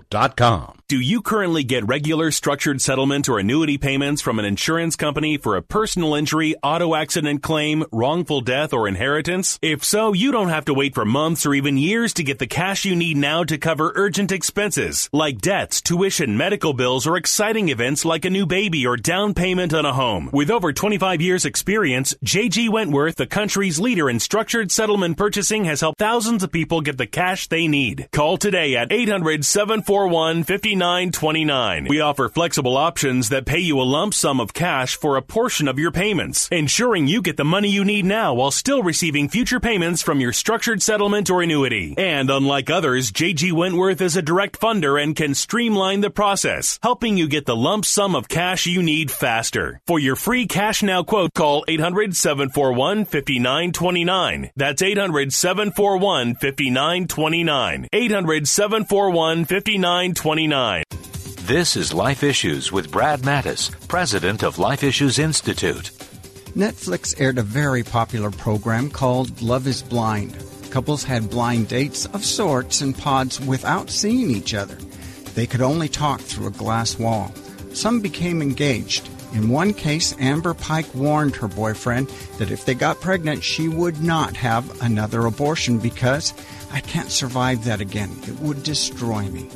radio.com. 0.13 0.81
Do 0.91 0.99
you 0.99 1.21
currently 1.21 1.63
get 1.63 1.87
regular 1.87 2.31
structured 2.31 2.81
settlement 2.81 3.29
or 3.29 3.39
annuity 3.39 3.77
payments 3.77 4.21
from 4.21 4.39
an 4.39 4.43
insurance 4.43 4.97
company 4.97 5.37
for 5.37 5.55
a 5.55 5.61
personal 5.61 6.15
injury, 6.15 6.53
auto 6.61 6.95
accident 6.95 7.41
claim, 7.41 7.85
wrongful 7.93 8.41
death, 8.41 8.73
or 8.73 8.89
inheritance? 8.89 9.57
If 9.61 9.85
so, 9.85 10.11
you 10.11 10.33
don't 10.33 10.49
have 10.49 10.65
to 10.65 10.73
wait 10.73 10.93
for 10.93 11.05
months 11.05 11.45
or 11.45 11.53
even 11.53 11.77
years 11.77 12.13
to 12.15 12.25
get 12.25 12.39
the 12.39 12.45
cash 12.45 12.83
you 12.83 12.93
need 12.97 13.15
now 13.15 13.45
to 13.45 13.57
cover 13.57 13.93
urgent 13.95 14.33
expenses 14.33 15.09
like 15.13 15.39
debts, 15.39 15.79
tuition, 15.79 16.35
medical 16.35 16.73
bills, 16.73 17.07
or 17.07 17.15
exciting 17.15 17.69
events 17.69 18.03
like 18.03 18.25
a 18.25 18.29
new 18.29 18.45
baby 18.45 18.85
or 18.85 18.97
down 18.97 19.33
payment 19.33 19.73
on 19.73 19.85
a 19.85 19.93
home. 19.93 20.29
With 20.33 20.51
over 20.51 20.73
25 20.73 21.21
years 21.21 21.45
experience, 21.45 22.13
JG 22.25 22.69
Wentworth, 22.69 23.15
the 23.15 23.27
country's 23.27 23.79
leader 23.79 24.09
in 24.09 24.19
structured 24.19 24.73
settlement 24.73 25.15
purchasing, 25.15 25.63
has 25.63 25.79
helped 25.79 25.99
thousands 25.99 26.43
of 26.43 26.51
people 26.51 26.81
get 26.81 26.97
the 26.97 27.07
cash 27.07 27.47
they 27.47 27.69
need. 27.69 28.09
Call 28.11 28.35
today 28.35 28.75
at 28.75 28.91
800 28.91 29.45
741 30.01 30.43
5929. 30.45 31.85
We 31.87 32.01
offer 32.01 32.27
flexible 32.27 32.75
options 32.75 33.29
that 33.29 33.45
pay 33.45 33.59
you 33.59 33.79
a 33.79 33.83
lump 33.83 34.15
sum 34.15 34.39
of 34.39 34.51
cash 34.51 34.95
for 34.95 35.15
a 35.15 35.21
portion 35.21 35.67
of 35.67 35.77
your 35.77 35.91
payments, 35.91 36.47
ensuring 36.51 37.05
you 37.05 37.21
get 37.21 37.37
the 37.37 37.45
money 37.45 37.69
you 37.69 37.85
need 37.85 38.05
now 38.05 38.33
while 38.33 38.49
still 38.49 38.81
receiving 38.81 39.29
future 39.29 39.59
payments 39.59 40.01
from 40.01 40.19
your 40.19 40.33
structured 40.33 40.81
settlement 40.81 41.29
or 41.29 41.43
annuity. 41.43 41.93
And 41.99 42.31
unlike 42.31 42.71
others, 42.71 43.11
JG 43.11 43.51
Wentworth 43.53 44.01
is 44.01 44.15
a 44.15 44.23
direct 44.23 44.59
funder 44.59 45.01
and 45.01 45.15
can 45.15 45.35
streamline 45.35 46.01
the 46.01 46.09
process, 46.09 46.79
helping 46.81 47.15
you 47.15 47.27
get 47.27 47.45
the 47.45 47.55
lump 47.55 47.85
sum 47.85 48.15
of 48.15 48.27
cash 48.27 48.65
you 48.65 48.81
need 48.81 49.11
faster. 49.11 49.81
For 49.85 49.99
your 49.99 50.15
free 50.15 50.47
Cash 50.47 50.81
Now 50.81 51.03
quote, 51.03 51.35
call 51.35 51.63
800 51.67 52.15
741 52.15 53.05
5929. 53.05 54.49
That's 54.55 54.81
800 54.81 55.31
741 55.31 56.35
5929. 56.35 57.87
800 57.93 58.47
741 58.47 59.45
5929. 59.45 59.90
This 61.41 61.75
is 61.75 61.93
Life 61.93 62.23
Issues 62.23 62.71
with 62.71 62.89
Brad 62.89 63.23
Mattes, 63.23 63.69
president 63.89 64.41
of 64.41 64.57
Life 64.57 64.85
Issues 64.85 65.19
Institute. 65.19 65.91
Netflix 66.55 67.19
aired 67.19 67.37
a 67.37 67.43
very 67.43 67.83
popular 67.83 68.31
program 68.31 68.89
called 68.89 69.41
Love 69.41 69.67
is 69.67 69.81
Blind. 69.81 70.33
Couples 70.69 71.03
had 71.03 71.29
blind 71.29 71.67
dates 71.67 72.05
of 72.05 72.23
sorts 72.23 72.81
in 72.81 72.93
pods 72.93 73.41
without 73.41 73.89
seeing 73.89 74.31
each 74.31 74.53
other. 74.53 74.75
They 75.35 75.45
could 75.45 75.61
only 75.61 75.89
talk 75.89 76.21
through 76.21 76.47
a 76.47 76.51
glass 76.51 76.97
wall. 76.97 77.33
Some 77.73 77.99
became 77.99 78.41
engaged. 78.41 79.09
In 79.33 79.49
one 79.49 79.73
case, 79.73 80.15
Amber 80.19 80.53
Pike 80.53 80.95
warned 80.95 81.35
her 81.35 81.49
boyfriend 81.49 82.07
that 82.37 82.49
if 82.49 82.63
they 82.63 82.75
got 82.75 83.01
pregnant, 83.01 83.43
she 83.43 83.67
would 83.67 84.01
not 84.01 84.37
have 84.37 84.81
another 84.81 85.25
abortion 85.25 85.79
because 85.79 86.33
I 86.71 86.79
can't 86.79 87.11
survive 87.11 87.65
that 87.65 87.81
again. 87.81 88.11
It 88.23 88.39
would 88.39 88.63
destroy 88.63 89.23
me. 89.23 89.49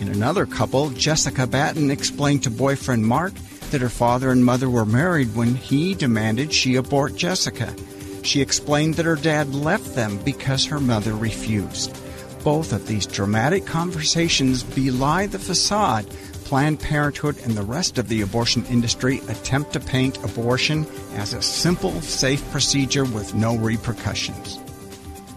In 0.00 0.08
another 0.08 0.46
couple, 0.46 0.90
Jessica 0.90 1.46
Batten 1.46 1.90
explained 1.90 2.42
to 2.42 2.50
boyfriend 2.50 3.06
Mark 3.06 3.34
that 3.70 3.80
her 3.80 3.88
father 3.88 4.30
and 4.30 4.44
mother 4.44 4.68
were 4.68 4.84
married 4.84 5.34
when 5.34 5.54
he 5.54 5.94
demanded 5.94 6.52
she 6.52 6.76
abort 6.76 7.16
Jessica. 7.16 7.74
She 8.22 8.40
explained 8.40 8.94
that 8.94 9.06
her 9.06 9.16
dad 9.16 9.54
left 9.54 9.94
them 9.94 10.18
because 10.18 10.64
her 10.66 10.80
mother 10.80 11.14
refused. 11.14 11.96
Both 12.42 12.72
of 12.72 12.86
these 12.86 13.06
dramatic 13.06 13.66
conversations 13.66 14.62
belie 14.62 15.26
the 15.26 15.38
facade 15.38 16.06
Planned 16.44 16.78
Parenthood 16.78 17.38
and 17.44 17.54
the 17.54 17.62
rest 17.62 17.98
of 17.98 18.08
the 18.08 18.20
abortion 18.20 18.64
industry 18.66 19.20
attempt 19.28 19.72
to 19.72 19.80
paint 19.80 20.22
abortion 20.22 20.86
as 21.14 21.32
a 21.32 21.42
simple, 21.42 22.00
safe 22.02 22.48
procedure 22.50 23.04
with 23.04 23.34
no 23.34 23.56
repercussions. 23.56 24.58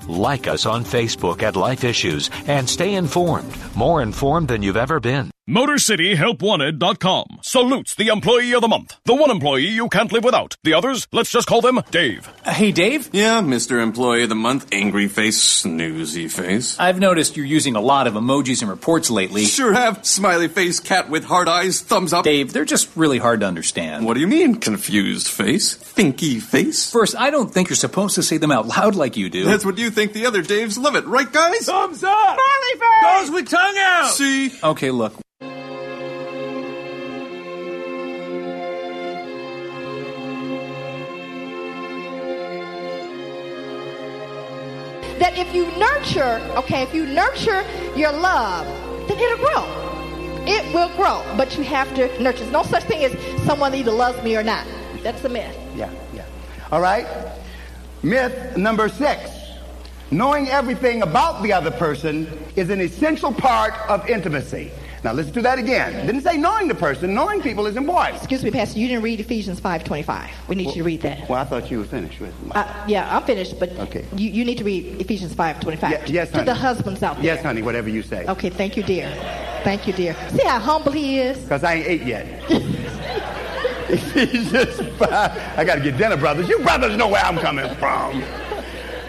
Like 0.08 0.48
us 0.48 0.66
on 0.66 0.84
Facebook 0.84 1.44
at 1.44 1.56
Life 1.56 1.84
Issues 1.84 2.30
and 2.48 2.68
stay 2.68 2.96
informed, 2.96 3.54
more 3.76 4.02
informed 4.02 4.48
than 4.48 4.64
you've 4.64 4.78
ever 4.78 5.00
been. 5.00 5.30
MotorCityHelpWanted.com 5.50 7.40
salutes 7.42 7.96
the 7.96 8.10
employee 8.10 8.54
of 8.54 8.60
the 8.60 8.68
month. 8.68 8.98
The 9.06 9.16
one 9.16 9.32
employee 9.32 9.68
you 9.68 9.88
can't 9.88 10.12
live 10.12 10.26
without. 10.26 10.58
The 10.66 10.74
others, 10.74 11.08
let's 11.14 11.32
just 11.32 11.48
call 11.48 11.62
them 11.62 11.80
Dave. 11.90 12.30
Uh, 12.44 12.52
hey, 12.52 12.74
Dave? 12.74 13.10
Yeah, 13.14 13.40
Mr. 13.42 13.82
Employee 13.82 14.24
of 14.24 14.30
the 14.30 14.36
Month, 14.36 14.68
angry 14.74 15.08
face, 15.08 15.42
snoozy 15.64 16.30
face. 16.30 16.78
I've 16.78 17.00
noticed 17.00 17.38
you're 17.38 17.46
using 17.46 17.78
a 17.78 17.80
lot 17.80 18.08
of 18.08 18.16
emojis 18.16 18.60
and 18.62 18.70
reports 18.70 19.10
lately. 19.10 19.46
Sure 19.46 19.72
have. 19.72 20.06
Smiley 20.06 20.50
face, 20.50 20.82
cat 20.82 21.10
with 21.10 21.24
hard 21.24 21.48
eyes, 21.48 21.80
thumbs 21.80 22.12
up. 22.12 22.26
Dave, 22.26 22.52
they're 22.52 22.66
just 22.66 22.90
really 22.98 23.18
hard 23.18 23.40
to 23.40 23.46
understand. 23.46 24.06
What 24.06 24.16
do 24.16 24.20
you 24.20 24.28
mean, 24.28 24.56
confused 24.56 25.30
face? 25.30 25.78
Thinky 25.78 26.42
face? 26.42 26.92
First, 26.92 27.16
I 27.16 27.30
don't 27.30 27.54
think 27.54 27.70
you're 27.70 27.78
supposed 27.78 28.16
to 28.16 28.24
say 28.24 28.36
them 28.36 28.52
out 28.52 28.68
loud 28.68 28.96
like 28.96 29.16
you 29.16 29.30
do. 29.30 29.46
That's 29.46 29.64
what 29.64 29.78
you 29.78 29.92
think 29.92 30.12
the 30.12 30.26
other 30.26 30.44
Daves 30.44 30.78
love 30.78 30.98
it, 30.98 31.06
right, 31.06 31.32
guys? 31.32 31.66
Thumbs 31.68 32.04
up! 32.04 32.38
Smiley 32.38 32.80
face! 32.80 33.22
Goes 33.22 33.32
with 33.32 33.50
tongue 33.50 33.78
out! 33.78 34.12
See? 34.12 34.52
Okay, 34.62 34.92
look. 34.92 35.14
That 45.28 45.38
if 45.38 45.54
you 45.54 45.66
nurture, 45.78 46.42
okay, 46.56 46.84
if 46.84 46.94
you 46.94 47.06
nurture 47.06 47.66
your 47.98 48.14
love, 48.14 48.66
then 49.10 49.20
it'll 49.20 49.38
grow. 49.38 50.44
It 50.46 50.74
will 50.74 50.88
grow, 50.96 51.22
but 51.36 51.58
you 51.58 51.66
have 51.66 51.94
to 51.96 52.08
nurture. 52.24 52.40
There's 52.40 52.52
no 52.52 52.64
such 52.64 52.84
thing 52.84 53.04
as 53.04 53.44
someone 53.46 53.76
either 53.76 53.92
loves 53.92 54.24
me 54.24 54.38
or 54.38 54.44
not. 54.44 54.66
That's 55.04 55.22
a 55.26 55.30
myth. 55.30 55.54
Yeah, 55.76 55.92
yeah. 56.14 56.24
All 56.72 56.80
right. 56.80 57.06
Myth 58.04 58.56
number 58.56 58.88
six. 58.88 59.30
Knowing 60.12 60.48
everything 60.48 61.02
about 61.02 61.44
the 61.44 61.52
other 61.52 61.72
person 61.72 62.30
is 62.56 62.70
an 62.70 62.80
essential 62.80 63.34
part 63.34 63.74
of 63.90 64.08
intimacy. 64.08 64.72
Now 65.04 65.14
listen 65.14 65.34
to 65.34 65.42
that 65.44 65.60
again. 65.60 66.06
Didn't 66.06 66.22
say 66.22 66.38
knowing 66.38 66.68
the 66.68 66.76
person. 66.76 67.14
Knowing 67.14 67.42
people 67.42 67.68
is 67.68 67.76
important. 67.78 68.18
Excuse 68.18 68.44
me, 68.44 68.52
Pastor. 68.52 68.80
You 68.80 68.88
didn't 68.88 69.04
read 69.04 69.20
Ephesians 69.20 69.62
5.25. 69.62 70.30
We 70.48 70.56
need 70.56 70.66
well, 70.66 70.76
you 70.76 70.82
to 70.82 70.86
read 70.86 71.02
that. 71.02 71.30
Well, 71.30 71.40
I 71.40 71.46
thought 71.46 71.70
you 71.70 71.80
were 71.80 71.86
finished 71.86 72.20
with 72.20 72.30
it. 72.30 72.56
Uh, 72.56 72.86
yeah, 72.88 73.16
I'm 73.16 73.24
finished, 73.24 73.60
but 73.60 73.72
okay. 73.80 74.06
you, 74.16 74.30
you 74.30 74.46
need 74.46 74.58
to 74.58 74.64
read 74.64 75.00
Ephesians 75.00 75.36
5.25. 75.36 75.82
Yeah, 75.82 76.06
yes, 76.08 76.32
honey. 76.32 76.46
To 76.46 76.46
the 76.46 76.56
husbands 76.56 77.04
out 77.04 77.16
there. 77.18 77.26
Yes, 77.26 77.44
honey, 77.44 77.62
whatever 77.62 77.90
you 77.90 78.02
say. 78.02 78.26
Okay, 78.26 78.50
thank 78.50 78.76
you, 78.76 78.84
dear. 78.84 79.10
Thank 79.64 79.88
you, 79.88 79.94
dear. 79.94 80.16
See 80.30 80.46
how 80.46 80.60
humble 80.60 80.92
he 80.92 81.20
is? 81.20 81.38
Because 81.38 81.64
I 81.64 81.76
ain't 81.76 81.88
ate 81.88 82.04
yet. 82.04 82.26
Ephesians 83.90 84.80
5. 84.98 85.12
I 85.12 85.64
got 85.64 85.76
to 85.76 85.82
get 85.82 85.98
dinner, 85.98 86.18
brothers. 86.18 86.50
You 86.50 86.60
brothers 86.60 86.98
know 86.98 87.08
where 87.08 87.24
I'm 87.24 87.38
coming 87.38 87.74
from. 87.76 88.24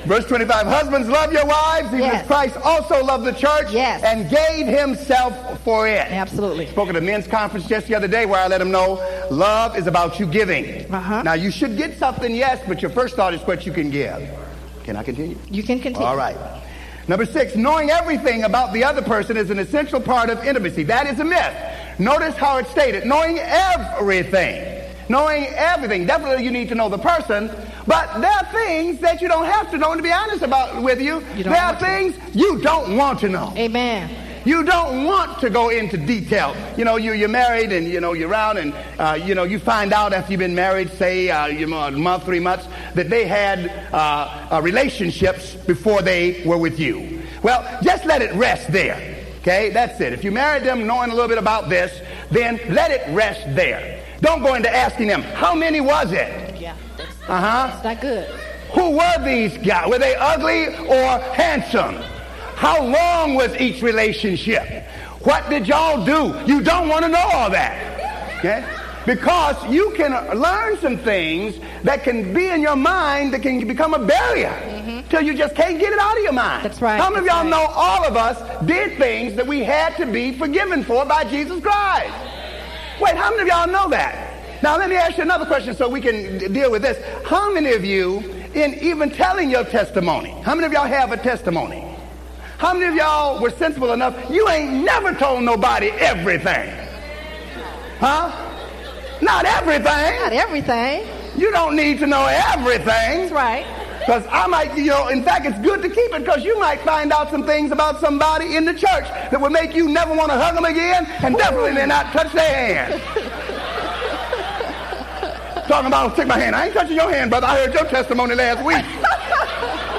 Verse 0.09 0.25
25, 0.25 0.67
husbands, 0.67 1.09
love 1.09 1.33
your 1.33 1.45
wives, 1.45 1.89
even 1.89 2.01
yes. 2.01 2.23
as 2.23 2.27
Christ 2.27 2.57
also 2.65 3.05
loved 3.05 3.27
the 3.27 3.33
church 3.33 3.71
yes. 3.71 4.03
and 4.03 4.31
gave 4.31 4.67
himself 4.67 5.35
for 5.69 5.87
it. 5.87 6.11
Absolutely. 6.11 6.67
Spoke 6.69 6.89
at 6.89 6.97
a 6.97 7.01
men's 7.03 7.27
conference 7.27 7.67
just 7.67 7.89
the 7.89 7.95
other 7.95 8.09
day 8.09 8.25
where 8.25 8.41
I 8.41 8.49
let 8.49 8.57
them 8.57 8.71
know 8.71 8.95
love 9.31 9.77
is 9.77 9.87
about 9.87 10.19
you 10.19 10.25
giving. 10.25 10.91
Uh-huh. 10.91 11.21
Now, 11.21 11.35
you 11.35 11.51
should 11.51 11.77
get 11.77 11.99
something, 11.99 12.35
yes, 12.35 12.63
but 12.67 12.81
your 12.81 12.91
first 12.91 13.17
thought 13.17 13.35
is 13.35 13.43
what 13.43 13.67
you 13.67 13.73
can 13.73 13.91
give. 13.91 14.31
Can 14.85 14.97
I 14.97 15.03
continue? 15.03 15.37
You 15.51 15.63
can 15.63 15.79
continue. 15.79 16.07
All 16.09 16.17
right. 16.17 16.39
Number 17.07 17.27
six, 17.27 17.55
knowing 17.55 17.91
everything 17.91 18.45
about 18.45 18.73
the 18.73 18.83
other 18.83 19.03
person 19.03 19.37
is 19.37 19.51
an 19.51 19.59
essential 19.59 20.01
part 20.01 20.31
of 20.31 20.43
intimacy. 20.43 20.85
That 20.85 21.07
is 21.07 21.21
a 21.21 21.25
myth. 21.25 21.55
Notice 21.99 22.35
how 22.37 22.57
it's 22.57 22.71
stated. 22.71 23.05
Knowing 23.05 23.39
everything. 23.39 24.91
Knowing 25.11 25.49
everything. 25.49 26.07
Definitely 26.07 26.45
you 26.45 26.51
need 26.51 26.71
to 26.71 26.77
know 26.77 26.89
the 26.89 26.97
person, 26.97 27.51
but 27.87 28.21
there 28.23 28.31
are 28.31 28.53
things 28.53 29.01
that 29.01 29.21
you 29.21 29.29
don't 29.29 29.45
have 29.45 29.71
to 29.73 29.77
know, 29.77 29.93
and 29.93 29.99
to 29.99 30.03
be 30.03 30.13
honest 30.13 30.43
about 30.43 30.83
with 30.83 31.03
you, 31.03 31.23
you 31.37 31.45
there 31.45 31.63
are 31.63 31.77
things 31.77 32.15
to. 32.17 32.39
you 32.39 32.59
don't 32.63 32.97
want 32.97 33.21
to 33.21 33.29
know. 33.29 33.53
Amen. 33.55 34.28
You 34.49 34.65
don't 34.65 35.05
want 35.05 35.41
to 35.41 35.51
go 35.51 35.69
into 35.69 35.99
detail. 35.99 36.57
You 36.75 36.87
know, 36.87 36.97
you, 36.97 37.13
you're 37.13 37.29
married 37.29 37.71
and, 37.71 37.87
you 37.87 38.01
know, 38.01 38.15
you're 38.15 38.31
around 38.31 38.57
and, 38.57 38.75
uh, 38.99 39.13
you 39.23 39.35
know, 39.35 39.45
you 39.45 39.59
find 39.59 39.93
out 39.93 40.15
after 40.15 40.33
you've 40.33 40.39
been 40.39 40.55
married, 40.55 40.91
say, 40.93 41.29
uh, 41.29 41.49
you 41.49 41.67
know, 41.67 41.83
a 41.83 41.91
month, 41.91 42.25
three 42.25 42.41
months, 42.41 42.67
that 42.95 43.11
they 43.11 43.27
had 43.27 43.69
uh, 43.93 44.49
uh, 44.51 44.63
relationships 44.63 45.53
before 45.53 46.01
they 46.01 46.43
were 46.47 46.57
with 46.57 46.81
you. 46.81 47.21
Well, 47.43 47.63
just 47.83 48.07
let 48.07 48.23
it 48.23 48.33
rest 48.37 48.73
there. 48.73 49.23
Okay, 49.41 49.69
that's 49.69 50.01
it. 50.01 50.15
If 50.15 50.25
you 50.25 50.33
married 50.33 50.63
them 50.63 50.87
knowing 50.87 51.11
a 51.11 51.15
little 51.15 51.29
bit 51.29 51.37
about 51.37 51.69
this, 51.69 52.01
then 52.31 52.59
let 52.71 52.91
it 52.91 53.03
rest 53.15 53.55
there. 53.55 54.03
Don't 54.23 54.43
go 54.43 54.55
into 54.55 54.75
asking 54.75 55.09
them, 55.09 55.21
how 55.21 55.55
many 55.55 55.83
was 55.83 56.11
it? 56.11 56.59
Yeah. 56.59 56.75
Uh 57.29 57.39
huh. 57.39 57.67
That's 57.67 57.85
not 57.85 58.01
good. 58.01 58.29
Who 58.73 58.97
were 58.97 59.25
these 59.27 59.59
guys? 59.59 59.91
Were 59.91 59.99
they 59.99 60.15
ugly 60.15 60.69
or 60.87 61.19
handsome? 61.35 62.03
How 62.59 62.83
long 62.83 63.37
was 63.37 63.55
each 63.61 63.83
relationship? 63.83 64.67
What 65.23 65.49
did 65.49 65.69
y'all 65.69 66.05
do? 66.05 66.35
You 66.53 66.61
don't 66.61 66.89
want 66.89 67.05
to 67.05 67.09
know 67.09 67.29
all 67.33 67.49
that. 67.51 68.35
Okay? 68.39 68.67
Because 69.07 69.55
you 69.73 69.93
can 69.97 70.11
learn 70.37 70.77
some 70.79 70.99
things 70.99 71.57
that 71.85 72.03
can 72.03 72.35
be 72.35 72.49
in 72.49 72.61
your 72.61 72.75
mind 72.75 73.33
that 73.33 73.43
can 73.43 73.65
become 73.65 73.95
a 73.95 74.05
barrier 74.05 74.51
mm-hmm. 74.51 75.09
till 75.09 75.23
you 75.23 75.35
just 75.35 75.55
can't 75.55 75.79
get 75.79 75.93
it 75.93 76.01
out 76.01 76.17
of 76.17 76.23
your 76.25 76.33
mind. 76.33 76.65
That's 76.65 76.83
right. 76.83 77.01
How 77.01 77.11
many 77.11 77.21
of 77.21 77.27
y'all 77.27 77.45
right. 77.45 77.49
know 77.49 77.65
all 77.77 78.05
of 78.05 78.17
us 78.17 78.37
did 78.67 78.99
things 78.99 79.37
that 79.37 79.47
we 79.47 79.63
had 79.63 79.97
to 79.97 80.07
be 80.07 80.33
forgiven 80.37 80.83
for 80.83 81.05
by 81.05 81.23
Jesus 81.23 81.63
Christ? 81.63 82.13
Wait, 83.01 83.15
how 83.15 83.31
many 83.31 83.43
of 83.43 83.47
y'all 83.47 83.69
know 83.69 83.89
that? 83.91 84.63
Now 84.65 84.77
let 84.77 84.91
me 84.91 84.97
ask 84.97 85.17
you 85.17 85.23
another 85.23 85.47
question 85.47 85.77
so 85.77 85.89
we 85.89 86.01
can 86.01 86.53
deal 86.53 86.73
with 86.73 86.83
this. 86.83 86.99
How 87.25 87.53
many 87.53 87.73
of 87.75 87.85
you, 87.85 88.19
in 88.55 88.75
even 88.83 89.11
telling 89.11 89.49
your 89.49 89.63
testimony, 89.63 90.31
how 90.43 90.57
many 90.57 90.67
of 90.67 90.73
y'all 90.73 90.89
have 90.89 91.13
a 91.13 91.17
testimony? 91.17 91.88
How 92.59 92.75
many 92.75 92.87
of 92.87 92.95
y'all 92.97 93.41
were 93.41 93.51
sensible 93.51 93.93
enough? 93.93 94.17
You 94.29 94.49
ain't 94.49 94.85
never 94.85 95.15
told 95.15 95.45
nobody 95.45 95.91
everything. 95.91 96.75
Huh? 98.01 98.33
Not 99.23 99.45
everything. 99.45 99.85
Not 99.85 100.33
everything. 100.33 101.07
You 101.37 101.53
don't 101.53 101.77
need 101.77 102.01
to 102.01 102.07
know 102.09 102.27
everything. 102.27 102.85
That's 102.85 103.33
right. 103.33 103.65
Because 104.01 104.27
I 104.29 104.49
might, 104.49 104.77
you 104.77 104.87
know, 104.87 105.07
in 105.07 105.23
fact, 105.23 105.47
it's 105.47 105.59
good 105.61 105.83
to 105.83 105.89
keep 105.89 106.13
it 106.13 106.25
because 106.25 106.45
you 106.45 106.59
might 106.59 106.81
find 106.81 107.13
out 107.13 107.31
some 107.31 107.45
things 107.45 107.71
about 107.71 108.01
somebody 108.01 108.57
in 108.57 108.65
the 108.65 108.73
church 108.73 109.05
that 109.31 109.41
would 109.41 109.53
make 109.53 109.73
you 109.75 109.89
never 109.89 110.13
want 110.13 110.33
to 110.33 110.39
hug 110.39 110.57
them 110.57 110.65
again 110.65 111.07
and 111.23 111.37
definitely 111.37 111.87
not 111.87 112.07
touch 112.13 112.33
their 112.33 112.89
hand. 112.89 113.01
Talking 115.69 115.89
about, 115.89 116.17
take 116.17 116.27
my 116.27 116.39
hand. 116.39 116.57
I 116.57 116.65
ain't 116.67 116.75
touching 116.75 116.97
your 116.97 117.13
hand, 117.13 117.31
brother. 117.31 117.47
I 117.47 117.67
heard 117.67 117.75
your 117.75 117.85
testimony 117.85 118.35
last 118.35 118.65
week. 118.65 118.83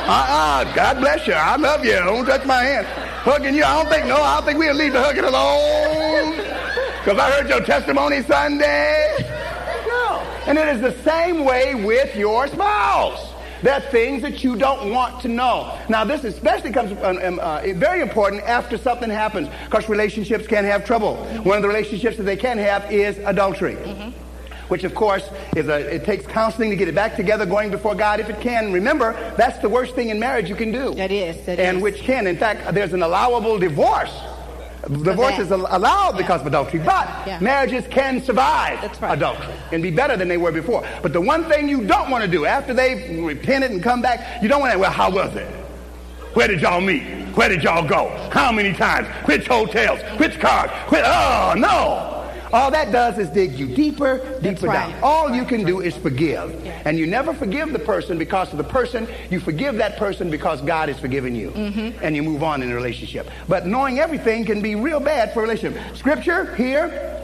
Uh-uh. 0.10 0.74
God 0.74 0.97
bless 0.97 1.28
you. 1.28 1.34
I 1.34 1.55
love 1.55 1.86
you. 1.86 1.93
Don't 1.93 2.26
touch 2.26 2.43
my 2.45 2.64
hand. 2.64 2.88
Hugging 3.22 3.53
you, 3.53 3.64
I 3.64 3.84
don't 3.84 3.91
think, 3.91 4.07
no, 4.07 4.16
I 4.16 4.38
don't 4.38 4.45
think 4.45 4.57
we'll 4.57 4.74
leave 4.74 4.93
the 4.93 5.01
hugging 5.01 5.24
alone. 5.24 6.32
Because 7.03 7.20
I 7.20 7.30
heard 7.32 7.47
your 7.47 7.62
testimony 7.62 8.24
Sunday. 8.24 9.16
No. 9.88 10.20
And 10.47 10.57
it 10.57 10.68
is 10.70 10.82
the 10.82 10.95
same 11.03 11.45
way 11.45 11.76
with 11.76 12.16
your 12.16 12.47
spouse. 12.47 13.34
There 13.62 13.74
are 13.74 13.82
things 13.91 14.22
that 14.24 14.43
you 14.43 14.55
don't 14.55 14.91
want 14.91 15.22
to 15.22 15.28
know. 15.28 15.78
Now, 15.89 16.05
this 16.05 16.24
especially 16.24 16.72
comes 16.72 16.91
um, 17.03 17.39
uh, 17.39 17.62
very 17.76 18.01
important 18.01 18.41
after 18.43 18.78
something 18.78 19.10
happens, 19.10 19.49
because 19.66 19.89
relationships 19.89 20.47
can 20.47 20.64
have 20.64 20.86
trouble. 20.86 21.18
One 21.43 21.57
of 21.57 21.62
the 21.62 21.68
relationships 21.68 22.18
that 22.18 22.24
they 22.24 22.38
can 22.38 22.57
have 22.57 22.91
is 22.91 23.18
adultery. 23.20 23.76
Mm-hmm. 23.76 24.12
Which, 24.70 24.84
of 24.84 24.95
course, 24.95 25.28
is 25.55 25.67
a, 25.67 25.95
it 25.95 26.05
takes 26.05 26.26
counseling 26.26 26.70
to 26.70 26.76
get 26.76 26.88
it 26.88 26.95
back 26.95 27.15
together, 27.15 27.45
going 27.45 27.70
before 27.72 27.95
God 27.95 28.20
if 28.20 28.30
it 28.30 28.39
can. 28.39 28.72
Remember, 28.72 29.13
that's 29.36 29.57
the 29.59 29.70
worst 29.70 29.95
thing 29.95 30.09
in 30.09 30.20
marriage 30.20 30.47
you 30.47 30.55
can 30.55 30.72
do. 30.72 30.93
That 30.93 31.11
is. 31.11 31.43
That 31.45 31.59
and 31.59 31.78
is. 31.78 31.84
which 31.84 31.97
can, 32.01 32.28
in 32.28 32.38
fact, 32.38 32.74
there's 32.74 32.93
an 32.93 33.01
allowable 33.03 33.59
divorce 33.59 34.13
Divorce 34.88 35.38
is 35.39 35.51
al- 35.51 35.67
allowed 35.70 36.15
because 36.17 36.39
of 36.41 36.47
adultery, 36.47 36.80
but 36.80 37.07
Yeah. 37.28 37.38
marriages 37.41 37.86
can 37.89 38.24
survive 38.24 38.80
adultery 39.03 39.53
and 39.74 39.84
be 39.84 39.91
better 39.91 40.15
than 40.15 40.30
they 40.30 40.38
were 40.38 40.53
before. 40.53 40.84
But 41.01 41.11
the 41.11 41.20
one 41.20 41.43
thing 41.49 41.67
you 41.67 41.86
don't 41.86 42.09
want 42.09 42.24
to 42.24 42.30
do 42.30 42.45
after 42.45 42.74
they've 42.74 43.20
repented 43.24 43.72
and 43.72 43.84
come 43.84 44.01
back, 44.01 44.41
you 44.41 44.47
don't 44.47 44.61
want 44.61 44.72
to, 44.74 44.80
well, 44.80 44.89
how 44.89 45.11
was 45.11 45.36
it? 45.36 45.47
Where 46.34 46.47
did 46.47 46.61
y'all 46.61 46.80
meet? 46.80 47.03
Where 47.36 47.49
did 47.49 47.61
y'all 47.61 47.86
go? 47.86 48.09
How 48.32 48.51
many 48.53 48.72
times? 48.74 49.07
Which 49.26 49.47
hotels? 49.47 49.99
Which 50.17 50.39
cars? 50.39 50.72
Which, 50.89 51.01
oh, 51.03 51.53
no. 51.57 52.18
All 52.52 52.72
that 52.72 52.91
does 52.91 53.18
is 53.18 53.30
dig 53.30 53.54
you 53.54 53.68
deeper, 53.68 54.18
deeper 54.41 54.68
right. 54.68 54.91
down. 54.91 55.04
All 55.04 55.36
you 55.36 55.45
can 55.45 55.64
do 55.64 55.82
is 55.82 55.95
forgive. 55.95 56.66
And 56.86 56.97
you 56.97 57.06
never 57.06 57.34
forgive 57.34 57.72
the 57.72 57.80
person 57.80 58.18
because 58.18 58.52
of 58.52 58.58
the 58.58 58.64
person. 58.64 59.08
You 59.30 59.39
forgive 59.39 59.76
that 59.76 59.97
person 59.97 60.32
because 60.32 60.62
God 60.62 60.89
has 60.89 61.00
forgiven 61.00 61.36
you. 61.36 61.52
Mm-hmm. 61.52 62.04
And 62.04 62.16
you 62.16 62.24
move 62.24 62.43
on 62.43 62.64
in 62.64 62.72
a 62.72 62.76
relationship. 62.76 63.30
But 63.47 63.68
knowing 63.68 64.00
everything 64.00 64.45
can 64.45 64.62
be 64.62 64.76
real 64.76 65.00
bad 65.00 65.34
for 65.34 65.39
a 65.39 65.43
relationship. 65.43 65.95
Scripture 65.95 66.56
here, 66.56 67.24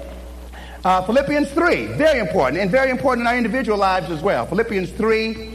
uh, 0.84 1.02
Philippians 1.06 1.52
3, 1.52 1.86
very 1.94 2.20
important. 2.20 2.62
And 2.62 2.70
very 2.70 2.92
important 2.92 3.24
in 3.24 3.28
our 3.28 3.38
individual 3.38 3.78
lives 3.78 4.12
as 4.12 4.22
well. 4.22 4.46
Philippians 4.46 4.92
3, 4.92 5.54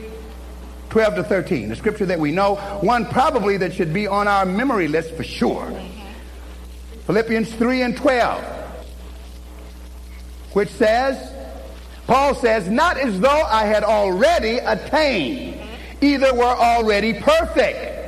12 0.89 1.14
to 1.14 1.25
13. 1.25 1.68
The 1.68 1.77
scripture 1.77 2.07
that 2.07 2.18
we 2.18 2.33
know. 2.33 2.57
One 2.81 3.07
probably 3.07 3.57
that 3.59 3.73
should 3.73 3.95
be 3.95 4.09
on 4.09 4.27
our 4.27 4.45
memory 4.45 4.89
list 4.89 5.14
for 5.14 5.23
sure. 5.23 5.73
Philippians 7.07 7.53
3 7.55 7.83
and 7.83 7.97
12 7.97 8.60
which 10.53 10.69
says, 10.71 11.33
Paul 12.07 12.35
says, 12.35 12.69
not 12.69 12.97
as 12.99 13.21
though 13.21 13.43
I 13.45 13.65
had 13.67 13.85
already 13.85 14.59
attained, 14.59 15.61
either 16.01 16.35
were 16.35 16.45
already 16.45 17.15
perfect. 17.15 17.99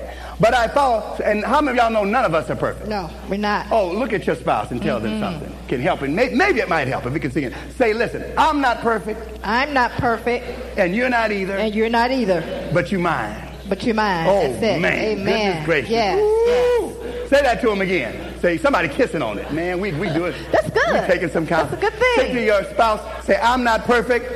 But 0.41 0.55
I 0.55 0.67
thought, 0.67 1.21
and 1.21 1.45
how 1.45 1.61
many 1.61 1.79
of 1.79 1.85
y'all 1.85 1.93
know 1.93 2.05
none 2.05 2.25
of 2.25 2.35
us 2.35 2.51
are 2.51 2.57
perfect? 2.57 2.89
No, 2.89 3.09
we're 3.29 3.37
not. 3.37 3.71
Oh, 3.71 3.93
look 3.93 4.13
at 4.13 4.27
your 4.27 4.35
spouse 4.35 4.73
and 4.73 4.83
tell 4.83 4.99
them 4.99 5.13
Mhm. 5.13 5.21
something. 5.21 5.53
Can 5.69 5.81
help 5.81 6.03
it. 6.03 6.09
May- 6.11 6.31
Maybe 6.31 6.59
it 6.59 6.69
might 6.69 6.89
help 6.89 7.07
if 7.07 7.13
we 7.13 7.21
can 7.21 7.31
sing 7.31 7.45
it. 7.45 7.53
Say, 7.79 7.93
listen, 7.93 8.25
I'm 8.37 8.61
not 8.61 8.81
perfect. 8.81 9.21
I'm 9.45 9.73
not 9.73 9.93
perfect. 9.93 10.45
And 10.77 10.97
you're 10.97 11.11
not 11.11 11.31
either. 11.31 11.57
And 11.57 11.73
you're 11.73 11.91
not 11.91 12.11
either. 12.11 12.43
But 12.73 12.91
you 12.91 12.99
mine. 12.99 13.37
But 13.69 13.85
you're 13.85 13.95
mine. 13.95 14.27
Oh, 14.29 14.49
man. 14.61 14.85
Amen. 14.85 15.25
Goodness 15.25 15.65
gracious. 15.65 15.91
Yes. 15.91 16.17
Woo. 16.19 16.93
Say 17.29 17.41
that 17.43 17.61
to 17.61 17.71
him 17.71 17.81
again. 17.81 18.32
Say, 18.43 18.59
somebody 18.59 18.89
kissing 18.89 19.23
on 19.23 19.39
it. 19.39 19.53
Man, 19.53 19.81
we, 19.81 19.93
we 19.93 20.09
do 20.09 20.25
it. 20.25 20.35
That's 20.53 20.69
good. 20.69 20.83
We're 20.89 21.07
taking 21.07 21.29
some 21.29 21.47
kind. 21.47 21.71
That's 21.71 21.81
a 21.81 21.87
good 21.87 21.93
thing. 21.93 22.17
Say 22.17 22.33
to 22.33 22.45
your 22.45 22.65
spouse, 22.65 23.25
say, 23.25 23.37
I'm 23.37 23.63
not 23.63 23.85
perfect. 23.85 24.33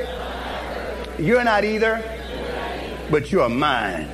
You're 1.19 1.43
not 1.43 1.65
either. 1.65 2.01
But 3.11 3.33
you're 3.33 3.49
mine. 3.49 4.09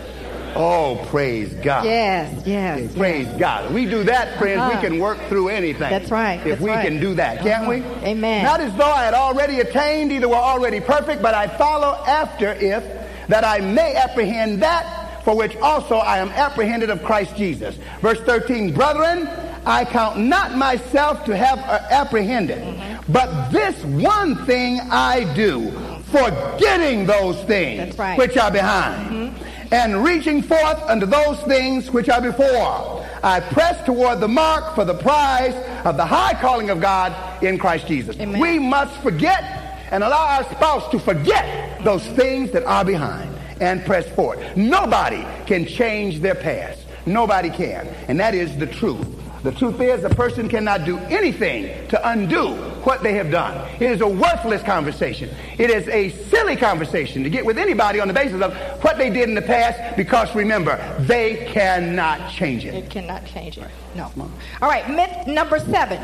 Oh, 0.56 1.06
praise 1.12 1.54
God. 1.54 1.86
Yes, 1.86 2.44
yes. 2.44 2.96
Praise 2.96 3.28
God. 3.38 3.72
We 3.72 3.86
do 3.86 4.04
that, 4.06 4.40
friends. 4.40 4.62
Uh-huh. 4.62 4.82
We 4.82 4.88
can 4.88 4.98
work 4.98 5.20
through 5.30 5.50
anything. 5.50 5.92
That's 5.92 6.10
right, 6.10 6.40
If 6.40 6.44
that's 6.44 6.62
we 6.62 6.72
right. 6.72 6.88
can 6.88 7.00
do 7.00 7.14
that, 7.14 7.42
can't 7.42 7.68
we? 7.68 7.82
Uh-huh. 7.82 8.06
Amen. 8.08 8.44
Not 8.44 8.62
as 8.62 8.76
though 8.76 8.92
I 8.92 9.04
had 9.04 9.14
already 9.14 9.60
attained, 9.60 10.12
either 10.12 10.28
were 10.28 10.36
already 10.36 10.80
perfect, 10.80 11.22
but 11.22 11.36
I 11.36 11.48
follow 11.56 12.04
after 12.08 12.54
if 12.54 12.84
that 13.28 13.44
I 13.44 13.60
may 13.60 13.96
apprehend 13.96 14.64
that 14.64 15.24
for 15.24 15.36
which 15.36 15.56
also 15.58 15.98
I 15.98 16.18
am 16.18 16.30
apprehended 16.30 16.90
of 16.90 17.04
Christ 17.04 17.36
Jesus. 17.36 17.78
Verse 18.02 18.20
13, 18.22 18.74
brethren, 18.74 19.30
I 19.66 19.86
count 19.86 20.20
not 20.20 20.56
myself 20.56 21.24
to 21.26 21.36
have 21.36 21.60
uh, 21.60 21.80
apprehended, 21.90 22.60
Mm-hmm. 22.60 23.12
but 23.12 23.50
this 23.52 23.82
one 23.86 24.46
thing 24.46 24.80
I 24.92 25.32
do, 25.36 25.72
forgetting 26.12 27.06
those 27.06 27.42
things 27.44 27.98
right. 27.98 28.18
which 28.18 28.38
are 28.38 28.52
behind, 28.52 29.36
and 29.72 30.04
reaching 30.04 30.42
forth 30.42 30.82
unto 30.84 31.06
those 31.06 31.40
things 31.44 31.90
which 31.92 32.10
are 32.10 32.22
before. 32.22 33.06
I 33.24 33.40
press 33.40 33.84
toward 33.86 34.20
the 34.20 34.28
mark 34.28 34.76
for 34.76 34.84
the 34.86 34.94
prize 34.96 35.56
of 35.86 35.96
the 35.98 36.06
high 36.06 36.34
calling 36.42 36.70
of 36.70 36.82
God 36.82 37.42
in 37.44 37.58
Christ 37.58 37.88
Jesus. 37.88 38.18
We 38.18 38.60
must 38.60 38.94
forget 39.02 39.44
and 39.92 40.04
allow 40.04 40.26
our 40.38 40.44
spouse 40.56 40.90
to 40.92 41.00
forget 41.00 41.84
those 41.84 42.06
things 42.10 42.52
that 42.52 42.64
are 42.66 42.84
behind 42.84 43.34
and 43.62 43.84
press 43.86 44.08
forward. 44.10 44.40
Nobody 44.58 45.26
can 45.46 45.66
change 45.66 46.20
their 46.20 46.36
past. 46.36 46.82
Nobody 47.06 47.50
can. 47.50 47.88
And 48.08 48.20
that 48.20 48.34
is 48.36 48.58
the 48.58 48.68
truth. 48.68 49.08
The 49.44 49.52
truth 49.52 49.82
is 49.82 50.06
a 50.06 50.10
person 50.10 50.48
cannot 50.48 50.86
do 50.86 50.98
anything 50.98 51.88
to 51.90 52.10
undo 52.10 52.54
what 52.86 53.04
they 53.04 53.14
have 53.16 53.30
done. 53.30 53.70
It 53.76 53.92
is 53.92 54.00
a 54.00 54.08
worthless 54.08 54.64
conversation. 54.64 55.30
It 55.58 55.70
is 55.70 55.86
a 55.90 56.12
silly 56.30 56.56
conversation 56.56 57.24
to 57.24 57.30
get 57.30 57.46
with 57.46 57.58
anybody 57.58 58.00
on 58.00 58.08
the 58.08 58.14
basis 58.14 58.42
of 58.42 58.54
what 58.84 58.98
they 58.98 59.10
did 59.10 59.28
in 59.28 59.36
the 59.36 59.42
past 59.42 59.98
because 59.98 60.34
remember, 60.34 60.80
they 61.02 61.50
cannot 61.52 62.32
change 62.32 62.64
it. 62.64 62.74
It 62.74 62.90
cannot 62.90 63.26
change 63.26 63.58
it. 63.58 63.68
No. 63.96 64.10
All 64.62 64.70
right, 64.70 64.90
myth 64.90 65.28
number 65.28 65.60
seven. 65.60 66.02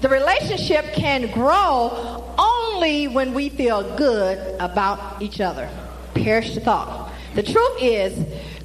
The 0.00 0.08
relationship 0.08 0.86
can 0.94 1.30
grow 1.30 2.24
only 2.38 3.06
when 3.06 3.34
we 3.34 3.50
feel 3.50 3.96
good 3.96 4.38
about 4.60 5.20
each 5.20 5.42
other. 5.42 5.68
Perish 6.14 6.54
the 6.54 6.60
thought. 6.60 7.12
The 7.34 7.42
truth 7.42 7.82
is, 7.82 8.18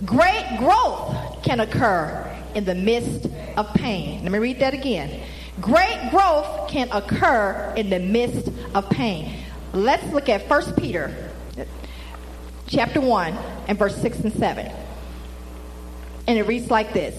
great 0.05 0.45
growth 0.59 1.43
can 1.43 1.59
occur 1.59 2.32
in 2.55 2.65
the 2.65 2.75
midst 2.75 3.27
of 3.57 3.73
pain. 3.73 4.23
Let 4.23 4.31
me 4.31 4.39
read 4.39 4.59
that 4.59 4.73
again. 4.73 5.21
Great 5.61 6.09
growth 6.09 6.69
can 6.69 6.89
occur 6.91 7.73
in 7.77 7.89
the 7.89 7.99
midst 7.99 8.51
of 8.73 8.89
pain. 8.89 9.43
Let's 9.73 10.05
look 10.13 10.29
at 10.29 10.49
1 10.49 10.73
Peter 10.75 11.15
chapter 12.67 13.01
1 13.01 13.37
and 13.67 13.77
verse 13.77 13.95
6 13.97 14.19
and 14.19 14.33
7. 14.33 14.71
And 16.27 16.37
it 16.39 16.43
reads 16.43 16.69
like 16.71 16.93
this 16.93 17.15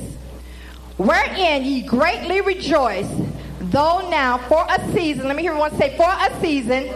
Wherein 0.97 1.65
ye 1.65 1.83
greatly 1.83 2.41
rejoice, 2.41 3.11
though 3.61 4.09
now 4.11 4.39
for 4.39 4.65
a 4.69 4.93
season, 4.93 5.27
let 5.27 5.37
me 5.37 5.43
hear 5.43 5.53
everyone 5.53 5.77
say, 5.77 5.97
for 5.97 6.09
a 6.09 6.41
season, 6.41 6.89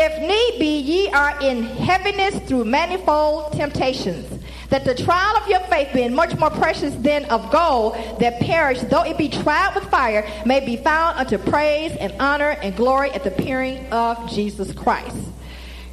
if 0.00 0.20
need 0.20 0.58
be, 0.60 0.78
ye 0.78 1.10
are 1.10 1.38
in 1.42 1.64
heaviness 1.64 2.38
through 2.48 2.64
manifold 2.64 3.52
temptations. 3.52 4.37
That 4.70 4.84
the 4.84 4.94
trial 4.94 5.36
of 5.36 5.48
your 5.48 5.60
faith, 5.60 5.88
being 5.94 6.14
much 6.14 6.36
more 6.38 6.50
precious 6.50 6.94
than 6.96 7.24
of 7.26 7.50
gold 7.50 7.94
that 8.20 8.40
perish, 8.40 8.80
though 8.80 9.02
it 9.02 9.16
be 9.16 9.28
tried 9.28 9.74
with 9.74 9.84
fire, 9.84 10.28
may 10.44 10.64
be 10.64 10.76
found 10.76 11.18
unto 11.18 11.38
praise 11.38 11.92
and 11.92 12.12
honor 12.20 12.50
and 12.50 12.76
glory 12.76 13.10
at 13.12 13.24
the 13.24 13.30
appearing 13.32 13.86
of 13.90 14.30
Jesus 14.30 14.72
Christ. 14.72 15.16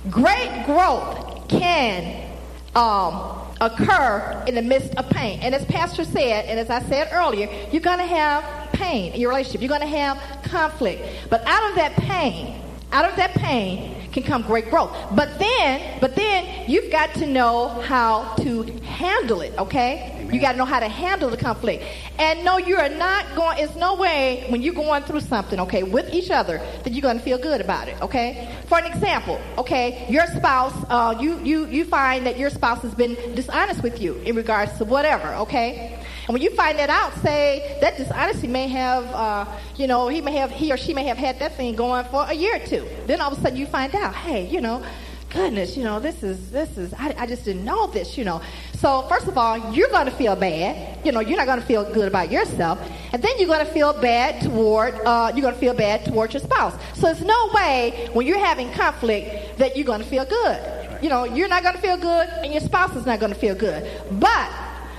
Great 0.09 0.65
growth 0.65 1.47
can 1.47 2.30
um, 2.76 3.41
occur 3.61 4.43
in 4.47 4.55
the 4.55 4.61
midst 4.61 4.93
of 4.95 5.09
pain. 5.09 5.39
And 5.41 5.55
as 5.55 5.65
Pastor 5.65 6.03
said, 6.03 6.45
and 6.45 6.59
as 6.59 6.69
I 6.69 6.82
said 6.89 7.09
earlier, 7.11 7.49
you're 7.71 7.82
going 7.82 7.99
to 7.99 8.05
have 8.05 8.71
pain 8.73 9.13
in 9.13 9.21
your 9.21 9.30
relationship. 9.30 9.61
You're 9.61 9.69
going 9.69 9.82
to 9.82 9.88
have 9.88 10.21
conflict. 10.43 11.01
But 11.30 11.45
out 11.47 11.69
of 11.69 11.76
that 11.76 11.93
pain, 11.93 12.61
out 12.91 13.09
of 13.09 13.15
that 13.15 13.32
pain 13.32 14.05
can 14.16 14.24
come 14.24 14.41
great 14.43 14.70
growth. 14.70 14.95
But 15.13 15.38
then, 15.39 15.99
but 15.99 16.16
then 16.16 16.70
you've 16.70 16.89
got 16.89 17.13
to 17.16 17.26
know 17.26 17.68
how 17.82 18.34
to 18.36 18.63
handle 18.82 19.41
it, 19.41 19.53
okay? 19.57 20.26
You 20.32 20.39
got 20.39 20.53
to 20.53 20.57
know 20.57 20.66
how 20.66 20.80
to 20.80 20.88
handle 20.88 21.30
the 21.30 21.38
conflict. 21.38 21.84
And 22.18 22.45
no, 22.45 22.57
you 22.57 22.78
are 22.78 22.88
not 22.89 23.36
going, 23.36 23.59
it's 23.59 23.76
no 23.76 23.95
way 23.95 24.45
when 24.47 24.61
you're 24.61 24.74
going 24.74 25.03
through 25.03 25.20
something, 25.20 25.59
okay, 25.59 25.84
with 25.84 26.13
each 26.13 26.32
other, 26.32 26.59
that 26.84 26.93
you're 26.93 27.01
going 27.01 27.18
to 27.18 27.24
feel 27.24 27.38
good 27.38 27.59
about 27.59 27.89
it, 27.89 28.01
okay? 28.01 28.55
For 28.68 28.80
an 28.80 28.86
example, 28.86 29.39
okay, 29.57 30.05
your 30.09 30.26
spouse, 30.28 30.74
uh, 30.89 31.18
you, 31.20 31.38
you, 31.43 31.66
you 31.66 31.84
find 31.84 32.26
that 32.26 32.39
your 32.39 32.49
spouse 32.49 32.82
has 32.84 32.95
been 32.95 33.16
dishonest 33.36 33.84
with 33.84 34.01
you 34.01 34.16
in 34.20 34.36
regards 34.36 34.78
to 34.78 34.86
whatever, 34.86 35.28
okay? 35.36 35.94
And 36.28 36.34
when 36.34 36.41
you 36.41 36.49
find 36.55 36.78
that 36.80 36.89
out, 36.89 37.13
say 37.21 37.78
that 37.82 37.97
dishonesty 37.97 38.47
may 38.47 38.67
have, 38.67 39.05
uh, 39.05 39.45
you 39.76 39.86
know, 39.86 40.07
he 40.07 40.21
may 40.21 40.34
have, 40.34 40.49
he 40.49 40.71
or 40.71 40.78
she 40.78 40.93
may 40.93 41.03
have 41.05 41.17
had 41.17 41.38
that 41.39 41.55
thing 41.55 41.76
going 41.76 42.05
for 42.05 42.26
a 42.28 42.34
year 42.34 42.55
or 42.55 42.65
two. 42.65 42.88
Then 43.05 43.21
all 43.21 43.32
of 43.32 43.38
a 43.38 43.41
sudden 43.41 43.57
you 43.57 43.67
find 43.67 43.93
out, 43.93 44.15
hey, 44.15 44.47
you 44.47 44.59
know, 44.59 44.84
goodness, 45.30 45.78
you 45.78 45.84
know, 45.84 45.99
this 45.99 46.23
is, 46.23 46.49
this 46.49 46.78
is, 46.78 46.93
I, 46.93 47.13
I 47.17 47.28
just 47.28 47.45
didn't 47.45 47.65
know 47.65 47.88
this, 47.88 48.17
you 48.17 48.23
know. 48.23 48.41
So 48.78 49.03
first 49.03 49.28
of 49.28 49.38
all, 49.38 49.73
you're 49.73 49.89
going 49.89 50.05
to 50.05 50.11
feel 50.11 50.36
bad. 50.36 51.05
You 51.05 51.11
know, 51.11 51.19
you're 51.19 51.38
not 51.38 51.45
going 51.45 51.59
to 51.59 51.65
feel 51.65 51.84
good 51.93 52.07
about 52.07 52.32
yourself, 52.32 52.80
and 53.13 53.21
then 53.21 53.32
you're 53.38 53.47
going 53.47 53.65
to 53.65 53.71
feel 53.71 53.93
bad 53.93 54.41
toward, 54.41 54.95
uh, 55.05 55.32
you're 55.36 55.41
going 55.41 55.53
to 55.53 55.59
feel 55.59 55.73
bad 55.73 56.05
toward 56.05 56.34
your 56.34 56.41
spouse. 56.41 56.73
So 56.95 57.01
there's 57.01 57.21
no 57.21 57.51
way 57.53 58.09
when 58.13 58.26
you're 58.26 58.39
having 58.39 58.71
conflict 58.71 59.57
that 59.57 59.76
you're 59.76 59.86
going 59.86 60.01
to 60.01 60.07
feel 60.07 60.26
good. 60.26 61.03
You 61.03 61.09
know, 61.09 61.26
you're 61.26 61.49
not 61.49 61.61
going 61.61 61.76
to 61.76 61.82
feel 61.82 61.97
good, 61.97 62.30
and 62.30 62.51
your 62.51 62.61
spouse 62.61 62.95
is 62.95 63.05
not 63.05 63.19
going 63.19 63.34
to 63.34 63.39
feel 63.39 63.55
good. 63.55 63.86
But, 64.11 64.49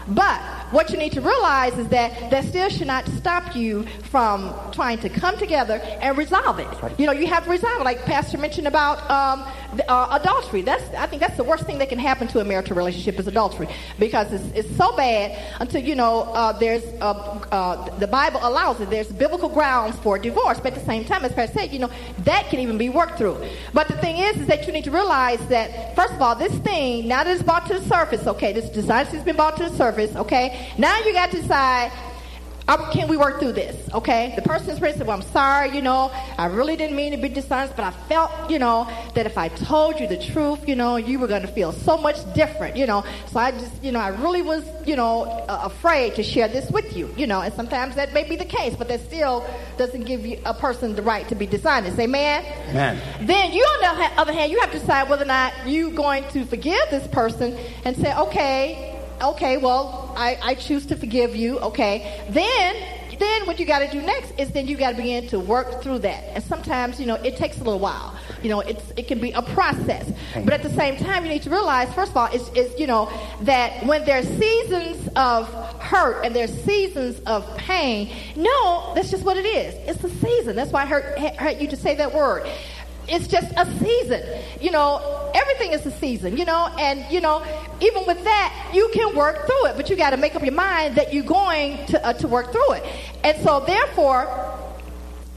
but 0.08 0.40
what 0.70 0.90
you 0.90 0.96
need 0.96 1.12
to 1.12 1.20
realize 1.20 1.78
is 1.78 1.88
that 1.88 2.30
that 2.30 2.44
still 2.44 2.68
should 2.68 2.86
not 2.86 3.06
stop 3.08 3.54
you 3.54 3.84
from 4.04 4.52
trying 4.72 4.98
to 4.98 5.08
come 5.08 5.36
together 5.38 5.80
and 6.00 6.18
resolve 6.18 6.58
it. 6.58 6.68
You 6.98 7.06
know, 7.06 7.12
you 7.12 7.26
have 7.26 7.44
to 7.44 7.50
resolve 7.50 7.80
it. 7.80 7.84
Like 7.84 8.04
Pastor 8.04 8.38
mentioned 8.38 8.66
about 8.66 9.08
um, 9.10 9.44
uh, 9.88 10.18
adultery. 10.20 10.62
That's 10.62 10.82
I 10.94 11.06
think 11.06 11.20
that's 11.20 11.36
the 11.36 11.44
worst 11.44 11.64
thing 11.64 11.78
that 11.78 11.88
can 11.88 11.98
happen 11.98 12.28
to 12.28 12.40
a 12.40 12.44
marital 12.44 12.76
relationship 12.76 13.18
is 13.18 13.26
adultery 13.26 13.68
because 13.98 14.32
it's, 14.32 14.44
it's 14.54 14.76
so 14.76 14.94
bad 14.96 15.38
until 15.60 15.82
you 15.82 15.94
know 15.94 16.22
uh, 16.34 16.52
there's 16.52 16.84
uh, 17.00 17.12
uh, 17.50 17.98
the 17.98 18.06
Bible 18.06 18.40
allows 18.42 18.80
it. 18.80 18.90
There's 18.90 19.12
biblical 19.12 19.48
grounds 19.48 19.96
for 19.98 20.18
divorce, 20.18 20.58
but 20.58 20.72
at 20.72 20.78
the 20.78 20.86
same 20.86 21.04
time, 21.04 21.24
as 21.24 21.32
Pastor 21.32 21.60
said, 21.60 21.72
you 21.72 21.78
know 21.78 21.90
that 22.20 22.48
can 22.50 22.60
even 22.60 22.78
be 22.78 22.88
worked 22.88 23.18
through. 23.18 23.38
But 23.72 23.88
the 23.88 23.96
thing 23.98 24.18
is, 24.18 24.36
is 24.36 24.46
that 24.46 24.66
you 24.66 24.72
need 24.72 24.84
to 24.84 24.90
realize 24.90 25.44
that 25.48 25.94
first 25.94 26.14
of 26.14 26.22
all, 26.22 26.34
this 26.34 26.56
thing 26.58 27.08
now 27.08 27.24
that 27.24 27.34
it's 27.34 27.42
brought 27.42 27.66
to 27.66 27.74
the 27.78 27.88
surface, 27.88 28.26
okay, 28.26 28.52
this 28.52 28.68
dishonesty 28.70 29.16
has 29.16 29.24
been 29.24 29.36
brought 29.36 29.56
to 29.58 29.64
the 29.64 29.76
surface, 29.76 30.14
okay. 30.16 30.72
Now 30.78 30.98
you 31.00 31.12
got 31.12 31.30
to 31.30 31.40
decide 31.40 31.92
um, 32.68 32.90
can 32.90 33.06
we 33.08 33.16
work 33.16 33.38
through 33.38 33.52
this? 33.52 33.76
Okay. 33.92 34.32
The 34.34 34.42
person 34.42 34.70
is 34.70 34.78
said, 34.78 35.06
well, 35.06 35.16
I'm 35.16 35.22
sorry, 35.22 35.74
you 35.74 35.82
know, 35.82 36.10
I 36.36 36.46
really 36.46 36.76
didn't 36.76 36.96
mean 36.96 37.12
to 37.12 37.18
be 37.18 37.28
dishonest, 37.28 37.76
but 37.76 37.84
I 37.84 37.90
felt, 38.08 38.50
you 38.50 38.58
know, 38.58 38.90
that 39.14 39.26
if 39.26 39.38
I 39.38 39.48
told 39.48 40.00
you 40.00 40.06
the 40.06 40.16
truth, 40.16 40.68
you 40.68 40.74
know, 40.74 40.96
you 40.96 41.18
were 41.18 41.28
going 41.28 41.42
to 41.42 41.48
feel 41.48 41.72
so 41.72 41.96
much 41.96 42.16
different, 42.34 42.76
you 42.76 42.86
know. 42.86 43.04
So 43.28 43.38
I 43.38 43.52
just, 43.52 43.82
you 43.84 43.92
know, 43.92 44.00
I 44.00 44.08
really 44.08 44.42
was, 44.42 44.64
you 44.84 44.96
know, 44.96 45.24
uh, 45.24 45.60
afraid 45.64 46.16
to 46.16 46.22
share 46.22 46.48
this 46.48 46.70
with 46.70 46.96
you, 46.96 47.12
you 47.16 47.26
know. 47.26 47.40
And 47.40 47.54
sometimes 47.54 47.94
that 47.96 48.12
may 48.12 48.28
be 48.28 48.36
the 48.36 48.44
case, 48.44 48.74
but 48.76 48.88
that 48.88 49.00
still 49.00 49.46
doesn't 49.76 50.04
give 50.04 50.26
you 50.26 50.40
a 50.44 50.54
person 50.54 50.96
the 50.96 51.02
right 51.02 51.28
to 51.28 51.34
be 51.34 51.46
dishonest. 51.46 51.98
Amen. 51.98 52.44
Amen. 52.70 53.26
Then 53.26 53.52
you, 53.52 53.62
on 53.62 53.98
the 53.98 54.20
other 54.20 54.32
hand, 54.32 54.50
you 54.50 54.60
have 54.60 54.72
to 54.72 54.78
decide 54.78 55.08
whether 55.08 55.24
or 55.24 55.28
not 55.28 55.52
you're 55.66 55.90
going 55.90 56.24
to 56.30 56.44
forgive 56.46 56.80
this 56.90 57.06
person 57.08 57.56
and 57.84 57.96
say, 57.96 58.14
okay, 58.16 58.95
okay, 59.20 59.56
well, 59.56 60.12
I, 60.16 60.38
I 60.42 60.54
choose 60.54 60.86
to 60.86 60.96
forgive 60.96 61.36
you. 61.36 61.58
Okay. 61.58 62.24
Then, 62.30 62.76
then 63.18 63.46
what 63.46 63.58
you 63.58 63.66
got 63.66 63.80
to 63.80 63.90
do 63.90 64.02
next 64.02 64.32
is 64.38 64.50
then 64.50 64.66
you 64.66 64.76
got 64.76 64.90
to 64.90 64.96
begin 64.96 65.28
to 65.28 65.40
work 65.40 65.82
through 65.82 66.00
that. 66.00 66.24
And 66.34 66.44
sometimes, 66.44 67.00
you 67.00 67.06
know, 67.06 67.14
it 67.16 67.36
takes 67.36 67.56
a 67.56 67.64
little 67.64 67.78
while. 67.78 68.16
You 68.42 68.50
know, 68.50 68.60
it's, 68.60 68.92
it 68.96 69.08
can 69.08 69.20
be 69.20 69.32
a 69.32 69.42
process. 69.42 70.10
But 70.34 70.52
at 70.52 70.62
the 70.62 70.70
same 70.70 70.96
time, 70.96 71.24
you 71.24 71.30
need 71.30 71.42
to 71.42 71.50
realize, 71.50 71.92
first 71.94 72.10
of 72.12 72.16
all, 72.16 72.26
is, 72.26 72.48
is 72.50 72.78
you 72.78 72.86
know, 72.86 73.10
that 73.42 73.84
when 73.86 74.04
there's 74.04 74.28
seasons 74.38 75.08
of 75.16 75.48
hurt 75.80 76.24
and 76.24 76.34
there's 76.34 76.52
seasons 76.64 77.20
of 77.20 77.56
pain, 77.56 78.14
no, 78.36 78.92
that's 78.94 79.10
just 79.10 79.24
what 79.24 79.36
it 79.36 79.46
is. 79.46 79.74
It's 79.88 80.04
a 80.04 80.10
season. 80.24 80.56
That's 80.56 80.72
why 80.72 80.82
I 80.82 80.86
hurt, 80.86 81.18
hurt 81.18 81.60
you 81.60 81.68
to 81.68 81.76
say 81.76 81.94
that 81.96 82.14
word 82.14 82.46
it's 83.08 83.26
just 83.28 83.52
a 83.56 83.66
season. 83.78 84.22
You 84.60 84.70
know, 84.70 85.30
everything 85.34 85.72
is 85.72 85.86
a 85.86 85.90
season, 85.90 86.36
you 86.36 86.44
know, 86.44 86.68
and, 86.78 87.04
you 87.10 87.20
know, 87.20 87.44
even 87.80 88.06
with 88.06 88.22
that, 88.24 88.70
you 88.74 88.90
can 88.92 89.14
work 89.14 89.46
through 89.46 89.66
it, 89.66 89.76
but 89.76 89.90
you 89.90 89.96
got 89.96 90.10
to 90.10 90.16
make 90.16 90.34
up 90.34 90.42
your 90.42 90.54
mind 90.54 90.96
that 90.96 91.12
you're 91.12 91.24
going 91.24 91.84
to, 91.86 92.04
uh, 92.04 92.12
to 92.14 92.28
work 92.28 92.52
through 92.52 92.72
it. 92.72 92.84
And 93.22 93.42
so, 93.42 93.60
therefore, 93.60 94.26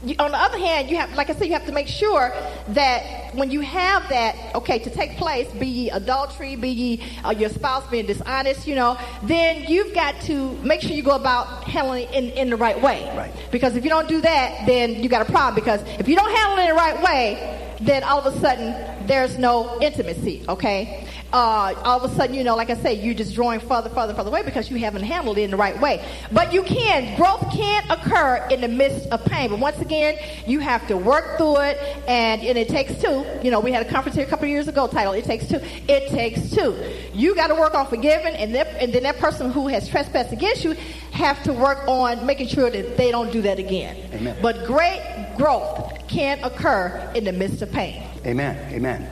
you, 0.04 0.14
on 0.18 0.30
the 0.30 0.38
other 0.38 0.58
hand, 0.58 0.88
you 0.88 0.96
have, 0.96 1.12
like 1.14 1.28
I 1.28 1.34
said, 1.34 1.46
you 1.46 1.52
have 1.52 1.66
to 1.66 1.72
make 1.72 1.88
sure 1.88 2.32
that 2.68 3.34
when 3.34 3.50
you 3.50 3.60
have 3.60 4.08
that, 4.08 4.54
okay, 4.54 4.78
to 4.78 4.90
take 4.90 5.16
place, 5.16 5.50
be 5.52 5.66
ye 5.66 5.90
adultery, 5.90 6.56
be 6.56 6.68
ye 6.68 7.02
uh, 7.24 7.30
your 7.30 7.50
spouse 7.50 7.86
being 7.90 8.06
dishonest, 8.06 8.66
you 8.66 8.74
know, 8.74 8.98
then 9.22 9.64
you've 9.68 9.94
got 9.94 10.18
to 10.22 10.52
make 10.62 10.80
sure 10.80 10.92
you 10.92 11.02
go 11.02 11.16
about 11.16 11.64
handling 11.64 12.04
it 12.04 12.14
in, 12.14 12.30
in 12.30 12.50
the 12.50 12.56
right 12.56 12.80
way. 12.80 13.12
Right. 13.16 13.32
Because 13.50 13.76
if 13.76 13.84
you 13.84 13.90
don't 13.90 14.08
do 14.08 14.20
that, 14.22 14.66
then 14.66 15.02
you 15.02 15.08
got 15.08 15.28
a 15.28 15.30
problem. 15.30 15.54
Because 15.54 15.82
if 15.98 16.08
you 16.08 16.16
don't 16.16 16.30
handle 16.30 16.58
it 16.58 16.62
in 16.62 16.68
the 16.68 16.74
right 16.74 17.02
way, 17.02 17.69
then 17.80 18.02
all 18.04 18.20
of 18.20 18.34
a 18.34 18.38
sudden 18.40 19.06
there's 19.06 19.38
no 19.38 19.80
intimacy, 19.80 20.44
okay? 20.48 21.06
Uh, 21.32 21.74
all 21.84 22.04
of 22.04 22.10
a 22.10 22.14
sudden, 22.16 22.34
you 22.34 22.42
know, 22.42 22.56
like 22.56 22.70
I 22.70 22.74
say, 22.74 22.94
you're 22.94 23.14
just 23.14 23.34
drawing 23.34 23.60
further, 23.60 23.88
further, 23.90 24.14
further 24.14 24.30
away 24.30 24.42
because 24.42 24.68
you 24.68 24.78
haven't 24.78 25.04
handled 25.04 25.38
it 25.38 25.42
in 25.42 25.50
the 25.52 25.56
right 25.56 25.80
way. 25.80 26.04
But 26.32 26.52
you 26.52 26.62
can. 26.64 27.16
Growth 27.16 27.52
can 27.52 27.88
occur 27.88 28.48
in 28.50 28.60
the 28.60 28.68
midst 28.68 29.08
of 29.10 29.24
pain. 29.24 29.50
But 29.50 29.60
once 29.60 29.78
again, 29.78 30.18
you 30.46 30.58
have 30.58 30.86
to 30.88 30.96
work 30.96 31.38
through 31.38 31.58
it, 31.58 31.78
and, 32.08 32.42
and 32.42 32.58
it 32.58 32.68
takes 32.68 33.00
two. 33.00 33.24
You 33.42 33.52
know, 33.52 33.60
we 33.60 33.70
had 33.70 33.86
a 33.86 33.88
conference 33.88 34.16
here 34.16 34.26
a 34.26 34.28
couple 34.28 34.46
of 34.46 34.50
years 34.50 34.66
ago 34.66 34.88
titled 34.88 35.16
"It 35.16 35.24
Takes 35.24 35.46
Two. 35.46 35.60
It 35.88 36.10
takes 36.10 36.50
two. 36.50 36.76
You 37.14 37.34
got 37.36 37.46
to 37.48 37.54
work 37.54 37.74
on 37.74 37.86
forgiving, 37.86 38.34
and, 38.34 38.52
then, 38.52 38.66
and 38.80 38.92
then 38.92 39.04
that 39.04 39.18
person 39.18 39.52
who 39.52 39.68
has 39.68 39.88
trespassed 39.88 40.32
against 40.32 40.64
you 40.64 40.74
have 41.12 41.42
to 41.44 41.52
work 41.52 41.86
on 41.86 42.26
making 42.26 42.48
sure 42.48 42.70
that 42.70 42.96
they 42.96 43.10
don't 43.12 43.32
do 43.32 43.42
that 43.42 43.58
again. 43.58 43.96
Amen. 44.14 44.36
But 44.42 44.66
great 44.66 45.00
growth 45.36 45.99
can 46.10 46.42
occur 46.42 47.10
in 47.14 47.24
the 47.24 47.32
midst 47.32 47.62
of 47.62 47.70
pain. 47.72 48.02
Amen. 48.26 48.56
Amen. 48.74 49.10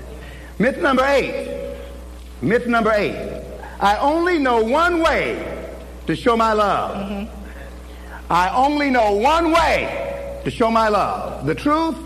Myth 0.59 0.78
number 0.78 1.05
eight. 1.05 1.76
Myth 2.42 2.66
number 2.66 2.92
eight. 2.92 3.44
I 3.80 3.96
only 3.99 4.38
know 4.38 4.62
one 4.62 5.01
way 5.01 5.66
to 6.07 6.16
show 6.16 6.36
my 6.36 6.53
love. 6.53 6.96
Mm-hmm. 6.96 8.32
I 8.32 8.51
only 8.51 8.90
know 8.90 9.12
one 9.12 9.53
way 9.53 10.40
to 10.44 10.51
show 10.51 10.70
my 10.70 10.88
love. 10.88 11.46
The 11.46 11.55
truth, 11.55 11.96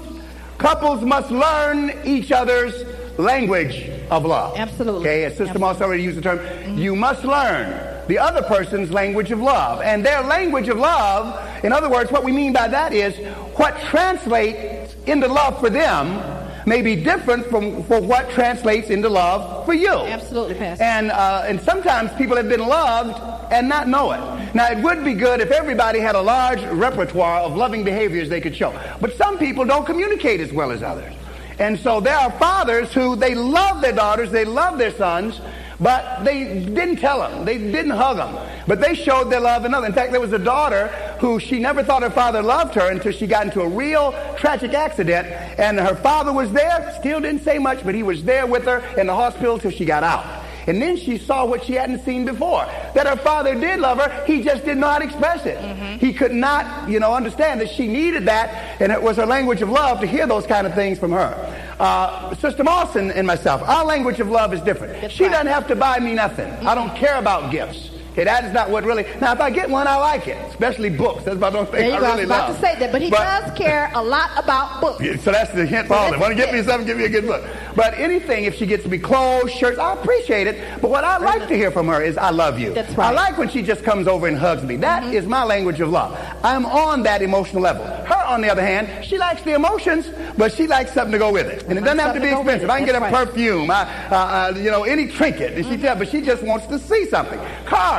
couples 0.58 1.02
must 1.02 1.30
learn 1.30 1.92
each 2.04 2.30
other's 2.30 2.84
language 3.18 3.88
of 4.10 4.24
love. 4.24 4.56
Absolutely. 4.56 5.00
Okay, 5.00 5.24
as 5.24 5.36
Sister. 5.36 5.58
Moss 5.58 5.80
already 5.80 6.02
used 6.02 6.18
the 6.18 6.22
term, 6.22 6.38
mm-hmm. 6.38 6.78
you 6.78 6.94
must 6.94 7.24
learn 7.24 8.06
the 8.08 8.18
other 8.18 8.42
person's 8.42 8.90
language 8.90 9.30
of 9.30 9.40
love. 9.40 9.80
And 9.80 10.04
their 10.04 10.22
language 10.22 10.68
of 10.68 10.76
love, 10.76 11.64
in 11.64 11.72
other 11.72 11.88
words, 11.88 12.10
what 12.10 12.24
we 12.24 12.32
mean 12.32 12.52
by 12.52 12.68
that 12.68 12.92
is 12.92 13.16
what 13.56 13.80
translates 13.82 14.81
into 15.06 15.28
love 15.28 15.58
for 15.60 15.70
them 15.70 16.40
may 16.66 16.82
be 16.82 16.96
different 16.96 17.46
from 17.46 17.82
for 17.84 18.00
what 18.00 18.30
translates 18.30 18.90
into 18.90 19.08
love 19.08 19.64
for 19.64 19.74
you. 19.74 19.92
Absolutely, 19.92 20.54
Pastor. 20.54 20.84
And 20.84 21.10
uh, 21.10 21.44
and 21.46 21.60
sometimes 21.60 22.12
people 22.14 22.36
have 22.36 22.48
been 22.48 22.60
loved 22.60 23.20
and 23.52 23.68
not 23.68 23.88
know 23.88 24.12
it. 24.12 24.54
Now 24.54 24.70
it 24.70 24.78
would 24.78 25.04
be 25.04 25.14
good 25.14 25.40
if 25.40 25.50
everybody 25.50 25.98
had 25.98 26.14
a 26.14 26.22
large 26.22 26.62
repertoire 26.64 27.40
of 27.40 27.56
loving 27.56 27.84
behaviors 27.84 28.28
they 28.28 28.40
could 28.40 28.54
show. 28.54 28.78
But 29.00 29.14
some 29.14 29.38
people 29.38 29.64
don't 29.64 29.86
communicate 29.86 30.40
as 30.40 30.52
well 30.52 30.70
as 30.70 30.82
others. 30.82 31.12
And 31.58 31.78
so 31.78 32.00
there 32.00 32.16
are 32.16 32.30
fathers 32.32 32.92
who 32.92 33.14
they 33.14 33.34
love 33.34 33.82
their 33.82 33.92
daughters, 33.92 34.30
they 34.30 34.44
love 34.44 34.78
their 34.78 34.92
sons, 34.92 35.40
but 35.82 36.22
they 36.24 36.64
didn't 36.64 36.96
tell 36.96 37.18
them. 37.18 37.44
They 37.44 37.58
didn't 37.58 37.90
hug 37.90 38.16
them. 38.16 38.36
But 38.66 38.80
they 38.80 38.94
showed 38.94 39.30
their 39.30 39.40
love 39.40 39.64
another. 39.64 39.86
In 39.86 39.92
fact, 39.92 40.12
there 40.12 40.20
was 40.20 40.32
a 40.32 40.38
daughter 40.38 40.86
who 41.18 41.40
she 41.40 41.58
never 41.58 41.82
thought 41.82 42.02
her 42.02 42.10
father 42.10 42.40
loved 42.40 42.74
her 42.74 42.90
until 42.90 43.12
she 43.12 43.26
got 43.26 43.46
into 43.46 43.60
a 43.60 43.68
real 43.68 44.12
tragic 44.36 44.72
accident. 44.74 45.26
And 45.58 45.78
her 45.80 45.96
father 45.96 46.32
was 46.32 46.52
there, 46.52 46.94
still 47.00 47.20
didn't 47.20 47.42
say 47.42 47.58
much, 47.58 47.84
but 47.84 47.94
he 47.94 48.02
was 48.02 48.22
there 48.22 48.46
with 48.46 48.64
her 48.64 48.78
in 48.96 49.08
the 49.08 49.14
hospital 49.14 49.58
till 49.58 49.72
she 49.72 49.84
got 49.84 50.04
out. 50.04 50.41
And 50.66 50.80
then 50.80 50.96
she 50.96 51.18
saw 51.18 51.44
what 51.44 51.64
she 51.64 51.74
hadn't 51.74 52.04
seen 52.04 52.24
before. 52.24 52.64
That 52.94 53.06
her 53.06 53.16
father 53.16 53.54
did 53.54 53.80
love 53.80 53.98
her, 53.98 54.24
he 54.26 54.42
just 54.42 54.64
did 54.64 54.76
not 54.76 55.02
express 55.02 55.44
it. 55.46 55.58
Mm-hmm. 55.58 55.98
He 55.98 56.12
could 56.12 56.32
not, 56.32 56.88
you 56.88 57.00
know, 57.00 57.14
understand 57.14 57.60
that 57.60 57.70
she 57.70 57.86
needed 57.86 58.26
that, 58.26 58.80
and 58.80 58.92
it 58.92 59.02
was 59.02 59.16
her 59.16 59.26
language 59.26 59.62
of 59.62 59.68
love 59.68 60.00
to 60.00 60.06
hear 60.06 60.26
those 60.26 60.46
kind 60.46 60.66
of 60.66 60.74
things 60.74 60.98
from 60.98 61.12
her. 61.12 61.74
Uh, 61.78 62.34
Sister 62.36 62.64
Mawson 62.64 63.10
and 63.10 63.26
myself, 63.26 63.62
our 63.62 63.84
language 63.84 64.20
of 64.20 64.28
love 64.28 64.52
is 64.54 64.60
different. 64.60 65.00
That's 65.00 65.12
she 65.12 65.24
right. 65.24 65.32
doesn't 65.32 65.48
have 65.48 65.66
to 65.68 65.76
buy 65.76 65.98
me 65.98 66.14
nothing. 66.14 66.48
Mm-hmm. 66.48 66.68
I 66.68 66.74
don't 66.74 66.94
care 66.96 67.16
about 67.16 67.50
gifts. 67.50 67.90
Okay, 68.12 68.24
that 68.24 68.44
is 68.44 68.52
not 68.52 68.68
what 68.68 68.84
really. 68.84 69.04
Now, 69.22 69.32
if 69.32 69.40
I 69.40 69.48
get 69.50 69.70
one, 69.70 69.86
I 69.86 69.96
like 69.96 70.28
it, 70.28 70.36
especially 70.50 70.90
books. 70.90 71.24
That's 71.24 71.36
about 71.38 71.52
the 71.52 71.60
only 71.60 71.70
thing 71.70 71.80
There 71.80 71.88
you 71.88 71.94
I 71.96 72.00
go. 72.00 72.06
really 72.08 72.12
I 72.12 72.16
was 72.16 72.24
about 72.26 72.48
love. 72.50 72.56
to 72.60 72.66
say 72.66 72.78
that, 72.78 72.92
but 72.92 73.00
he 73.00 73.08
But- 73.10 73.18
does 73.46 73.58
care 73.58 73.90
a 73.94 74.02
lot 74.02 74.30
about 74.36 74.80
books. 74.82 75.02
yeah, 75.02 75.16
So 75.16 75.32
that's 75.32 75.50
the 75.52 75.64
hint 75.64 75.88
for 75.88 75.94
all 75.94 76.12
of. 76.12 76.20
Want 76.20 76.30
to 76.30 76.36
get 76.36 76.52
me 76.52 76.62
something, 76.62 76.86
give 76.86 76.98
me 76.98 77.04
a 77.04 77.08
good 77.08 77.26
book. 77.26 77.42
But 77.74 77.94
anything, 77.98 78.44
if 78.44 78.54
she 78.56 78.66
gets 78.66 78.84
me 78.86 78.98
clothes, 78.98 79.50
shirts, 79.50 79.78
I 79.78 79.94
appreciate 79.94 80.46
it. 80.46 80.60
But 80.82 80.90
what 80.90 81.04
I 81.04 81.16
like 81.16 81.48
to 81.48 81.56
hear 81.56 81.70
from 81.70 81.88
her 81.88 82.02
is, 82.02 82.18
I 82.18 82.28
love 82.30 82.58
you. 82.58 82.74
That's 82.74 82.88
right. 82.98 83.06
Mm-hmm. 83.08 83.18
I 83.18 83.22
like 83.30 83.38
when 83.38 83.48
she 83.48 83.62
just 83.62 83.82
comes 83.82 84.06
over 84.06 84.26
and 84.28 84.36
hugs 84.36 84.62
me. 84.62 84.76
That 84.76 85.04
is 85.14 85.24
my 85.26 85.42
language 85.44 85.80
of 85.80 85.88
love. 85.88 86.14
I'm 86.44 86.66
on 86.66 87.04
that 87.04 87.22
emotional 87.22 87.62
level. 87.62 87.84
Her, 87.86 88.22
on 88.26 88.42
the 88.42 88.50
other 88.50 88.60
hand, 88.62 88.90
she 89.06 89.16
likes 89.16 89.40
the 89.40 89.54
emotions, 89.54 90.06
but 90.36 90.52
she 90.52 90.66
likes 90.66 90.92
something 90.92 91.12
to 91.12 91.18
go 91.18 91.32
with 91.32 91.46
it. 91.46 91.64
And 91.66 91.78
it 91.78 91.80
doesn't 91.82 91.98
have 92.00 92.14
to 92.14 92.20
be 92.20 92.28
expensive. 92.28 92.68
I 92.68 92.76
can 92.76 92.86
get 92.86 92.94
a 92.96 93.00
right. 93.00 93.12
perfume, 93.14 93.70
I, 93.70 93.88
uh, 94.10 94.14
uh, 94.14 94.58
you 94.58 94.70
know, 94.70 94.84
any 94.84 95.06
trinket. 95.08 95.54
She 95.56 95.62
Mm-hmm. 95.62 95.80
tell, 95.82 95.96
but 95.96 96.10
she 96.10 96.20
just 96.20 96.42
wants 96.42 96.66
to 96.66 96.78
see 96.78 97.06
something. 97.06 97.40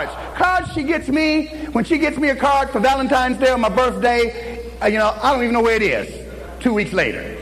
Cards. 0.07 0.37
Cards 0.37 0.73
she 0.73 0.83
gets 0.83 1.07
me, 1.09 1.47
when 1.73 1.83
she 1.85 1.97
gets 1.97 2.17
me 2.17 2.29
a 2.29 2.35
card 2.35 2.69
for 2.69 2.79
Valentine's 2.79 3.37
Day 3.37 3.51
or 3.51 3.57
my 3.57 3.69
birthday, 3.69 4.59
uh, 4.81 4.87
you 4.87 4.97
know, 4.97 5.17
I 5.21 5.33
don't 5.33 5.43
even 5.43 5.53
know 5.53 5.61
where 5.61 5.75
it 5.75 5.81
is. 5.81 6.61
Two 6.61 6.73
weeks 6.73 6.93
later. 6.93 7.37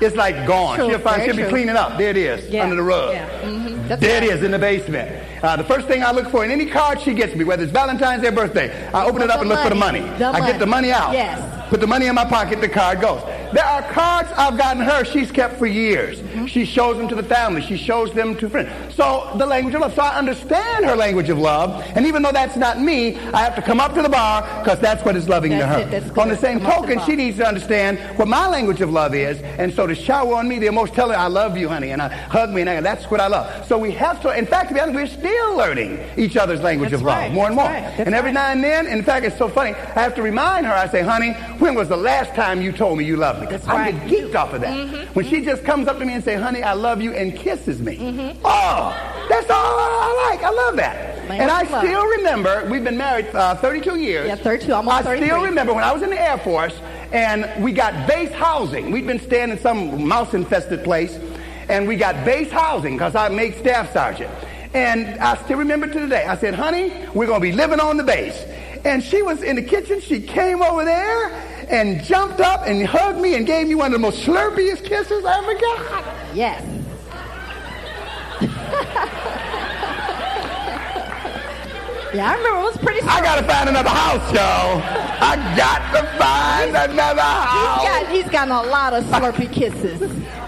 It's 0.00 0.16
like 0.16 0.48
gone. 0.48 0.78
True, 0.78 0.88
she'll 0.90 0.98
find 0.98 1.22
she'll 1.24 1.36
be 1.36 1.44
cleaning 1.44 1.76
up. 1.76 1.96
There 1.96 2.10
it 2.10 2.16
is, 2.16 2.48
Yeah, 2.48 2.64
under 2.64 2.74
the 2.74 2.82
rug. 2.82 3.12
yeah, 3.14 3.28
mhm. 3.42 3.86
That's 3.86 4.00
There 4.00 4.14
right. 4.20 4.28
it 4.30 4.34
is 4.34 4.42
in 4.42 4.50
the 4.50 4.58
basement. 4.58 5.10
Uh, 5.44 5.56
the 5.56 5.62
first 5.64 5.86
thing 5.86 6.02
I 6.02 6.10
look 6.12 6.28
for 6.28 6.44
in 6.44 6.50
any 6.50 6.66
card 6.66 7.00
she 7.00 7.14
gets 7.14 7.36
me, 7.36 7.44
whether 7.44 7.62
it's 7.62 7.72
Valentine's 7.72 8.22
Day 8.22 8.28
or 8.28 8.32
birthday, 8.32 8.88
I 8.92 9.04
open 9.04 9.22
it 9.22 9.30
up 9.30 9.40
and 9.40 9.48
look 9.48 9.60
for 9.60 9.68
the 9.68 9.74
money. 9.76 10.00
money. 10.00 10.18
The 10.18 10.26
I 10.28 10.40
get 10.50 10.58
the 10.58 10.66
money 10.66 10.90
out. 10.90 11.12
Yes. 11.12 11.68
Put 11.68 11.80
the 11.80 11.86
money 11.86 12.06
in 12.06 12.14
my 12.16 12.24
pocket, 12.24 12.60
the 12.60 12.68
card 12.68 13.00
goes. 13.00 13.22
There 13.52 13.64
are 13.64 13.82
cards 13.92 14.28
I've 14.36 14.56
gotten 14.58 14.82
her 14.82 15.04
she's 15.04 15.30
kept 15.30 15.56
for 15.58 15.66
years. 15.66 16.20
Mm-hmm. 16.20 16.46
She 16.46 16.64
shows 16.64 16.96
them 16.96 17.06
to 17.08 17.14
the 17.14 17.22
family. 17.22 17.60
She 17.62 17.76
shows 17.76 18.12
them 18.12 18.36
to 18.36 18.48
friends. 18.48 18.91
So 18.94 19.32
the 19.36 19.46
language 19.46 19.74
of 19.74 19.80
love. 19.80 19.94
So 19.94 20.02
I 20.02 20.16
understand 20.16 20.84
her 20.84 20.96
language 20.96 21.28
of 21.28 21.38
love. 21.38 21.82
And 21.94 22.06
even 22.06 22.22
though 22.22 22.32
that's 22.32 22.56
not 22.56 22.80
me, 22.80 23.16
I 23.16 23.40
have 23.40 23.56
to 23.56 23.62
come 23.62 23.80
up 23.80 23.94
to 23.94 24.02
the 24.02 24.08
bar 24.08 24.42
because 24.62 24.78
that's 24.80 25.04
what 25.04 25.16
is 25.16 25.28
loving 25.28 25.52
to 25.52 25.66
her. 25.66 25.84
that's 25.86 26.10
On 26.18 26.28
the 26.28 26.36
same 26.36 26.60
Come 26.60 26.70
up 26.70 26.74
to 26.82 26.86
the 26.86 26.94
token, 26.94 27.06
she 27.06 27.16
needs 27.16 27.38
to 27.38 27.46
understand 27.46 27.98
what 28.18 28.28
my 28.28 28.48
language 28.48 28.80
of 28.80 28.90
love 28.90 29.14
is. 29.14 29.40
And 29.42 29.72
so 29.72 29.86
to 29.86 29.94
shower 29.94 30.34
on 30.34 30.48
me 30.48 30.58
the 30.58 30.66
emotion, 30.66 30.94
tell 30.94 31.08
her 31.10 31.16
I 31.16 31.28
love 31.28 31.56
you, 31.56 31.68
honey, 31.68 31.90
and 31.90 32.02
I 32.02 32.08
hug 32.08 32.50
me, 32.50 32.60
and 32.60 32.70
I, 32.70 32.80
that's 32.80 33.10
what 33.10 33.20
I 33.20 33.28
love. 33.28 33.66
So 33.66 33.78
we 33.78 33.92
have 33.92 34.20
to, 34.22 34.36
in 34.36 34.46
fact, 34.46 34.68
to 34.68 34.74
be 34.74 34.80
honest, 34.80 34.94
we're 34.94 35.06
still 35.06 35.56
learning 35.56 35.98
each 36.16 36.36
other's 36.36 36.60
language 36.60 36.90
That's 36.90 37.00
of 37.00 37.06
love 37.06 37.32
more 37.32 37.46
and 37.46 37.56
more. 37.56 37.64
right, 37.64 37.98
and 37.98 38.14
every 38.14 38.28
right. 38.28 38.34
now 38.34 38.48
and 38.48 38.62
then, 38.62 38.86
in 38.86 39.02
fact, 39.02 39.24
it's 39.24 39.38
so 39.38 39.48
funny, 39.48 39.70
I 39.70 40.00
have 40.00 40.14
to 40.16 40.22
remind 40.22 40.66
her, 40.66 40.72
I 40.72 40.88
say, 40.88 41.02
honey, 41.02 41.32
when 41.58 41.74
was 41.74 41.88
the 41.88 41.96
last 41.96 42.34
time 42.34 42.60
you 42.60 42.72
told 42.72 42.98
me 42.98 43.04
you 43.04 43.16
loved 43.16 43.40
me? 43.40 43.46
That's 43.46 43.66
I 43.66 43.90
right. 43.90 44.08
get 44.08 44.08
geeked 44.08 44.34
off 44.34 44.52
of 44.52 44.60
that. 44.60 44.76
Mm-hmm. 44.76 45.12
When 45.14 45.24
she 45.26 45.36
mm-hmm. 45.36 45.46
just 45.46 45.64
comes 45.64 45.88
up 45.88 45.98
to 45.98 46.04
me 46.04 46.14
and 46.14 46.24
say, 46.24 46.36
honey, 46.36 46.62
I 46.62 46.74
love 46.74 47.00
you, 47.00 47.12
and 47.12 47.34
kisses 47.36 47.80
me. 47.80 47.96
Mm-hmm. 47.96 48.40
Oh, 48.44 48.81
that's 49.28 49.50
all 49.50 49.56
I 49.78 50.28
like. 50.30 50.42
I 50.42 50.50
love 50.50 50.76
that. 50.76 51.18
Language 51.28 51.40
and 51.40 51.50
I 51.50 51.62
love. 51.62 51.84
still 51.84 52.06
remember, 52.06 52.68
we've 52.70 52.84
been 52.84 52.96
married 52.96 53.26
uh, 53.34 53.54
32 53.56 53.96
years. 53.96 54.26
Yeah, 54.26 54.36
32, 54.36 54.72
almost 54.72 54.96
I 54.96 55.02
33. 55.02 55.28
still 55.28 55.42
remember 55.42 55.72
when 55.72 55.84
I 55.84 55.92
was 55.92 56.02
in 56.02 56.10
the 56.10 56.20
Air 56.20 56.38
Force 56.38 56.78
and 57.12 57.62
we 57.62 57.72
got 57.72 58.08
base 58.08 58.32
housing. 58.32 58.90
We'd 58.90 59.06
been 59.06 59.20
staying 59.20 59.50
in 59.50 59.58
some 59.58 60.06
mouse 60.08 60.34
infested 60.34 60.82
place 60.82 61.18
and 61.68 61.86
we 61.86 61.96
got 61.96 62.24
base 62.24 62.50
housing 62.50 62.94
because 62.94 63.14
I 63.14 63.28
made 63.28 63.54
staff 63.56 63.92
sergeant. 63.92 64.30
And 64.74 65.20
I 65.20 65.36
still 65.44 65.58
remember 65.58 65.86
to 65.86 66.00
today. 66.00 66.24
I 66.24 66.36
said, 66.36 66.54
honey, 66.54 66.92
we're 67.14 67.26
going 67.26 67.40
to 67.40 67.46
be 67.46 67.52
living 67.52 67.78
on 67.78 67.98
the 67.98 68.04
base. 68.04 68.42
And 68.84 69.02
she 69.02 69.22
was 69.22 69.42
in 69.42 69.56
the 69.56 69.62
kitchen. 69.62 70.00
She 70.00 70.20
came 70.20 70.62
over 70.62 70.84
there 70.84 71.28
and 71.70 72.02
jumped 72.02 72.40
up 72.40 72.66
and 72.66 72.84
hugged 72.86 73.20
me 73.20 73.34
and 73.36 73.46
gave 73.46 73.68
me 73.68 73.74
one 73.74 73.86
of 73.86 73.92
the 73.92 73.98
most 73.98 74.24
slurpiest 74.26 74.84
kisses 74.84 75.24
I 75.24 75.38
ever 75.38 75.54
got. 75.54 76.34
Yes. 76.36 76.81
Yeah, 82.14 82.30
I 82.30 82.34
remember 82.36 82.58
it 82.60 82.62
was 82.62 82.76
pretty. 82.78 83.00
I 83.02 83.20
gotta 83.20 83.46
find 83.46 83.68
another 83.68 83.90
house, 83.90 84.32
y'all. 84.32 85.02
I 85.22 85.36
got 85.56 85.92
to 85.92 86.02
find 86.18 86.90
another 86.90 87.22
house. 87.22 87.80
He's, 87.80 87.88
got, 87.88 88.08
he's 88.12 88.28
gotten 88.28 88.52
a 88.52 88.62
lot 88.70 88.92
of 88.92 89.04
slurpy 89.04 89.50
kisses. 89.52 90.00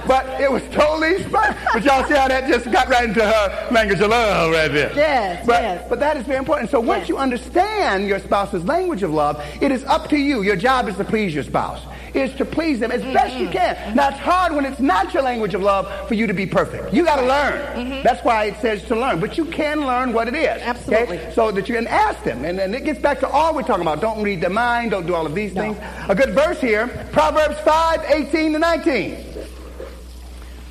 But 0.06 0.40
it 0.40 0.50
was 0.50 0.62
totally 0.72 1.22
fun. 1.24 1.56
But 1.72 1.84
y'all 1.84 2.04
see 2.04 2.14
how 2.14 2.28
that 2.28 2.48
just 2.48 2.70
got 2.70 2.88
right 2.88 3.08
into 3.08 3.24
her 3.24 3.68
language 3.70 4.00
of 4.00 4.10
love 4.10 4.52
right 4.52 4.70
there. 4.70 4.92
Yes, 4.94 5.46
but, 5.46 5.62
yes. 5.62 5.86
But 5.88 6.00
that 6.00 6.16
is 6.16 6.24
very 6.24 6.38
important. 6.38 6.70
So 6.70 6.80
once 6.80 7.08
you 7.08 7.16
understand 7.16 8.06
your 8.06 8.18
spouse's 8.18 8.64
language 8.64 9.02
of 9.02 9.12
love, 9.12 9.42
it 9.62 9.70
is 9.70 9.84
up 9.84 10.08
to 10.10 10.18
you. 10.18 10.42
Your 10.42 10.56
job 10.56 10.88
is 10.88 10.96
to 10.96 11.04
please 11.04 11.32
your 11.34 11.44
spouse. 11.44 11.80
Is 12.14 12.32
to 12.36 12.44
please 12.44 12.78
them 12.78 12.92
as 12.92 13.02
best 13.02 13.36
you 13.36 13.48
can. 13.48 13.96
Now 13.96 14.10
it's 14.10 14.18
hard 14.18 14.52
when 14.52 14.64
it's 14.64 14.78
not 14.78 15.12
your 15.12 15.24
language 15.24 15.52
of 15.54 15.62
love 15.62 16.06
for 16.06 16.14
you 16.14 16.28
to 16.28 16.32
be 16.32 16.46
perfect. 16.46 16.94
You 16.94 17.04
got 17.04 17.16
to 17.16 17.26
learn. 17.26 18.02
That's 18.04 18.24
why 18.24 18.44
it 18.44 18.60
says 18.60 18.84
to 18.84 18.94
learn. 18.94 19.18
But 19.18 19.36
you 19.36 19.44
can 19.46 19.80
learn 19.80 20.12
what 20.12 20.28
it 20.28 20.36
is. 20.36 20.46
Absolutely. 20.46 21.18
Okay? 21.18 21.32
So 21.34 21.50
that 21.50 21.68
you 21.68 21.74
can 21.74 21.88
ask 21.88 22.22
them. 22.22 22.44
And, 22.44 22.60
and 22.60 22.72
it 22.72 22.84
gets 22.84 23.00
back 23.00 23.18
to 23.20 23.28
all 23.28 23.52
we're 23.52 23.62
talking 23.62 23.82
about. 23.82 24.00
Don't 24.00 24.22
read 24.22 24.40
their 24.40 24.50
mind. 24.50 24.92
Don't 24.92 25.06
do 25.06 25.14
all 25.14 25.26
of 25.26 25.34
these 25.34 25.52
things. 25.52 25.76
A 26.08 26.14
good 26.14 26.34
verse 26.34 26.60
here. 26.60 26.86
Proverbs 27.10 27.58
5, 27.60 28.04
18 28.08 28.52
to 28.52 28.58
19. 28.60 29.24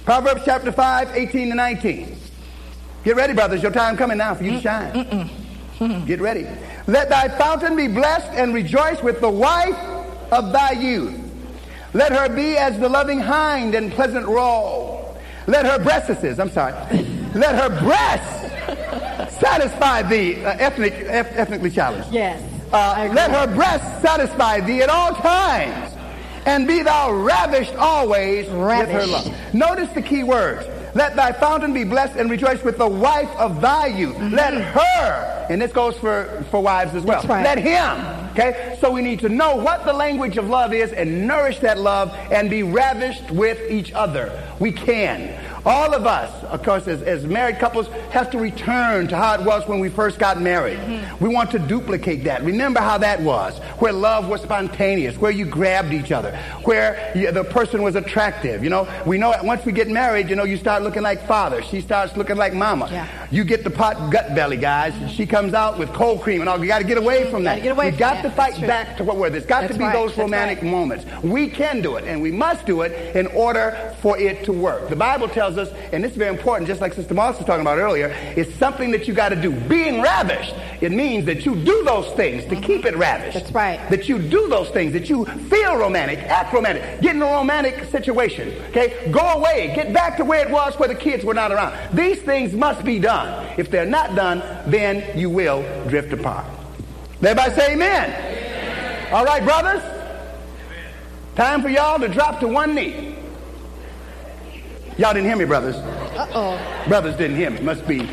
Proverbs 0.05 0.43
chapter 0.45 0.71
5, 0.71 1.09
18 1.13 1.49
to 1.49 1.55
19. 1.55 2.17
Get 3.03 3.15
ready, 3.17 3.33
brothers. 3.33 3.61
Your 3.61 3.71
time 3.71 3.97
coming 3.97 4.17
now 4.17 4.33
for 4.33 4.45
you 4.45 4.51
to 4.51 4.61
shine. 4.61 6.05
Get 6.05 6.21
ready. 6.21 6.47
Let 6.87 7.09
thy 7.09 7.27
fountain 7.27 7.75
be 7.75 7.89
blessed 7.89 8.31
and 8.31 8.53
rejoice 8.53 9.03
with 9.03 9.19
the 9.19 9.29
wife 9.29 9.77
of 10.31 10.53
thy 10.53 10.71
youth. 10.71 11.19
Let 11.93 12.11
her 12.11 12.27
be 12.29 12.57
as 12.57 12.77
the 12.79 12.89
loving 12.89 13.19
hind 13.19 13.75
and 13.75 13.91
pleasant 13.91 14.27
roe. 14.27 15.15
Let 15.47 15.65
her 15.65 15.77
breasts, 15.83 16.39
I'm 16.39 16.49
sorry. 16.49 16.73
Let 17.35 17.55
her 17.55 17.69
breasts 17.81 19.39
satisfy 19.39 20.03
thee, 20.03 20.43
uh, 20.43 20.55
ethnic, 20.57 20.93
eth- 20.93 21.35
ethnically 21.37 21.69
challenged. 21.69 22.11
Yes. 22.11 22.41
Uh, 22.71 23.09
let 23.13 23.29
her 23.29 23.53
breasts 23.53 24.01
satisfy 24.01 24.59
thee 24.61 24.81
at 24.81 24.89
all 24.89 25.13
times, 25.13 25.93
and 26.45 26.65
be 26.67 26.81
thou 26.81 27.11
ravished 27.11 27.75
always 27.75 28.47
with 28.49 28.89
her 28.89 29.05
love. 29.05 29.53
Notice 29.53 29.89
the 29.89 30.01
key 30.01 30.23
words. 30.23 30.65
Let 30.95 31.15
thy 31.15 31.31
fountain 31.33 31.73
be 31.73 31.83
blessed 31.83 32.15
and 32.17 32.29
rejoice 32.29 32.63
with 32.63 32.77
the 32.77 32.87
wife 32.87 33.29
of 33.37 33.61
thy 33.61 33.87
youth. 33.87 34.17
Let 34.31 34.53
her, 34.53 35.47
and 35.49 35.61
this 35.61 35.71
goes 35.71 35.97
for, 35.97 36.43
for 36.49 36.61
wives 36.61 36.93
as 36.95 37.03
well. 37.03 37.21
Mm-hmm. 37.21 37.31
Right. 37.31 37.43
Let 37.43 37.57
him. 37.59 38.22
Okay? 38.33 38.77
So 38.81 38.89
we 38.89 39.01
need 39.01 39.19
to 39.19 39.29
know 39.29 39.55
what 39.55 39.85
the 39.85 39.93
language 39.93 40.37
of 40.37 40.49
love 40.49 40.73
is 40.73 40.91
and 40.91 41.27
nourish 41.27 41.59
that 41.59 41.77
love 41.77 42.11
and 42.31 42.49
be 42.49 42.63
ravished 42.63 43.29
with 43.29 43.69
each 43.69 43.93
other. 43.93 44.43
We 44.59 44.71
can. 44.71 45.39
All 45.65 45.93
of 45.93 46.05
us, 46.05 46.43
of 46.45 46.61
course, 46.61 46.87
as, 46.87 47.01
as 47.03 47.25
married 47.25 47.57
couples, 47.57 47.87
have 48.11 48.29
to 48.31 48.37
return 48.37 49.07
to 49.07 49.15
how 49.15 49.35
it 49.35 49.41
was 49.45 49.65
when 49.67 49.79
we 49.79 49.87
first 49.89 50.19
got 50.19 50.41
married. 50.41 50.77
Mm-hmm. 50.77 51.23
We 51.23 51.33
want 51.33 51.51
to 51.51 51.59
duplicate 51.59 52.25
that. 52.25 52.43
Remember 52.43 52.81
how 52.81 52.97
that 52.97 53.21
was, 53.21 53.57
where 53.79 53.93
love 53.93 54.27
was 54.27 54.41
spontaneous, 54.41 55.17
where 55.17 55.31
you 55.31 55.45
grabbed 55.45 55.93
each 55.93 56.11
other, 56.11 56.35
where 56.63 57.13
you, 57.15 57.31
the 57.31 57.45
person 57.45 57.81
was 57.81 57.95
attractive. 57.95 58.63
You 58.63 58.69
know, 58.69 59.03
we 59.05 59.17
know 59.17 59.33
once 59.43 59.65
we 59.65 59.71
get 59.71 59.87
married, 59.87 60.29
you 60.29 60.35
know, 60.35 60.43
you 60.43 60.57
start 60.57 60.83
looking 60.83 61.01
like 61.01 61.25
father. 61.27 61.61
She 61.63 61.79
starts 61.79 62.17
looking 62.17 62.35
like 62.35 62.53
mama. 62.53 62.89
Yeah. 62.91 63.27
You 63.31 63.45
get 63.45 63.63
the 63.63 63.69
pot 63.69 64.11
gut 64.11 64.35
belly, 64.35 64.57
guys. 64.57 64.93
Mm-hmm. 64.93 65.07
She 65.07 65.25
comes 65.25 65.53
out 65.53 65.79
with 65.79 65.93
cold 65.93 66.21
cream 66.21 66.41
and 66.41 66.49
all. 66.49 66.59
You 66.59 66.67
got 66.67 66.79
to 66.79 66.87
get 66.87 66.97
away 66.97 67.31
from 67.31 67.45
that. 67.45 67.63
Get 67.63 67.71
away 67.71 67.85
We've 67.85 67.93
from 67.93 67.99
got 67.99 68.13
that. 68.15 68.23
to 68.23 68.31
fight 68.31 68.59
back 68.67 68.97
to 68.97 69.03
what 69.03 69.15
we're. 69.15 69.29
There's 69.29 69.45
got 69.45 69.61
That's 69.61 69.73
to 69.73 69.79
be 69.79 69.85
right. 69.85 69.93
those 69.93 70.09
That's 70.09 70.19
romantic 70.19 70.61
right. 70.61 70.71
moments. 70.71 71.05
We 71.23 71.49
can 71.49 71.81
do 71.81 71.95
it, 71.95 72.03
and 72.03 72.21
we 72.21 72.31
must 72.31 72.65
do 72.65 72.81
it 72.81 73.15
in 73.15 73.27
order 73.27 73.95
for 74.01 74.17
it 74.17 74.43
to 74.43 74.51
work. 74.51 74.89
The 74.89 74.95
Bible 74.95 75.29
tells 75.29 75.52
us, 75.57 75.69
and 75.91 76.03
this 76.03 76.11
is 76.11 76.17
very 76.17 76.29
important, 76.29 76.67
just 76.67 76.81
like 76.81 76.93
Sister 76.93 77.13
Moss 77.13 77.37
was 77.37 77.45
talking 77.45 77.61
about 77.61 77.77
earlier, 77.77 78.07
it's 78.35 78.53
something 78.55 78.91
that 78.91 79.07
you 79.07 79.13
got 79.13 79.29
to 79.29 79.35
do. 79.35 79.51
Being 79.51 80.01
ravished, 80.01 80.53
it 80.81 80.91
means 80.91 81.25
that 81.25 81.45
you 81.45 81.55
do 81.55 81.83
those 81.83 82.07
things 82.15 82.45
to 82.45 82.55
keep 82.55 82.85
it 82.85 82.95
ravished. 82.95 83.33
That's 83.33 83.51
right. 83.51 83.79
That 83.89 84.09
you 84.09 84.19
do 84.19 84.47
those 84.47 84.69
things, 84.69 84.93
that 84.93 85.09
you 85.09 85.25
feel 85.25 85.77
romantic, 85.77 86.19
act 86.19 86.53
romantic, 86.53 87.01
get 87.01 87.15
in 87.15 87.21
a 87.21 87.25
romantic 87.25 87.83
situation. 87.85 88.53
Okay? 88.69 89.09
Go 89.11 89.21
away, 89.21 89.73
get 89.75 89.93
back 89.93 90.17
to 90.17 90.25
where 90.25 90.45
it 90.45 90.51
was 90.51 90.77
where 90.79 90.89
the 90.89 90.95
kids 90.95 91.23
were 91.23 91.33
not 91.33 91.51
around. 91.51 91.95
These 91.95 92.21
things 92.21 92.53
must 92.53 92.83
be 92.83 92.99
done. 92.99 93.53
If 93.57 93.69
they're 93.71 93.85
not 93.85 94.15
done, 94.15 94.41
then 94.69 95.17
you 95.17 95.29
will 95.29 95.61
drift 95.87 96.13
apart. 96.13 96.45
Everybody 97.21 97.55
say 97.55 97.73
amen. 97.73 99.13
All 99.13 99.23
right, 99.23 99.43
brothers. 99.43 99.81
Time 101.35 101.61
for 101.61 101.69
y'all 101.69 101.99
to 101.99 102.07
drop 102.07 102.39
to 102.41 102.47
one 102.47 102.75
knee. 102.75 103.12
Y'all 104.97 105.13
didn't 105.13 105.25
hear 105.25 105.35
me, 105.35 105.45
brothers. 105.45 105.75
Uh-oh. 105.75 106.85
Brothers 106.87 107.15
didn't 107.15 107.35
hear 107.37 107.49
me. 107.49 107.59
Must 107.61 107.85
be, 107.87 108.07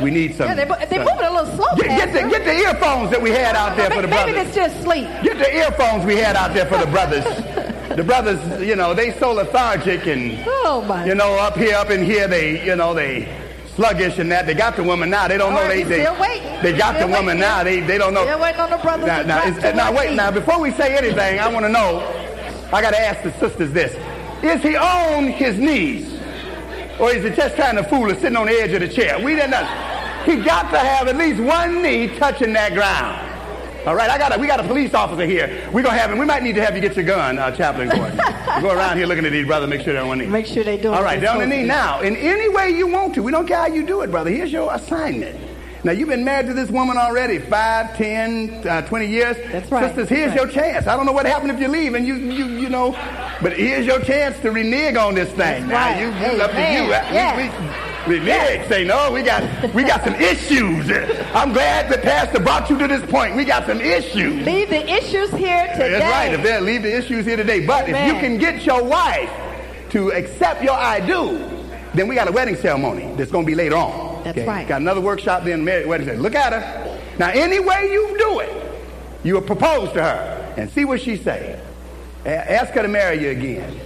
we 0.00 0.10
need 0.10 0.34
some. 0.36 0.48
Yeah, 0.48 0.54
they, 0.54 0.86
they're 0.86 1.04
moving 1.04 1.24
a 1.26 1.32
little 1.32 1.56
slow, 1.56 1.66
Get, 1.76 1.86
get, 1.86 2.12
the, 2.12 2.28
get 2.30 2.44
the 2.44 2.52
earphones 2.54 3.10
that 3.10 3.20
we 3.20 3.30
had 3.30 3.56
out 3.56 3.76
there 3.76 3.90
for 3.90 4.02
the 4.02 4.08
brothers. 4.08 4.26
Maybe 4.26 4.32
brothers. 4.34 4.56
it's 4.56 4.72
just 4.72 4.82
sleep. 4.82 5.08
Get 5.22 5.38
the 5.38 5.52
earphones 5.56 6.04
we 6.04 6.16
had 6.16 6.36
out 6.36 6.54
there 6.54 6.66
for 6.66 6.78
the 6.78 6.86
brothers. 6.86 7.24
the 7.96 8.04
brothers, 8.04 8.38
you 8.66 8.76
know, 8.76 8.94
they 8.94 9.12
so 9.18 9.32
lethargic 9.32 10.06
and, 10.06 10.42
Oh, 10.46 10.84
my. 10.86 11.04
you 11.04 11.14
know, 11.16 11.34
up 11.34 11.56
here, 11.56 11.74
up 11.74 11.90
in 11.90 12.04
here, 12.04 12.28
they, 12.28 12.64
you 12.64 12.76
know, 12.76 12.94
they 12.94 13.28
sluggish 13.74 14.18
and 14.18 14.30
that. 14.30 14.46
They 14.46 14.54
got 14.54 14.76
the 14.76 14.84
woman 14.84 15.10
now. 15.10 15.26
They 15.26 15.36
don't 15.38 15.52
know 15.52 15.58
All 15.60 15.64
right, 15.66 15.84
they, 15.84 15.96
they, 15.98 16.04
still 16.04 16.20
waiting. 16.20 16.62
they 16.62 16.76
got 16.78 16.94
Still 16.94 17.08
the 17.08 17.12
woman 17.14 17.26
waiting. 17.26 17.40
now. 17.40 17.64
They, 17.64 17.80
they 17.80 17.98
don't 17.98 18.14
know. 18.14 18.22
Still 18.24 18.40
waiting 18.40 18.60
on 18.60 18.70
the 18.70 18.76
brothers 18.78 19.06
Now, 19.08 19.22
now, 19.22 19.42
is- 19.44 19.74
now 19.74 19.92
wait, 19.92 20.10
knee. 20.10 20.16
now 20.16 20.30
before 20.30 20.60
we 20.60 20.70
say 20.72 20.96
anything, 20.96 21.40
I 21.40 21.48
want 21.48 21.64
to 21.66 21.72
know, 21.72 21.98
I 22.72 22.80
got 22.82 22.90
to 22.90 23.00
ask 23.00 23.24
the 23.24 23.32
sisters 23.40 23.72
this. 23.72 23.92
Is 24.44 24.62
he 24.62 24.76
on 24.76 25.24
his 25.26 25.58
knees? 25.58 26.18
Or 27.00 27.10
is 27.10 27.24
he 27.24 27.30
just 27.30 27.56
trying 27.56 27.76
to 27.76 27.82
fool 27.84 28.10
us 28.10 28.18
sitting 28.20 28.36
on 28.36 28.46
the 28.46 28.52
edge 28.52 28.72
of 28.72 28.80
the 28.80 28.88
chair? 28.88 29.18
We 29.18 29.34
didn't 29.34 29.52
know. 29.52 29.64
He 30.24 30.36
got 30.36 30.70
to 30.70 30.78
have 30.78 31.08
at 31.08 31.16
least 31.16 31.40
one 31.40 31.82
knee 31.82 32.08
touching 32.18 32.52
that 32.52 32.74
ground. 32.74 33.26
All 33.86 33.94
right, 33.94 34.10
I 34.10 34.18
got 34.18 34.36
a, 34.36 34.38
we 34.38 34.46
got 34.46 34.60
a 34.60 34.64
police 34.64 34.92
officer 34.92 35.24
here. 35.24 35.66
We're 35.72 35.82
gonna 35.82 35.96
have 35.96 36.12
him. 36.12 36.18
We 36.18 36.26
might 36.26 36.42
need 36.42 36.54
to 36.56 36.62
have 36.62 36.74
you 36.74 36.82
get 36.82 36.94
your 36.96 37.06
gun, 37.06 37.38
uh, 37.38 37.50
Chaplain 37.50 37.88
Gordon. 37.88 38.18
Go 38.60 38.70
around 38.70 38.98
here 38.98 39.06
looking 39.06 39.24
at 39.24 39.32
these 39.32 39.46
brothers, 39.46 39.70
make 39.70 39.80
sure 39.80 39.94
they're 39.94 40.02
on 40.02 40.08
one 40.08 40.18
knee. 40.18 40.26
Make 40.26 40.44
sure 40.44 40.62
they 40.62 40.76
do 40.76 40.92
it. 40.92 40.96
All 40.96 41.02
right, 41.02 41.18
They're 41.18 41.30
down 41.30 41.38
the 41.38 41.46
knee 41.46 41.64
now. 41.64 42.02
In 42.02 42.14
any 42.16 42.50
way 42.50 42.68
you 42.68 42.86
want 42.86 43.14
to. 43.14 43.22
We 43.22 43.32
don't 43.32 43.46
care 43.46 43.56
how 43.56 43.68
you 43.68 43.86
do 43.86 44.02
it, 44.02 44.10
brother. 44.10 44.28
Here's 44.28 44.52
your 44.52 44.74
assignment. 44.74 45.49
Now 45.82 45.92
you've 45.92 46.10
been 46.10 46.24
married 46.24 46.46
to 46.46 46.52
this 46.52 46.68
woman 46.70 46.98
already, 46.98 47.38
five, 47.38 47.96
ten, 47.96 48.66
uh, 48.68 48.82
20 48.82 49.06
years. 49.06 49.36
That's 49.50 49.70
right. 49.70 49.86
Sisters, 49.86 50.08
here's 50.10 50.34
That's 50.34 50.42
your 50.42 50.52
chance. 50.52 50.86
I 50.86 50.94
don't 50.94 51.06
know 51.06 51.12
what 51.12 51.24
happened 51.24 51.52
if 51.52 51.58
you 51.60 51.68
leave 51.68 51.94
and 51.94 52.06
you, 52.06 52.16
you, 52.16 52.46
you 52.48 52.68
know, 52.68 52.92
but 53.40 53.54
here's 53.54 53.86
your 53.86 54.00
chance 54.00 54.38
to 54.40 54.50
renege 54.50 54.96
on 54.96 55.14
this 55.14 55.28
thing. 55.30 55.68
That's 55.68 55.68
now 55.68 55.88
right. 55.88 56.00
you, 56.00 56.36
you 56.36 56.42
up 56.42 56.50
to 56.50 56.58
you. 56.58 56.88
Yes. 56.90 58.04
We, 58.06 58.12
we, 58.12 58.18
renege. 58.18 58.68
Say 58.68 58.84
no. 58.84 59.10
We 59.10 59.22
got, 59.22 59.74
we 59.74 59.84
got 59.84 60.04
some 60.04 60.14
issues. 60.16 60.90
I'm 61.34 61.54
glad 61.54 61.90
that 61.90 62.02
Pastor 62.02 62.40
brought 62.40 62.68
you 62.68 62.78
to 62.78 62.86
this 62.86 63.08
point. 63.10 63.34
We 63.34 63.46
got 63.46 63.64
some 63.64 63.80
issues. 63.80 64.44
Leave 64.44 64.68
the 64.68 64.86
issues 64.86 65.30
here 65.30 65.66
today. 65.72 65.92
That's 65.92 66.04
right. 66.04 66.34
If 66.34 66.42
they 66.42 66.60
leave 66.60 66.82
the 66.82 66.94
issues 66.94 67.24
here 67.24 67.36
today. 67.36 67.64
But 67.66 67.88
if 67.88 68.06
you 68.06 68.20
can 68.20 68.36
get 68.36 68.66
your 68.66 68.84
wife 68.84 69.30
to 69.90 70.12
accept 70.12 70.62
your 70.62 70.74
I 70.74 71.00
do, 71.00 71.38
then 71.94 72.06
we 72.06 72.14
got 72.14 72.28
a 72.28 72.32
wedding 72.32 72.56
ceremony 72.56 73.14
that's 73.16 73.32
going 73.32 73.46
to 73.46 73.50
be 73.50 73.54
later 73.54 73.76
on. 73.76 74.09
That's 74.24 74.46
right. 74.46 74.66
Got 74.66 74.80
another 74.80 75.00
workshop 75.00 75.44
then 75.44 75.64
marriage 75.64 75.86
wedding 75.86 76.06
ceremony. 76.06 76.22
Look 76.22 76.34
at 76.34 76.52
her. 76.52 77.00
Now, 77.18 77.30
any 77.30 77.60
way 77.60 77.90
you 77.92 78.16
do 78.18 78.40
it, 78.40 78.50
you 79.24 79.34
will 79.34 79.42
propose 79.42 79.92
to 79.92 80.02
her 80.02 80.54
and 80.56 80.70
see 80.70 80.84
what 80.84 81.00
she 81.00 81.16
say. 81.16 81.60
A- 82.24 82.52
ask 82.52 82.72
her 82.74 82.82
to 82.82 82.88
marry 82.88 83.22
you 83.22 83.30
again. 83.30 83.80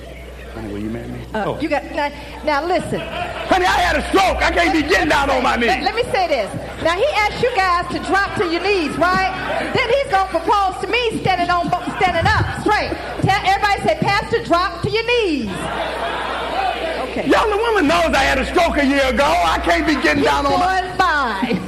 Honey, 0.54 0.72
will 0.72 0.78
you 0.78 0.90
marry 0.90 1.08
me? 1.08 1.18
Uh, 1.34 1.44
oh. 1.46 1.60
You 1.60 1.68
got 1.68 1.82
now, 1.84 2.08
now. 2.44 2.64
Listen. 2.64 3.00
Honey, 3.00 3.66
I 3.66 3.78
had 3.82 3.96
a 3.96 4.08
stroke. 4.08 4.38
I 4.38 4.52
can't 4.52 4.72
be 4.72 4.82
getting 4.82 5.08
down 5.08 5.28
on 5.28 5.42
my 5.42 5.56
knees. 5.56 5.66
Let, 5.66 5.82
let 5.82 5.94
me 5.96 6.04
say 6.12 6.28
this. 6.28 6.48
Now 6.82 6.94
he 6.94 7.06
asked 7.16 7.42
you 7.42 7.50
guys 7.56 7.90
to 7.90 7.98
drop 8.06 8.36
to 8.38 8.46
your 8.46 8.62
knees, 8.62 8.96
right? 8.96 9.34
Then 9.74 9.88
he's 9.90 10.10
gonna 10.12 10.30
propose 10.30 10.80
to 10.82 10.86
me 10.86 11.20
standing 11.20 11.50
on, 11.50 11.66
standing 11.98 12.26
up, 12.26 12.60
straight. 12.62 12.90
Tell 13.26 13.40
everybody 13.42 13.82
say, 13.82 13.98
Pastor, 14.00 14.44
drop 14.44 14.80
to 14.82 14.90
your 14.90 15.04
knees. 15.06 15.50
Okay. 17.16 17.30
Y'all, 17.30 17.48
the 17.48 17.56
woman 17.56 17.86
knows 17.86 18.12
I 18.12 18.24
had 18.24 18.38
a 18.38 18.44
stroke 18.44 18.76
a 18.76 18.84
year 18.84 19.04
ago. 19.06 19.22
I 19.22 19.60
can't 19.60 19.86
be 19.86 19.94
getting 19.94 20.24
He's 20.24 20.26
down 20.26 20.46
on 20.46 20.58
my... 20.58 20.80
doing 20.80 20.92
fine. 20.98 21.60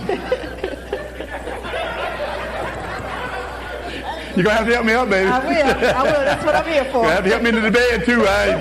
You're 4.35 4.43
going 4.43 4.57
to 4.57 4.65
have 4.65 4.67
to 4.67 4.75
help 4.75 4.87
me 4.87 4.93
up, 4.95 5.09
baby. 5.09 5.29
I 5.29 5.39
will. 5.39 5.49
I 5.95 6.03
will. 6.03 6.25
That's 6.25 6.45
what 6.45 6.57
I'm 6.57 6.67
here 6.67 6.85
for. 6.87 7.05
You 7.05 7.11
have 7.11 7.23
to 7.23 7.31
help 7.31 7.43
me 7.43 7.51
into 7.51 7.61
the 7.61 7.71
bed 7.71 8.05
too. 8.05 8.25
I... 8.27 8.57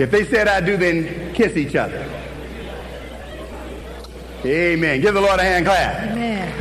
if 0.00 0.10
they 0.10 0.24
said 0.24 0.48
I 0.48 0.60
do, 0.60 0.76
then 0.76 1.32
kiss 1.32 1.56
each 1.56 1.76
other. 1.76 2.04
Amen. 4.44 5.00
Give 5.00 5.14
the 5.14 5.20
Lord 5.20 5.38
a 5.38 5.44
hand 5.44 5.64
clap. 5.66 6.10
Amen. 6.10 6.52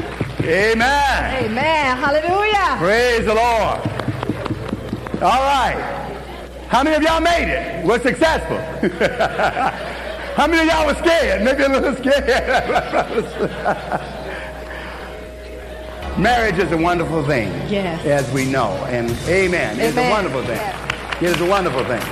Amen. 0.41 1.43
Amen. 1.43 1.97
Hallelujah. 1.97 2.77
Praise 2.77 3.25
the 3.25 3.33
Lord. 3.33 3.81
All 5.23 5.41
right. 5.41 6.05
How 6.69 6.83
many 6.83 6.95
of 6.97 7.01
y'all 7.01 7.19
made 7.19 7.51
it? 7.51 7.83
Was 7.83 8.03
successful? 8.03 8.57
How 10.35 10.45
many 10.45 10.61
of 10.61 10.67
y'all 10.67 10.85
were 10.85 10.93
scared? 10.93 11.41
Maybe 11.43 11.63
a 11.63 11.69
little 11.69 11.95
scared. 11.95 12.25
Marriage 16.19 16.59
is 16.59 16.71
a 16.71 16.77
wonderful 16.77 17.25
thing. 17.25 17.51
Yes. 17.67 18.05
As 18.05 18.31
we 18.31 18.45
know. 18.45 18.69
And 18.87 19.09
amen. 19.27 19.79
It's 19.79 19.97
a 19.97 20.09
wonderful 20.11 20.43
thing. 20.43 20.61
It 21.21 21.35
is 21.35 21.41
a 21.41 21.49
wonderful 21.49 21.83
thing. 21.85 22.03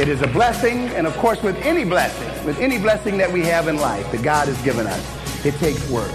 It 0.00 0.08
is 0.08 0.22
a 0.22 0.28
blessing, 0.28 0.90
and 0.90 1.08
of 1.08 1.16
course, 1.16 1.42
with 1.42 1.56
any 1.56 1.84
blessing, 1.84 2.46
with 2.46 2.60
any 2.60 2.78
blessing 2.78 3.18
that 3.18 3.32
we 3.32 3.42
have 3.46 3.66
in 3.66 3.78
life 3.78 4.08
that 4.12 4.22
God 4.22 4.46
has 4.46 4.62
given 4.62 4.86
us, 4.86 5.44
it 5.44 5.56
takes 5.56 5.90
work. 5.90 6.12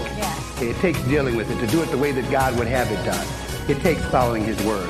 It 0.62 0.74
takes 0.76 1.02
dealing 1.02 1.36
with 1.36 1.50
it 1.50 1.60
to 1.60 1.66
do 1.66 1.82
it 1.82 1.90
the 1.90 1.98
way 1.98 2.12
that 2.12 2.30
God 2.30 2.58
would 2.58 2.66
have 2.66 2.90
it 2.90 3.04
done. 3.04 3.26
It 3.68 3.82
takes 3.82 4.02
following 4.06 4.42
His 4.42 4.58
word. 4.64 4.88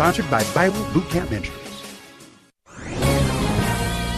Sponsored 0.00 0.30
by 0.30 0.42
Bible 0.54 0.82
Boot 0.94 1.06
Camp 1.10 1.30
Ministries. 1.30 1.60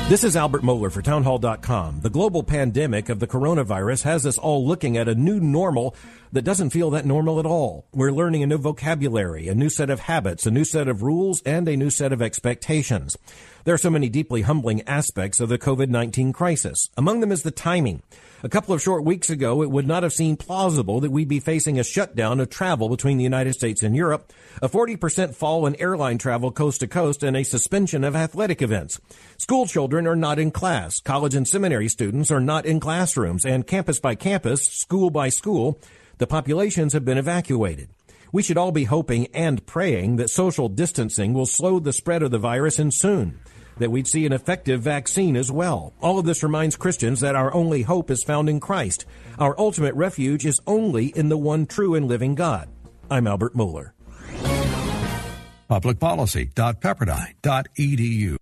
This 0.09 0.23
is 0.23 0.37
Albert 0.37 0.63
Mohler 0.63 0.93
for 0.93 1.03
townhall.com. 1.03 2.03
The 2.03 2.09
global 2.09 2.45
pandemic 2.45 3.09
of 3.09 3.19
the 3.19 3.27
coronavirus 3.27 4.05
has 4.05 4.25
us 4.25 4.39
all 4.39 4.65
looking 4.65 4.97
at 4.97 5.09
a 5.09 5.17
new 5.17 5.41
normal 5.41 5.97
that 6.31 6.43
doesn't 6.43 6.71
feel 6.71 6.91
that 6.91 7.05
normal 7.05 7.41
at 7.41 7.47
all. 7.47 7.89
We're 7.93 8.13
learning 8.13 8.45
a 8.45 8.47
new 8.47 8.59
vocabulary, 8.59 9.49
a 9.49 9.57
new 9.57 9.69
set 9.69 9.91
of 9.91 9.99
habits, 9.99 10.47
a 10.47 10.53
new 10.53 10.65
set 10.65 10.87
of 10.87 11.03
rules, 11.03 11.43
and 11.43 11.67
a 11.67 11.77
new 11.77 11.91
set 11.91 12.13
of 12.13 12.23
expectations. 12.23 13.19
There 13.65 13.75
are 13.75 13.79
so 13.79 13.91
many 13.91 14.09
deeply 14.09 14.43
humbling 14.43 14.83
aspects 14.83 15.41
of 15.41 15.49
the 15.49 15.59
COVID-19 15.59 16.33
crisis. 16.33 16.91
Among 16.97 17.19
them 17.19 17.33
is 17.33 17.43
the 17.43 17.51
timing. 17.51 18.05
A 18.45 18.49
couple 18.49 18.75
of 18.75 18.83
short 18.83 19.05
weeks 19.05 19.31
ago, 19.31 19.63
it 19.63 19.71
would 19.71 19.87
not 19.87 20.03
have 20.03 20.13
seemed 20.13 20.41
plausible 20.41 20.99
that 20.99 21.13
we'd 21.13 21.29
be 21.29 21.39
facing 21.39 21.79
a 21.79 21.85
shutdown 21.85 22.41
of 22.41 22.51
travel 22.51 22.89
between 22.89 23.17
the 23.17 23.23
United 23.23 23.53
States 23.53 23.85
and 23.85 23.95
Europe, 23.95 24.33
a 24.61 24.69
40% 24.69 25.37
fall 25.37 25.65
in 25.65 25.77
airline 25.77 26.19
travel 26.19 26.51
coast 26.51 26.81
to 26.81 26.89
coast, 26.89 27.23
and 27.23 27.37
a 27.37 27.45
suspension 27.45 28.03
of 28.03 28.17
athletic 28.17 28.61
events. 28.61 29.01
School 29.39 29.67
children 29.67 30.09
are 30.09 30.17
not 30.17 30.41
in 30.41 30.51
class. 30.51 30.99
College 30.99 31.37
and 31.37 31.47
seminary 31.47 31.87
students 31.87 32.33
are 32.33 32.41
not 32.41 32.67
in 32.67 32.81
classrooms. 32.81 33.45
And 33.45 33.65
campus 33.65 34.01
by 34.01 34.17
campus, 34.17 34.65
school 34.65 35.11
by 35.11 35.29
school, 35.29 35.79
the 36.19 36.27
populations 36.27 36.95
have 36.95 37.05
been 37.05 37.19
evacuated. 37.19 37.91
We 38.33 38.43
should 38.43 38.59
all 38.59 38.73
be 38.73 38.85
hoping 38.85 39.29
and 39.29 39.65
praying 39.67 40.17
that 40.17 40.31
social 40.31 40.69
distancing 40.69 41.33
will 41.33 41.47
slow 41.47 41.79
the 41.79 41.93
spread 41.93 42.25
of 42.25 42.33
the 42.33 42.39
virus 42.39 42.81
and 42.81 42.93
soon 42.93 43.39
that 43.79 43.91
we'd 43.91 44.07
see 44.07 44.27
an 44.27 44.33
effective 44.33 44.83
vaccine 44.83 45.37
as 45.37 45.51
well. 45.51 45.95
All 46.01 46.19
of 46.19 46.27
this 46.27 46.43
reminds 46.43 46.77
Christians 46.77 47.21
that 47.21 47.37
our 47.37 47.55
only 47.55 47.83
hope 47.83 48.11
is 48.11 48.25
found 48.25 48.49
in 48.49 48.61
Christ. 48.61 49.05
Our 49.39 49.55
ultimate 49.59 49.95
refuge 49.95 50.47
is 50.47 50.61
only 50.67 51.07
in 51.07 51.29
the 51.29 51.39
one 51.39 51.67
true 51.67 51.95
and 51.95 52.09
living 52.09 52.35
God. 52.35 52.69
I'm 53.11 53.27
Albert 53.27 53.55
Mohler. 53.55 53.93
Publicpolicy.pepperdine.edu. 55.71 58.42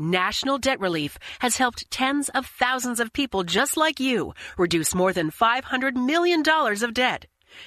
National 0.00 0.56
Debt 0.56 0.80
Relief 0.80 1.18
has 1.40 1.58
helped 1.58 1.90
tens 1.90 2.30
of 2.30 2.46
thousands 2.46 3.00
of 3.00 3.12
people 3.12 3.44
just 3.44 3.76
like 3.76 4.00
you 4.00 4.32
reduce 4.56 4.94
more 4.94 5.12
than 5.12 5.30
$500 5.30 5.94
million 5.94 6.42
of 6.42 6.94
debt. 6.94 7.26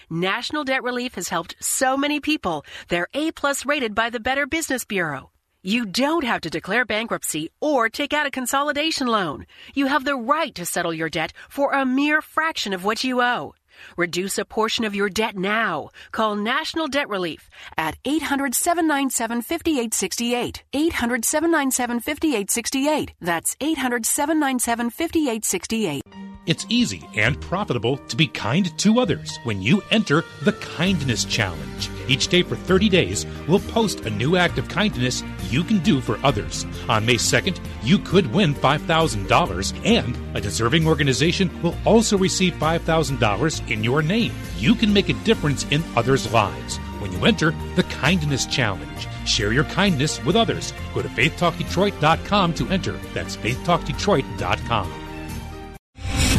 National 0.10 0.64
Debt 0.64 0.82
Relief 0.82 1.14
has 1.14 1.30
helped 1.30 1.56
so 1.60 1.96
many 1.96 2.20
people. 2.20 2.66
They're 2.88 3.08
A 3.14 3.32
plus 3.34 3.68
rated 3.68 3.94
by 3.94 4.10
the 4.10 4.20
Better 4.20 4.48
Business 4.48 4.84
Bureau. 4.84 5.30
You 5.62 5.86
don't 5.86 6.24
have 6.24 6.42
to 6.42 6.50
declare 6.50 6.86
bankruptcy 6.86 7.52
or 7.62 7.88
take 7.88 8.14
out 8.14 8.26
a 8.26 8.32
consolidation 8.32 9.06
loan. 9.06 9.46
You 9.76 9.86
have 9.86 10.04
the 10.04 10.16
right 10.16 10.56
to 10.56 10.66
settle 10.66 10.92
your 10.92 11.10
debt 11.10 11.34
for 11.50 11.74
a 11.74 11.86
mere 11.86 12.20
fraction 12.24 12.74
of 12.74 12.84
what 12.84 13.04
you 13.04 13.22
owe. 13.22 13.54
Reduce 13.98 14.38
a 14.38 14.46
portion 14.46 14.86
of 14.86 14.96
your 14.96 15.10
debt 15.10 15.36
now. 15.36 15.90
Call 16.12 16.36
National 16.36 16.88
Debt 16.88 17.10
Relief 17.10 17.50
at 17.78 17.98
800 18.06 18.56
797 18.56 19.42
5868. 19.42 20.64
800 20.74 21.26
797 21.26 22.00
5868. 22.00 23.14
That's 23.22 23.56
800 23.62 24.06
797 24.06 24.90
5868. 24.90 26.33
It's 26.46 26.66
easy 26.68 27.08
and 27.16 27.40
profitable 27.40 27.98
to 28.10 28.18
be 28.18 28.28
kind 28.28 28.78
to 28.80 29.00
others 29.00 29.40
when 29.46 29.62
you 29.62 29.82
enter 29.92 30.26
the 30.42 30.52
Kindness 30.52 31.24
Challenge. 31.24 31.90
Each 32.10 32.28
day 32.28 32.44
for 32.44 32.58
30 32.58 32.90
days, 32.90 33.26
we'll 33.48 33.60
post 33.60 34.02
a 34.02 34.10
new 34.10 34.36
act 34.36 34.58
of 34.58 34.68
kindness 34.68 35.24
you 35.50 35.64
can 35.64 35.80
do 35.80 36.02
for 36.02 36.20
others. 36.22 36.66
On 36.90 37.06
May 37.06 37.16
2nd, 37.16 37.62
you 37.82 37.98
could 37.98 38.34
win 38.34 38.54
$5,000, 38.54 39.86
and 39.86 40.36
a 40.36 40.42
deserving 40.42 40.86
organization 40.86 41.50
will 41.62 41.78
also 41.86 42.18
receive 42.18 42.54
$5,000 42.56 43.72
in 43.72 43.82
your 43.82 44.02
name. 44.02 44.34
You 44.58 44.76
can 44.76 44.92
make 44.92 45.08
a 45.08 45.24
difference 45.24 45.66
in 45.72 45.82
others' 45.96 46.32
lives 46.34 46.76
when 47.00 47.14
you 47.14 47.26
enter 47.26 47.56
the 47.78 47.84
Kindness 47.84 48.46
Challenge. 48.48 49.08
Share 49.26 49.54
your 49.54 49.64
kindness 49.64 50.22
with 50.26 50.36
others. 50.36 50.74
Go 50.94 51.02
to 51.02 51.08
faithtalkdetroit.com 51.08 52.54
to 52.56 52.68
enter. 52.68 53.00
That's 53.14 53.38
faithtalkdetroit.com. 53.38 55.03